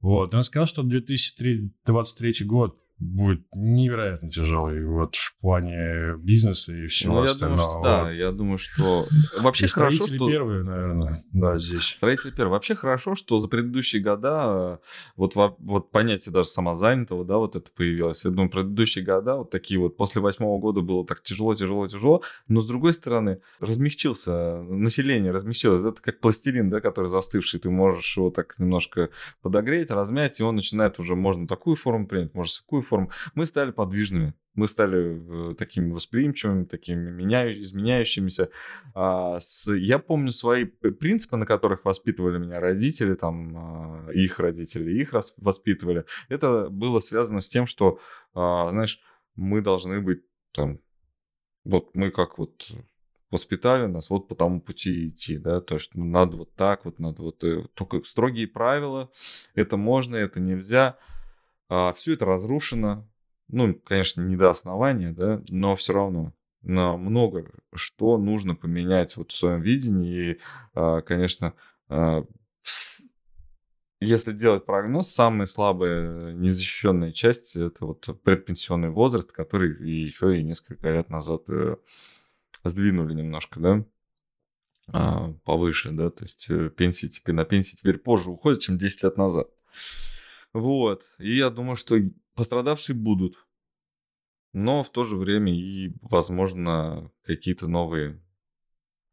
Вот, 0.00 0.34
он 0.34 0.44
сказал, 0.44 0.66
что 0.66 0.82
2023 0.82 2.44
год 2.44 2.78
будет 2.98 3.44
невероятно 3.54 4.30
тяжелый 4.30 4.84
вот 4.86 5.16
плане 5.44 6.16
бизнеса 6.16 6.72
и 6.74 6.86
всего 6.86 7.16
Ну, 7.16 7.18
я 7.20 7.24
остального. 7.26 7.58
думаю, 7.60 7.70
что 7.70 7.82
да, 7.82 8.10
я 8.10 8.32
думаю, 8.32 8.58
что 8.58 9.06
вообще 9.40 9.66
И 9.66 9.68
хорошо, 9.68 10.06
что... 10.06 10.28
первые, 10.28 10.62
наверное, 10.64 11.22
да, 11.32 11.58
здесь. 11.58 11.94
Строители 11.96 12.30
первые. 12.30 12.52
Вообще 12.52 12.74
хорошо, 12.74 13.14
что 13.14 13.40
за 13.40 13.48
предыдущие 13.48 14.00
года 14.00 14.78
э, 14.82 14.86
вот, 15.16 15.34
во- 15.34 15.54
вот 15.58 15.90
понятие 15.90 16.32
даже 16.32 16.48
самозанятого, 16.48 17.26
да, 17.26 17.36
вот 17.36 17.56
это 17.56 17.70
появилось. 17.70 18.24
Я 18.24 18.30
думаю, 18.30 18.48
предыдущие 18.50 19.04
года 19.04 19.36
вот 19.36 19.50
такие 19.50 19.78
вот, 19.78 19.98
после 19.98 20.22
восьмого 20.22 20.58
года 20.58 20.80
было 20.80 21.06
так 21.06 21.22
тяжело, 21.22 21.54
тяжело, 21.54 21.86
тяжело, 21.88 22.22
но 22.48 22.62
с 22.62 22.66
другой 22.66 22.94
стороны 22.94 23.40
размягчился, 23.60 24.62
население 24.62 25.30
размягчилось, 25.30 25.82
да, 25.82 25.90
это 25.90 26.00
как 26.00 26.20
пластилин, 26.20 26.70
да, 26.70 26.80
который 26.80 27.08
застывший, 27.08 27.60
ты 27.60 27.68
можешь 27.68 28.16
его 28.16 28.30
так 28.30 28.58
немножко 28.58 29.10
подогреть, 29.42 29.90
размять, 29.90 30.40
и 30.40 30.42
он 30.42 30.56
начинает 30.56 30.98
уже, 30.98 31.14
можно 31.14 31.46
такую 31.46 31.76
форму 31.76 32.06
принять, 32.06 32.32
можно 32.34 32.52
такую 32.62 32.82
форму. 32.82 33.10
Мы 33.34 33.44
стали 33.44 33.70
подвижными, 33.70 34.32
мы 34.54 34.68
стали 34.68 35.50
э, 35.50 35.54
такими 35.54 35.92
восприимчивыми, 35.92 36.64
такими 36.64 37.10
меняю- 37.10 37.60
изменяющимися. 37.60 38.50
А, 38.94 39.38
я 39.66 39.98
помню 39.98 40.32
свои 40.32 40.64
принципы, 40.64 41.36
на 41.36 41.46
которых 41.46 41.84
воспитывали 41.84 42.38
меня 42.38 42.60
родители, 42.60 43.14
там, 43.14 43.56
а, 43.56 44.10
их 44.12 44.38
родители, 44.38 44.92
их 44.92 45.12
воспитывали. 45.36 46.04
Это 46.28 46.68
было 46.70 47.00
связано 47.00 47.40
с 47.40 47.48
тем, 47.48 47.66
что, 47.66 47.98
а, 48.34 48.70
знаешь, 48.70 49.00
мы 49.34 49.60
должны 49.60 50.00
быть 50.00 50.22
там, 50.52 50.78
вот 51.64 51.96
мы 51.96 52.10
как 52.10 52.38
вот 52.38 52.72
воспитали 53.30 53.86
нас 53.86 54.10
вот 54.10 54.28
по 54.28 54.36
тому 54.36 54.60
пути 54.60 55.08
идти, 55.08 55.38
да, 55.38 55.60
то 55.60 55.74
есть 55.74 55.96
ну, 55.96 56.04
надо 56.04 56.36
вот 56.36 56.54
так 56.54 56.84
вот, 56.84 57.00
надо 57.00 57.22
вот, 57.22 57.42
э, 57.42 57.66
только 57.74 58.04
строгие 58.04 58.46
правила, 58.46 59.10
это 59.56 59.76
можно, 59.76 60.14
это 60.14 60.38
нельзя, 60.38 60.96
а, 61.68 61.92
все 61.94 62.14
это 62.14 62.26
разрушено, 62.26 63.08
ну, 63.48 63.74
конечно, 63.74 64.22
не 64.22 64.36
до 64.36 64.50
основания, 64.50 65.12
да, 65.12 65.42
но 65.48 65.76
все 65.76 65.92
равно 65.92 66.32
на 66.62 66.96
много 66.96 67.50
что 67.74 68.16
нужно 68.18 68.54
поменять 68.54 69.16
вот 69.16 69.32
в 69.32 69.36
своем 69.36 69.60
видении. 69.60 70.32
И, 70.32 70.40
а, 70.74 71.02
конечно, 71.02 71.54
а, 71.88 72.24
если 74.00 74.32
делать 74.32 74.64
прогноз, 74.66 75.08
самая 75.10 75.46
слабая 75.46 76.32
незащищенная 76.32 77.12
часть 77.12 77.56
это 77.56 77.86
вот 77.86 78.08
предпенсионный 78.22 78.90
возраст, 78.90 79.32
который 79.32 79.76
еще 79.88 80.38
и 80.38 80.42
несколько 80.42 80.90
лет 80.90 81.08
назад 81.10 81.42
э, 81.48 81.76
сдвинули 82.64 83.14
немножко, 83.14 83.60
да, 83.60 83.84
а, 84.88 85.32
повыше, 85.44 85.90
да, 85.92 86.10
то 86.10 86.24
есть 86.24 86.46
э, 86.50 86.70
пенсии 86.70 87.06
теперь 87.06 87.34
на 87.34 87.44
пенсии 87.44 87.76
теперь 87.76 87.98
позже 87.98 88.30
уходят, 88.30 88.60
чем 88.60 88.76
10 88.76 89.02
лет 89.04 89.16
назад. 89.16 89.48
Вот, 90.54 91.02
и 91.18 91.36
я 91.36 91.50
думаю, 91.50 91.76
что 91.76 91.98
пострадавшие 92.34 92.96
будут 92.96 93.36
но 94.54 94.84
в 94.84 94.90
то 94.90 95.04
же 95.04 95.16
время 95.16 95.52
и, 95.52 95.92
возможно, 96.00 97.10
какие-то 97.24 97.66
новые 97.66 98.22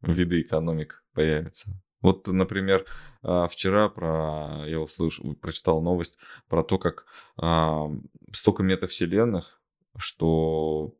виды 0.00 0.40
экономик 0.40 1.04
появятся. 1.12 1.72
Вот, 2.00 2.26
например, 2.28 2.86
а, 3.22 3.48
вчера 3.48 3.88
про, 3.88 4.64
я 4.66 4.80
услышал, 4.80 5.34
прочитал 5.34 5.82
новость 5.82 6.16
про 6.48 6.62
то, 6.62 6.78
как 6.78 7.06
а, 7.36 7.90
столько 8.32 8.62
метавселенных, 8.62 9.60
что 9.96 10.94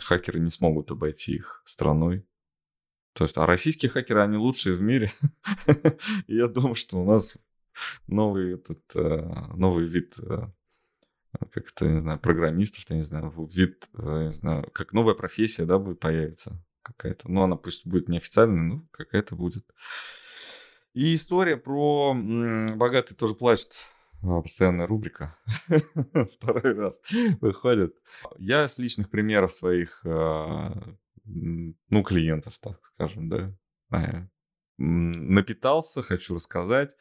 хакеры 0.00 0.40
не 0.40 0.50
смогут 0.50 0.90
обойти 0.90 1.36
их 1.36 1.62
страной. 1.64 2.26
То 3.12 3.24
есть, 3.24 3.36
а 3.36 3.46
российские 3.46 3.90
хакеры, 3.90 4.22
они 4.22 4.38
лучшие 4.38 4.74
в 4.74 4.80
мире. 4.80 5.12
я 6.26 6.48
думаю, 6.48 6.74
что 6.74 6.98
у 6.98 7.04
нас 7.04 7.36
новый, 8.06 8.54
этот, 8.54 8.80
а, 8.94 9.52
новый 9.56 9.86
вид 9.86 10.18
как 11.50 11.68
это, 11.68 11.86
не 11.86 12.00
знаю, 12.00 12.18
программистов, 12.18 12.84
я 12.90 12.96
не 12.96 13.02
знаю, 13.02 13.32
вид, 13.46 13.88
э, 13.94 14.24
не 14.24 14.32
знаю, 14.32 14.70
как 14.72 14.92
новая 14.92 15.14
профессия, 15.14 15.64
да, 15.64 15.78
будет 15.78 15.98
появиться 15.98 16.62
какая-то. 16.82 17.30
Ну, 17.30 17.42
она 17.42 17.56
пусть 17.56 17.86
будет 17.86 18.08
неофициальная, 18.08 18.62
но 18.62 18.86
какая-то 18.90 19.34
будет. 19.34 19.64
И 20.94 21.14
история 21.14 21.56
про 21.56 22.14
«Богатый 22.74 23.14
тоже 23.14 23.34
плачет». 23.34 23.86
А, 24.22 24.40
постоянная 24.40 24.86
рубрика. 24.86 25.36
Второй 26.34 26.74
раз 26.74 27.00
выходит. 27.40 27.96
Я 28.38 28.68
с 28.68 28.78
личных 28.78 29.10
примеров 29.10 29.52
своих, 29.52 30.02
а, 30.04 30.72
ну, 31.24 32.02
клиентов, 32.04 32.58
так 32.58 32.78
скажем, 32.84 33.28
да, 33.28 34.28
напитался, 34.78 36.02
хочу 36.02 36.34
рассказать. 36.34 36.96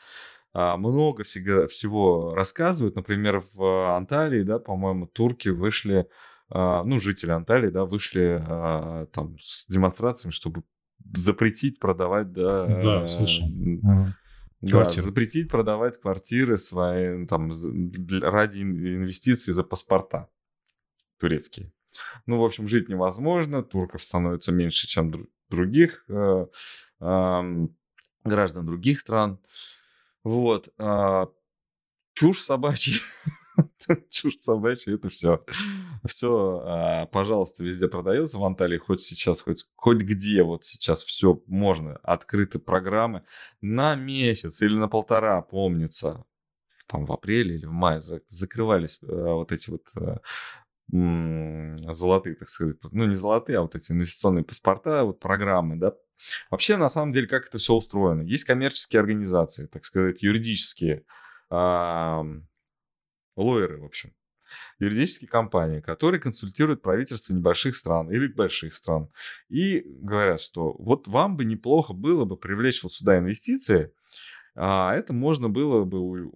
А, 0.54 0.78
много 0.78 1.24
всего, 1.24 1.68
всего 1.68 2.34
рассказывают. 2.36 2.96
Например, 2.96 3.44
в 3.54 3.96
Анталии, 3.96 4.44
да, 4.44 4.60
по-моему, 4.60 5.08
турки 5.08 5.50
вышли, 5.50 6.08
а, 6.50 6.84
ну, 6.84 7.00
жители 7.00 7.32
Анталии, 7.32 7.70
да, 7.70 7.86
вышли 7.86 8.44
а, 8.46 9.06
там 9.08 9.38
с 9.40 9.66
демонстрациями, 9.68 10.32
чтобы 10.32 10.64
запретить 11.16 11.80
продавать, 11.80 12.32
да... 12.32 12.66
Да, 12.66 13.08
слышал. 13.08 13.46
Да, 14.62 14.84
запретить 14.84 15.50
продавать 15.50 16.00
квартиры 16.00 16.58
свои, 16.58 17.26
там, 17.26 17.52
ради 18.22 18.62
инвестиций 18.62 19.54
за 19.56 19.64
паспорта 19.64 20.30
турецкие. 21.18 21.72
Ну, 22.26 22.40
в 22.40 22.46
общем, 22.46 22.68
жить 22.68 22.88
невозможно, 22.88 23.64
турков 23.64 24.04
становится 24.04 24.52
меньше, 24.52 24.88
чем 24.88 25.28
других 25.50 26.06
э, 26.10 26.46
э, 27.00 27.68
граждан 28.24 28.66
других 28.66 29.00
стран. 29.00 29.40
Вот. 30.24 30.70
А, 30.78 31.28
чушь 32.14 32.42
собачья. 32.42 33.00
чушь 34.10 34.38
собачья, 34.40 34.94
это 34.94 35.10
все. 35.10 35.44
Все, 36.06 36.64
а, 36.66 37.06
пожалуйста, 37.08 37.64
везде 37.64 37.88
продается 37.88 38.38
в 38.38 38.46
Анталии, 38.46 38.78
хоть 38.78 39.02
сейчас, 39.02 39.42
хоть, 39.42 39.66
хоть 39.76 40.02
где, 40.02 40.44
вот 40.44 40.66
сейчас 40.66 41.04
все 41.04 41.42
можно. 41.48 41.98
Открыты 42.04 42.60
программы 42.60 43.24
на 43.62 43.96
месяц 43.96 44.62
или 44.62 44.76
на 44.76 44.88
полтора, 44.88 45.42
помнится. 45.42 46.26
Там 46.88 47.06
в 47.06 47.14
апреле 47.14 47.56
или 47.56 47.66
в 47.66 47.72
мае 47.72 48.02
закрывались 48.28 49.00
а, 49.04 49.36
вот 49.36 49.52
эти 49.52 49.70
вот 49.70 49.84
а, 49.96 50.20
золотые, 50.92 52.36
так 52.36 52.50
сказать, 52.50 52.78
ну 52.92 53.06
не 53.06 53.16
золотые, 53.16 53.60
а 53.60 53.62
вот 53.62 53.76
эти 53.76 53.94
инвестиционные 53.94 54.44
паспорта, 54.44 55.06
вот 55.06 55.20
программы, 55.20 55.78
да. 55.78 55.94
Вообще, 56.50 56.78
на 56.78 56.90
самом 56.90 57.14
деле, 57.14 57.28
как 57.28 57.48
это 57.48 57.58
все 57.58 57.74
устроено? 57.74 58.22
Есть 58.22 58.44
коммерческие 58.44 59.00
организации, 59.00 59.68
так 59.68 59.86
сказать, 59.86 60.22
юридические, 60.22 61.06
лоеры, 61.50 62.44
в 63.38 63.86
общем, 63.86 64.14
юридические 64.80 65.30
компании, 65.30 65.80
которые 65.80 66.20
консультируют 66.20 66.82
правительства 66.82 67.34
небольших 67.34 67.76
стран 67.76 68.12
или 68.12 68.28
больших 68.28 68.74
стран 68.74 69.10
и 69.48 69.86
говорят, 70.02 70.42
что 70.42 70.76
вот 70.78 71.08
вам 71.08 71.38
бы 71.38 71.46
неплохо 71.46 71.94
было 71.94 72.26
бы 72.26 72.36
привлечь 72.36 72.84
вот 72.84 72.92
сюда 72.92 73.18
инвестиции, 73.18 73.94
а 74.56 74.94
это 74.94 75.14
можно 75.14 75.48
было 75.48 75.86
бы 75.86 76.28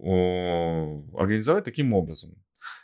организовать 1.14 1.64
таким 1.64 1.92
образом. 1.92 2.42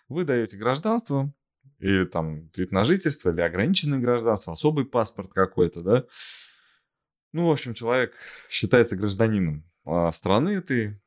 Вы 0.09 0.25
даете 0.25 0.59
гражданство, 0.59 1.33
или 1.79 2.05
там 2.05 2.49
вид 2.57 2.73
на 2.73 2.85
жительство, 2.85 3.31
или 3.31 3.41
ограниченное 3.41 3.99
гражданство, 3.99 4.53
особый 4.53 4.85
паспорт 4.85 5.33
какой-то, 5.33 5.83
да. 5.83 6.05
Ну, 7.33 7.49
в 7.49 7.53
общем, 7.53 7.75
человек 7.75 8.15
считается 8.49 8.97
гражданином 8.97 9.65
а 9.85 10.13
страны 10.13 10.51
этой 10.51 11.01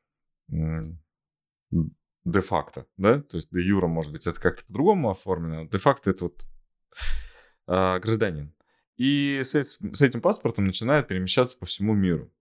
де-факто, 2.24 2.86
да, 2.96 3.20
то 3.20 3.36
есть 3.36 3.50
де 3.52 3.62
юра, 3.62 3.86
может 3.86 4.12
быть, 4.12 4.26
это 4.26 4.40
как-то 4.40 4.64
по-другому 4.66 5.10
оформлено, 5.10 5.66
де-факто 5.66 6.10
это 6.10 6.24
вот 6.24 6.46
а, 7.66 7.98
гражданин. 8.00 8.52
И 8.96 9.40
с 9.42 9.54
с 9.54 10.02
этим 10.02 10.20
паспортом 10.20 10.66
начинает 10.66 11.08
перемещаться 11.08 11.56
по 11.58 11.66
всему 11.66 11.94
миру. 11.94 12.32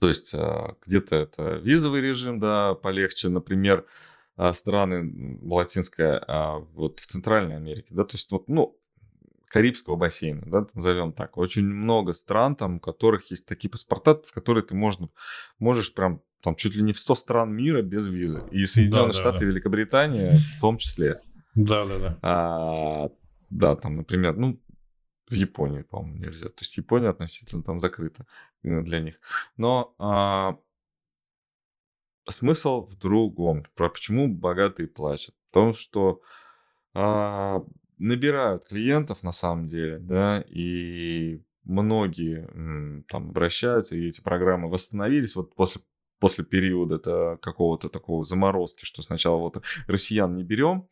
То 0.00 0.08
есть 0.08 0.34
а, 0.34 0.76
где-то 0.84 1.16
это 1.16 1.56
визовый 1.56 2.00
режим, 2.00 2.40
да, 2.40 2.74
полегче, 2.74 3.28
например, 3.28 3.86
страны 4.52 5.38
латинская, 5.42 6.22
а, 6.26 6.58
вот 6.74 7.00
в 7.00 7.06
Центральной 7.06 7.56
Америке, 7.56 7.88
да, 7.90 8.04
то 8.04 8.14
есть 8.14 8.30
вот, 8.30 8.48
ну, 8.48 8.78
Карибского 9.48 9.96
бассейна, 9.96 10.42
да, 10.46 10.66
назовем 10.74 11.12
так. 11.12 11.36
Очень 11.36 11.64
много 11.68 12.12
стран, 12.12 12.56
там, 12.56 12.76
у 12.76 12.80
которых 12.80 13.30
есть 13.30 13.46
такие 13.46 13.70
паспорта, 13.70 14.20
в 14.26 14.32
которые 14.32 14.64
ты 14.64 14.74
можно, 14.74 15.08
можешь 15.58 15.94
прям 15.94 16.20
там 16.42 16.54
чуть 16.54 16.74
ли 16.74 16.82
не 16.82 16.92
в 16.92 16.98
100 16.98 17.14
стран 17.14 17.54
мира 17.54 17.82
без 17.82 18.08
визы. 18.08 18.42
И 18.50 18.66
Соединенные 18.66 19.12
да, 19.12 19.12
Штаты, 19.12 19.38
да, 19.38 19.44
да. 19.44 19.46
Великобритания 19.46 20.38
в 20.56 20.60
том 20.60 20.78
числе. 20.78 21.16
Да, 21.54 21.84
да, 21.84 21.98
да. 21.98 22.18
А, 22.22 23.08
да, 23.50 23.76
там, 23.76 23.96
например, 23.96 24.36
ну, 24.36 24.60
в 25.28 25.34
Японии, 25.34 25.82
по-моему, 25.82 26.18
нельзя. 26.18 26.48
То 26.48 26.60
есть 26.60 26.76
Япония 26.76 27.08
относительно 27.08 27.62
там 27.62 27.80
закрыта 27.80 28.26
э, 28.62 28.82
для 28.82 29.00
них. 29.00 29.18
Но 29.56 29.94
а, 29.98 30.58
смысл 32.28 32.86
в 32.86 32.96
другом. 32.96 33.64
Про 33.74 33.90
почему 33.90 34.32
богатые 34.32 34.88
плачут. 34.88 35.34
В 35.50 35.54
том, 35.54 35.72
что 35.72 36.20
а, 36.94 37.62
набирают 37.98 38.66
клиентов 38.66 39.22
на 39.22 39.32
самом 39.32 39.68
деле, 39.68 39.98
да, 39.98 40.44
и 40.48 41.42
многие 41.64 42.46
там 43.08 43.30
обращаются, 43.30 43.96
и 43.96 44.08
эти 44.08 44.20
программы 44.20 44.70
восстановились 44.70 45.34
вот 45.34 45.54
после 45.54 45.82
после 46.18 46.44
периода 46.44 46.96
это 46.96 47.38
какого-то 47.42 47.88
такого 47.88 48.24
заморозки, 48.24 48.84
что 48.84 49.02
сначала 49.02 49.36
вот 49.36 49.62
россиян 49.86 50.34
не 50.34 50.44
берем, 50.44 50.88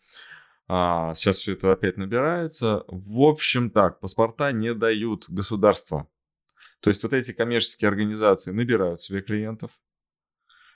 а 0.68 1.14
сейчас 1.14 1.38
все 1.38 1.52
это 1.52 1.72
опять 1.72 1.96
набирается. 1.96 2.84
В 2.88 3.22
общем 3.22 3.70
так, 3.70 4.00
паспорта 4.00 4.52
не 4.52 4.74
дают 4.74 5.26
государства. 5.28 6.08
То 6.80 6.90
есть 6.90 7.02
вот 7.02 7.12
эти 7.12 7.32
коммерческие 7.32 7.88
организации 7.88 8.50
набирают 8.50 9.00
себе 9.00 9.22
клиентов, 9.22 9.70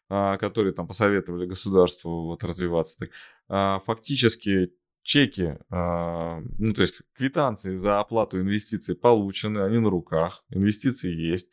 которые 0.08 0.72
там 0.72 0.86
посоветовали 0.86 1.46
государству 1.46 2.26
вот 2.26 2.42
развиваться. 2.42 2.98
Так, 2.98 3.10
а, 3.48 3.80
фактически 3.80 4.72
чеки, 5.02 5.58
а, 5.70 6.40
ну 6.58 6.72
то 6.72 6.82
есть 6.82 7.02
квитанции 7.16 7.76
за 7.76 8.00
оплату 8.00 8.40
инвестиций 8.40 8.94
получены, 8.94 9.60
они 9.60 9.78
на 9.78 9.90
руках, 9.90 10.44
инвестиции 10.50 11.12
есть. 11.12 11.50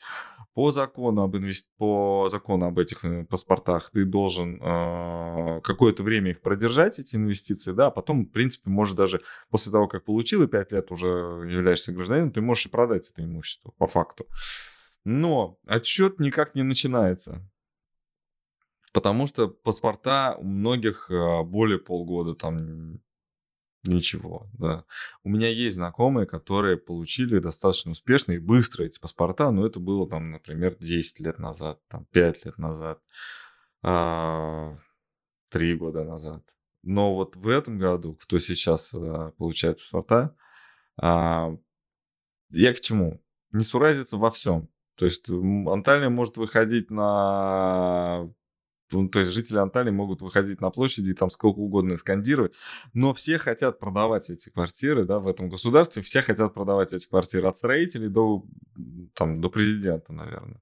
По 0.54 0.72
закону 0.72 1.24
об, 1.24 1.36
инвести... 1.36 1.70
по 1.78 2.30
закону 2.32 2.68
об 2.68 2.80
этих 2.80 3.04
э, 3.04 3.26
паспортах 3.26 3.90
ты 3.92 4.06
должен 4.06 4.58
какое-то 5.62 6.02
время 6.02 6.32
их 6.32 6.40
продержать, 6.40 6.98
эти 6.98 7.18
инвестиции, 7.18 7.74
да, 7.74 7.88
а 7.88 7.92
потом, 7.92 8.26
в 8.26 8.32
принципе, 8.32 8.70
можешь 8.70 8.96
даже 8.96 9.20
после 9.50 9.74
того, 9.74 9.90
как 9.90 10.06
получил 10.06 10.44
и 10.44 10.48
5 10.48 10.72
лет 10.72 10.92
уже 10.92 11.08
являешься 11.08 11.92
гражданином, 11.92 12.32
ты 12.32 12.40
можешь 12.40 12.68
и 12.68 12.70
продать 12.70 13.10
это 13.10 13.26
имущество 13.26 13.72
по 13.78 13.86
факту. 13.86 14.28
Но 15.04 15.60
отчет 15.68 16.22
никак 16.22 16.56
не 16.56 16.64
начинается. 16.64 17.42
Потому 18.96 19.28
что 19.28 19.50
паспорта 19.50 20.38
у 20.40 20.46
многих 20.46 21.12
а, 21.12 21.44
более 21.44 21.80
полгода 21.80 22.34
там 22.34 23.02
Ничего, 23.84 24.48
да. 24.54 24.84
У 25.24 25.30
меня 25.30 25.48
есть 25.50 25.76
знакомые, 25.76 26.26
которые 26.26 26.76
получили 26.76 27.38
достаточно 27.38 27.92
успешно 27.92 28.32
и 28.32 28.40
быстро 28.40 28.84
эти 28.84 29.00
паспорта, 29.00 29.52
но 29.52 29.64
это 29.64 29.80
было 29.80 30.10
там, 30.10 30.32
например, 30.32 30.76
10 30.80 31.20
лет 31.20 31.38
назад, 31.38 31.80
там 31.88 32.06
5 32.06 32.46
лет 32.46 32.58
назад, 32.58 33.00
3 33.82 33.84
а, 33.84 34.78
года 35.78 36.04
назад. 36.04 36.42
Но 36.82 37.14
вот 37.14 37.36
в 37.36 37.48
этом 37.48 37.78
году, 37.78 38.16
кто 38.16 38.40
сейчас 38.40 38.92
а, 38.96 39.34
получает 39.38 39.78
паспорта, 39.78 40.36
я 40.98 42.74
к 42.74 42.80
чему? 42.80 43.22
Не 43.52 43.64
суразиться 43.64 44.18
во 44.18 44.32
всем. 44.32 44.70
То 44.96 45.06
есть 45.06 45.30
Анталия 45.30 46.10
может 46.10 46.38
выходить 46.38 46.90
на 46.90 48.34
ну, 48.92 49.10
то 49.10 49.20
есть 49.20 49.32
жители 49.32 49.58
Анталии 49.58 49.92
могут 49.92 50.22
выходить 50.22 50.62
на 50.62 50.70
площади 50.70 51.12
и 51.12 51.14
там 51.14 51.30
сколько 51.30 51.60
угодно 51.60 51.98
скандировать, 51.98 52.54
но 52.94 53.14
все 53.14 53.38
хотят 53.38 53.80
продавать 53.80 54.30
эти 54.30 54.50
квартиры, 54.50 55.06
да, 55.06 55.20
в 55.20 55.28
этом 55.28 55.50
государстве, 55.50 56.02
все 56.02 56.22
хотят 56.22 56.54
продавать 56.54 56.94
эти 56.94 57.08
квартиры 57.08 57.48
от 57.48 57.58
строителей 57.58 58.10
до, 58.10 58.46
там, 59.14 59.42
до 59.42 59.50
президента, 59.50 60.14
наверное 60.14 60.62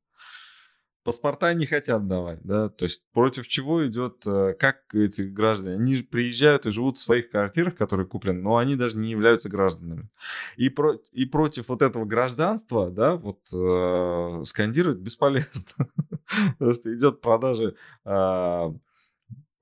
паспорта 1.04 1.54
не 1.54 1.66
хотят 1.66 2.08
давать, 2.08 2.40
да, 2.44 2.70
то 2.70 2.86
есть 2.86 3.04
против 3.14 3.48
чего 3.48 3.86
идет, 3.88 4.24
э, 4.26 4.54
как 4.60 4.78
эти 4.94 5.24
граждане, 5.24 5.76
они 5.76 5.98
приезжают 5.98 6.66
и 6.66 6.72
живут 6.72 6.98
в 6.98 7.02
своих 7.02 7.30
квартирах, 7.30 7.76
которые 7.76 8.08
куплены, 8.08 8.42
но 8.42 8.58
они 8.58 8.76
даже 8.76 8.98
не 8.98 9.10
являются 9.10 9.50
гражданами. 9.50 10.10
И, 10.56 10.70
про, 10.70 11.00
и 11.12 11.26
против 11.26 11.70
вот 11.70 11.82
этого 11.82 12.06
гражданства, 12.06 12.90
да, 12.90 13.16
вот 13.16 13.40
э, 13.54 14.44
скандировать 14.46 15.00
бесполезно. 15.00 15.88
Потому 16.58 16.74
что 16.74 16.96
идет 16.96 17.22
продажа 17.22 17.76
э, 18.06 18.74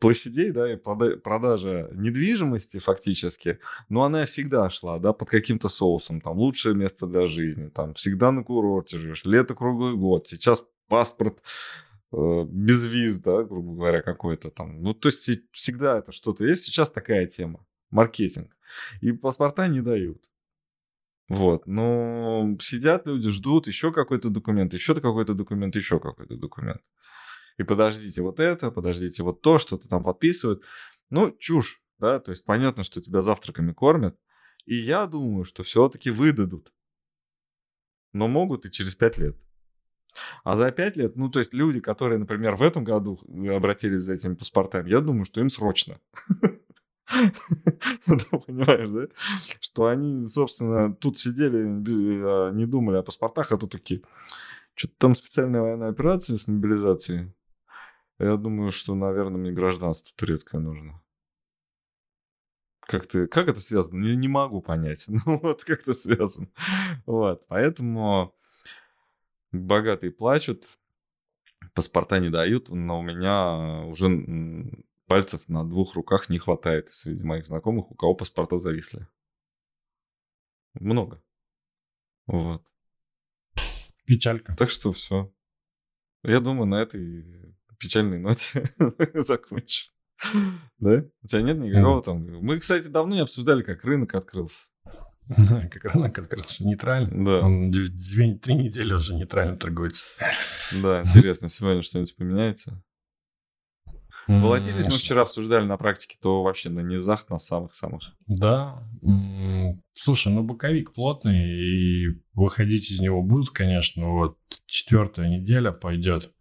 площадей, 0.02 0.52
да, 0.52 0.74
и 0.74 0.76
продажа 0.76 1.90
недвижимости 1.94 2.80
фактически, 2.80 3.60
но 3.88 4.04
она 4.04 4.26
всегда 4.26 4.70
шла, 4.70 4.98
да, 4.98 5.14
под 5.14 5.30
каким-то 5.30 5.70
соусом, 5.70 6.22
там, 6.22 6.38
лучшее 6.38 6.76
место 6.76 7.06
для 7.06 7.28
жизни, 7.28 7.70
там, 7.70 7.94
всегда 7.94 8.32
на 8.32 8.44
курорте 8.44 8.98
живешь, 8.98 9.24
лето 9.26 9.54
круглый 9.54 9.96
год, 9.96 10.28
сейчас 10.28 10.66
паспорт 10.92 11.42
э, 12.12 12.44
без 12.50 12.84
виз, 12.86 13.20
да, 13.20 13.44
грубо 13.44 13.76
говоря, 13.76 14.02
какой-то 14.02 14.52
там. 14.52 14.84
Ну, 14.84 14.94
то 14.94 15.08
есть 15.08 15.30
всегда 15.52 16.00
это 16.00 16.12
что-то 16.12 16.46
есть. 16.46 16.66
Сейчас 16.66 16.92
такая 16.92 17.28
тема. 17.28 17.66
Маркетинг. 17.92 18.58
И 19.00 19.14
паспорта 19.14 19.68
не 19.70 19.82
дают. 19.82 20.30
Вот, 21.30 21.66
но 21.66 22.58
сидят 22.60 23.08
люди, 23.08 23.30
ждут 23.30 23.68
еще 23.68 23.94
какой-то 23.94 24.30
документ, 24.30 24.74
еще 24.74 24.94
какой-то 24.94 25.34
документ, 25.34 25.78
еще 25.78 25.98
какой-то 26.02 26.36
документ. 26.36 26.82
И 27.58 27.64
подождите 27.64 28.22
вот 28.22 28.42
это, 28.42 28.70
подождите 28.70 29.24
вот 29.24 29.42
то, 29.42 29.58
что-то 29.58 29.88
там 29.88 30.04
подписывают. 30.04 30.62
Ну, 31.10 31.32
чушь, 31.40 31.82
да, 32.00 32.20
то 32.20 32.32
есть 32.32 32.44
понятно, 32.44 32.84
что 32.84 33.02
тебя 33.02 33.22
завтраками 33.22 33.72
кормят. 33.72 34.20
И 34.66 34.76
я 34.76 35.08
думаю, 35.08 35.46
что 35.46 35.64
все-таки 35.64 36.12
выдадут. 36.12 36.74
Но 38.12 38.28
могут 38.28 38.66
и 38.66 38.72
через 38.72 38.96
пять 38.96 39.18
лет. 39.18 39.38
А 40.44 40.56
за 40.56 40.72
пять 40.72 40.96
лет, 40.98 41.16
ну, 41.16 41.30
то 41.30 41.40
есть 41.40 41.54
люди, 41.54 41.80
которые, 41.80 42.20
например, 42.20 42.56
в 42.56 42.62
этом 42.62 42.84
году 42.84 43.20
обратились 43.50 44.02
за 44.02 44.14
этими 44.14 44.36
паспортами, 44.36 44.90
я 44.90 45.02
думаю, 45.02 45.26
что 45.26 45.42
им 45.42 45.50
срочно. 45.50 46.00
Понимаешь, 48.06 48.90
да? 48.90 49.08
Что 49.60 49.88
они, 49.88 50.26
собственно, 50.26 50.94
тут 50.96 51.18
сидели, 51.18 51.66
а, 52.24 52.52
не 52.52 52.66
думали 52.66 52.98
о 52.98 53.04
паспортах, 53.04 53.52
а 53.52 53.58
тут 53.58 53.72
такие, 53.72 54.02
что-то 54.76 54.94
там 54.98 55.16
специальная 55.16 55.62
военная 55.62 55.90
операция 55.90 56.38
с 56.38 56.48
мобилизацией. 56.48 57.34
Я 58.20 58.38
думаю, 58.38 58.72
что, 58.72 58.96
наверное, 58.96 59.40
мне 59.40 59.52
гражданство 59.52 60.16
турецкое 60.16 60.62
нужно. 60.62 61.02
Как, 62.82 63.08
ты, 63.08 63.28
как 63.28 63.48
это 63.48 63.60
связано? 63.60 64.00
Не, 64.00 64.16
не 64.16 64.28
могу 64.28 64.62
понять. 64.62 65.06
Ну 65.26 65.40
вот, 65.40 65.64
как 65.64 65.82
это 65.82 65.94
связано. 65.94 66.48
Вот, 67.06 67.48
поэтому 67.48 68.36
богатые 69.52 70.12
плачут, 70.12 70.66
паспорта 71.74 72.20
не 72.20 72.30
дают, 72.30 72.70
но 72.70 73.00
у 73.00 73.04
меня 73.04 73.84
уже 73.86 74.08
пальцев 75.08 75.48
на 75.50 75.68
двух 75.68 75.96
руках 75.96 76.30
не 76.30 76.40
хватает 76.40 76.92
среди 76.94 77.24
моих 77.24 77.46
знакомых, 77.46 77.92
у 77.92 77.96
кого 77.96 78.16
паспорта 78.16 78.58
зависли. 78.58 79.08
Много. 80.74 81.22
Вот. 82.28 82.66
Печалька. 84.06 84.56
Так 84.56 84.70
что 84.70 84.92
все. 84.92 85.34
Я 86.24 86.40
думаю, 86.40 86.68
на 86.68 86.82
этой 86.82 87.56
печальной 87.78 88.20
ноте 88.20 88.74
закончим. 89.14 89.92
Да? 90.78 91.04
У 91.24 91.28
тебя 91.28 91.42
нет 91.42 91.58
никакого 91.58 92.02
там... 92.02 92.24
Мы, 92.24 92.60
кстати, 92.60 92.88
давно 92.88 93.16
не 93.16 93.22
обсуждали, 93.22 93.64
как 93.64 93.84
рынок 93.84 94.14
открылся. 94.14 94.68
Как 95.72 95.86
рынок 95.86 96.18
открылся 96.18 96.66
нейтрально. 96.66 97.26
Да. 97.26 97.46
Он 97.46 97.72
две, 97.72 98.36
три 98.36 98.56
недели 98.56 98.94
уже 98.94 99.16
нейтрально 99.16 99.58
торгуется. 99.58 100.06
Да, 100.82 101.02
интересно, 101.16 101.50
сегодня 101.50 101.82
что-нибудь 101.82 102.16
поменяется? 102.16 102.84
Волатильность 104.28 104.90
мы 104.90 104.96
вчера 104.96 105.24
обсуждали 105.24 105.66
на 105.66 105.78
практике, 105.78 106.18
то 106.22 106.44
вообще 106.44 106.70
на 106.70 106.82
низах, 106.82 107.30
на 107.30 107.38
самых-самых. 107.38 108.04
Да. 108.28 108.88
Слушай, 109.92 110.32
ну 110.32 110.44
боковик 110.44 110.94
плотный, 110.94 111.50
и 111.50 112.22
выходить 112.34 112.92
из 112.92 113.00
него 113.00 113.22
будут, 113.24 113.50
конечно. 113.50 114.10
Вот 114.12 114.38
четвертая 114.68 115.28
неделя 115.28 115.72
пойдет, 115.72 116.32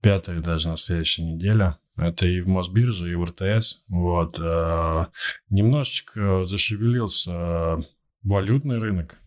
пятая 0.00 0.40
даже 0.40 0.68
на 0.68 0.76
следующей 0.76 1.24
неделе. 1.24 1.76
Это 1.96 2.26
и 2.26 2.40
в 2.40 2.48
Мосбирже, 2.48 3.12
и 3.12 3.14
в 3.14 3.24
РТС. 3.24 3.84
Вот. 3.88 4.38
Э, 4.40 5.06
немножечко 5.48 6.44
зашевелился 6.44 7.76
валютный 8.22 8.78
рынок. 8.78 9.18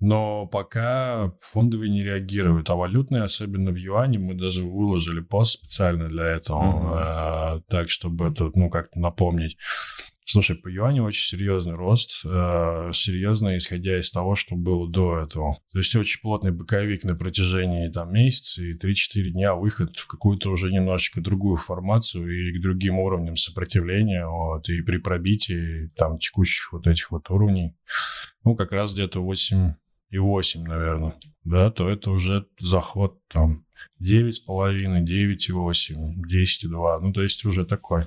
Но 0.00 0.46
пока 0.46 1.32
фондовые 1.40 1.90
не 1.90 2.02
реагируют, 2.02 2.68
а 2.68 2.74
валютные, 2.74 3.22
особенно 3.22 3.70
в 3.70 3.76
юане, 3.76 4.18
мы 4.18 4.34
даже 4.34 4.64
выложили 4.64 5.20
пост 5.20 5.54
специально 5.54 6.08
для 6.08 6.24
этого, 6.24 7.58
mm-hmm. 7.58 7.62
так 7.68 7.90
чтобы 7.90 8.28
это, 8.28 8.50
ну, 8.54 8.70
как-то 8.70 8.98
напомнить. 8.98 9.56
Слушай, 10.28 10.56
по 10.56 10.66
юаню 10.66 11.04
очень 11.04 11.24
серьезный 11.24 11.76
рост, 11.76 12.22
э, 12.24 12.90
серьезно 12.92 13.56
исходя 13.56 13.96
из 13.96 14.10
того, 14.10 14.34
что 14.34 14.56
было 14.56 14.90
до 14.90 15.20
этого. 15.20 15.60
То 15.70 15.78
есть 15.78 15.94
очень 15.94 16.20
плотный 16.20 16.50
боковик 16.50 17.04
на 17.04 17.14
протяжении 17.14 17.88
там 17.88 18.12
месяца 18.12 18.64
и 18.64 18.74
3-4 18.76 19.30
дня 19.30 19.54
выход 19.54 19.96
в 19.96 20.08
какую-то 20.08 20.50
уже 20.50 20.72
немножечко 20.72 21.20
другую 21.20 21.58
формацию 21.58 22.28
и 22.28 22.58
к 22.58 22.60
другим 22.60 22.98
уровням 22.98 23.36
сопротивления, 23.36 24.26
вот, 24.26 24.68
и 24.68 24.82
при 24.82 24.96
пробитии 24.96 25.90
там 25.94 26.18
текущих 26.18 26.72
вот 26.72 26.88
этих 26.88 27.12
вот 27.12 27.30
уровней, 27.30 27.76
ну, 28.42 28.56
как 28.56 28.72
раз 28.72 28.94
где-то 28.94 29.22
8 29.22 29.74
и 30.10 30.18
8, 30.18 30.64
наверное, 30.64 31.14
да, 31.44 31.70
то 31.70 31.88
это 31.88 32.10
уже 32.10 32.48
заход 32.58 33.16
там 33.28 33.64
9,5, 34.02 35.04
9,8, 35.04 36.14
10,2, 36.28 37.00
ну, 37.00 37.12
то 37.12 37.22
есть 37.22 37.44
уже 37.44 37.64
такой 37.64 38.06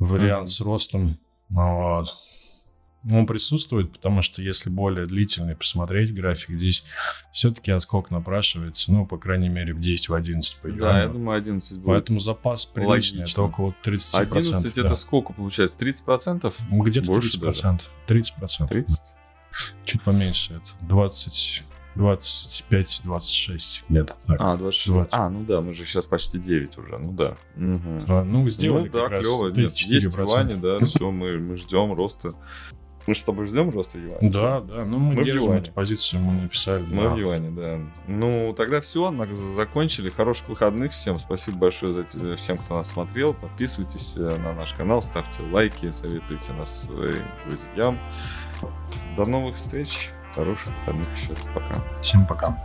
вариант 0.00 0.48
mm-hmm. 0.48 0.52
с 0.52 0.60
ростом. 0.60 1.18
Вот. 1.48 2.08
Он 3.10 3.26
присутствует, 3.26 3.92
потому 3.92 4.20
что 4.20 4.42
если 4.42 4.68
более 4.68 5.06
длительный 5.06 5.56
посмотреть 5.56 6.12
график, 6.14 6.50
здесь 6.50 6.84
все-таки 7.32 7.70
отскок 7.70 8.10
напрашивается, 8.10 8.92
ну, 8.92 9.06
по 9.06 9.16
крайней 9.16 9.48
мере, 9.48 9.72
в 9.72 9.80
10, 9.80 10.10
в 10.10 10.14
11 10.14 10.56
по 10.56 10.66
юаню. 10.66 10.80
Да, 10.80 11.02
я 11.02 11.08
думаю, 11.08 11.38
11 11.38 11.78
будет. 11.78 11.86
Поэтому 11.86 12.20
запас 12.20 12.66
приличный, 12.66 13.20
Логично. 13.20 13.40
это 13.40 13.42
около 13.42 13.74
30%. 13.82 14.20
11 14.20 14.74
да. 14.74 14.80
это 14.82 14.94
сколько 14.96 15.32
получается? 15.32 15.78
30%? 15.78 16.52
Где-то 16.70 17.06
Больше 17.06 17.38
30%. 17.38 17.80
Даже? 18.06 18.20
30%. 18.20 18.68
30? 18.68 19.00
Чуть 19.86 20.02
поменьше 20.02 20.54
это. 20.54 20.86
20, 20.86 21.64
25-26 21.96 23.84
где-то. 23.88 24.16
А, 24.26 24.56
26. 24.56 24.86
20. 24.88 25.12
А, 25.12 25.28
ну 25.28 25.44
да, 25.44 25.60
мы 25.60 25.72
же 25.72 25.84
сейчас 25.84 26.06
почти 26.06 26.38
9 26.38 26.78
уже, 26.78 26.98
ну 26.98 27.12
да. 27.12 27.36
Угу. 27.56 28.04
А, 28.08 28.24
ну, 28.24 28.48
сделали 28.48 28.88
ну, 28.88 28.92
да, 28.92 29.08
как 29.08 29.20
клево. 29.20 29.48
Раз 29.48 29.56
Нет, 29.56 29.76
есть 29.76 30.06
юани, 30.06 30.54
да, 30.54 30.78
все, 30.84 31.10
мы, 31.10 31.38
мы 31.38 31.56
ждем 31.56 31.92
роста. 31.92 32.32
Мы 33.06 33.14
же 33.14 33.20
с 33.20 33.24
тобой 33.24 33.46
ждем 33.46 33.70
роста 33.70 33.98
юаня? 33.98 34.30
Да, 34.30 34.60
да, 34.60 34.84
ну 34.84 34.98
мы, 34.98 35.14
мы 35.14 35.24
держим 35.24 35.52
эту 35.52 35.72
позицию, 35.72 36.22
мы 36.22 36.42
написали. 36.42 36.84
Мы 36.90 37.02
да. 37.02 37.08
в 37.08 37.18
юане, 37.18 37.50
да. 37.50 37.80
Ну, 38.06 38.54
тогда 38.56 38.80
все, 38.80 39.12
закончили. 39.32 40.10
Хороших 40.10 40.48
выходных 40.48 40.92
всем. 40.92 41.16
Спасибо 41.16 41.58
большое 41.58 42.06
за 42.08 42.36
всем, 42.36 42.58
кто 42.58 42.76
нас 42.76 42.90
смотрел. 42.90 43.34
Подписывайтесь 43.34 44.14
э, 44.16 44.36
на 44.38 44.52
наш 44.52 44.74
канал, 44.74 45.02
ставьте 45.02 45.42
лайки, 45.50 45.90
советуйте 45.90 46.52
нас 46.52 46.82
своим 46.82 47.24
друзьям. 47.46 47.98
До 49.16 49.24
новых 49.24 49.56
встреч. 49.56 50.10
Хороших 50.34 50.68
выходных 50.80 51.08
еще. 51.16 51.34
Пока. 51.54 51.74
Всем 52.02 52.26
пока. 52.26 52.56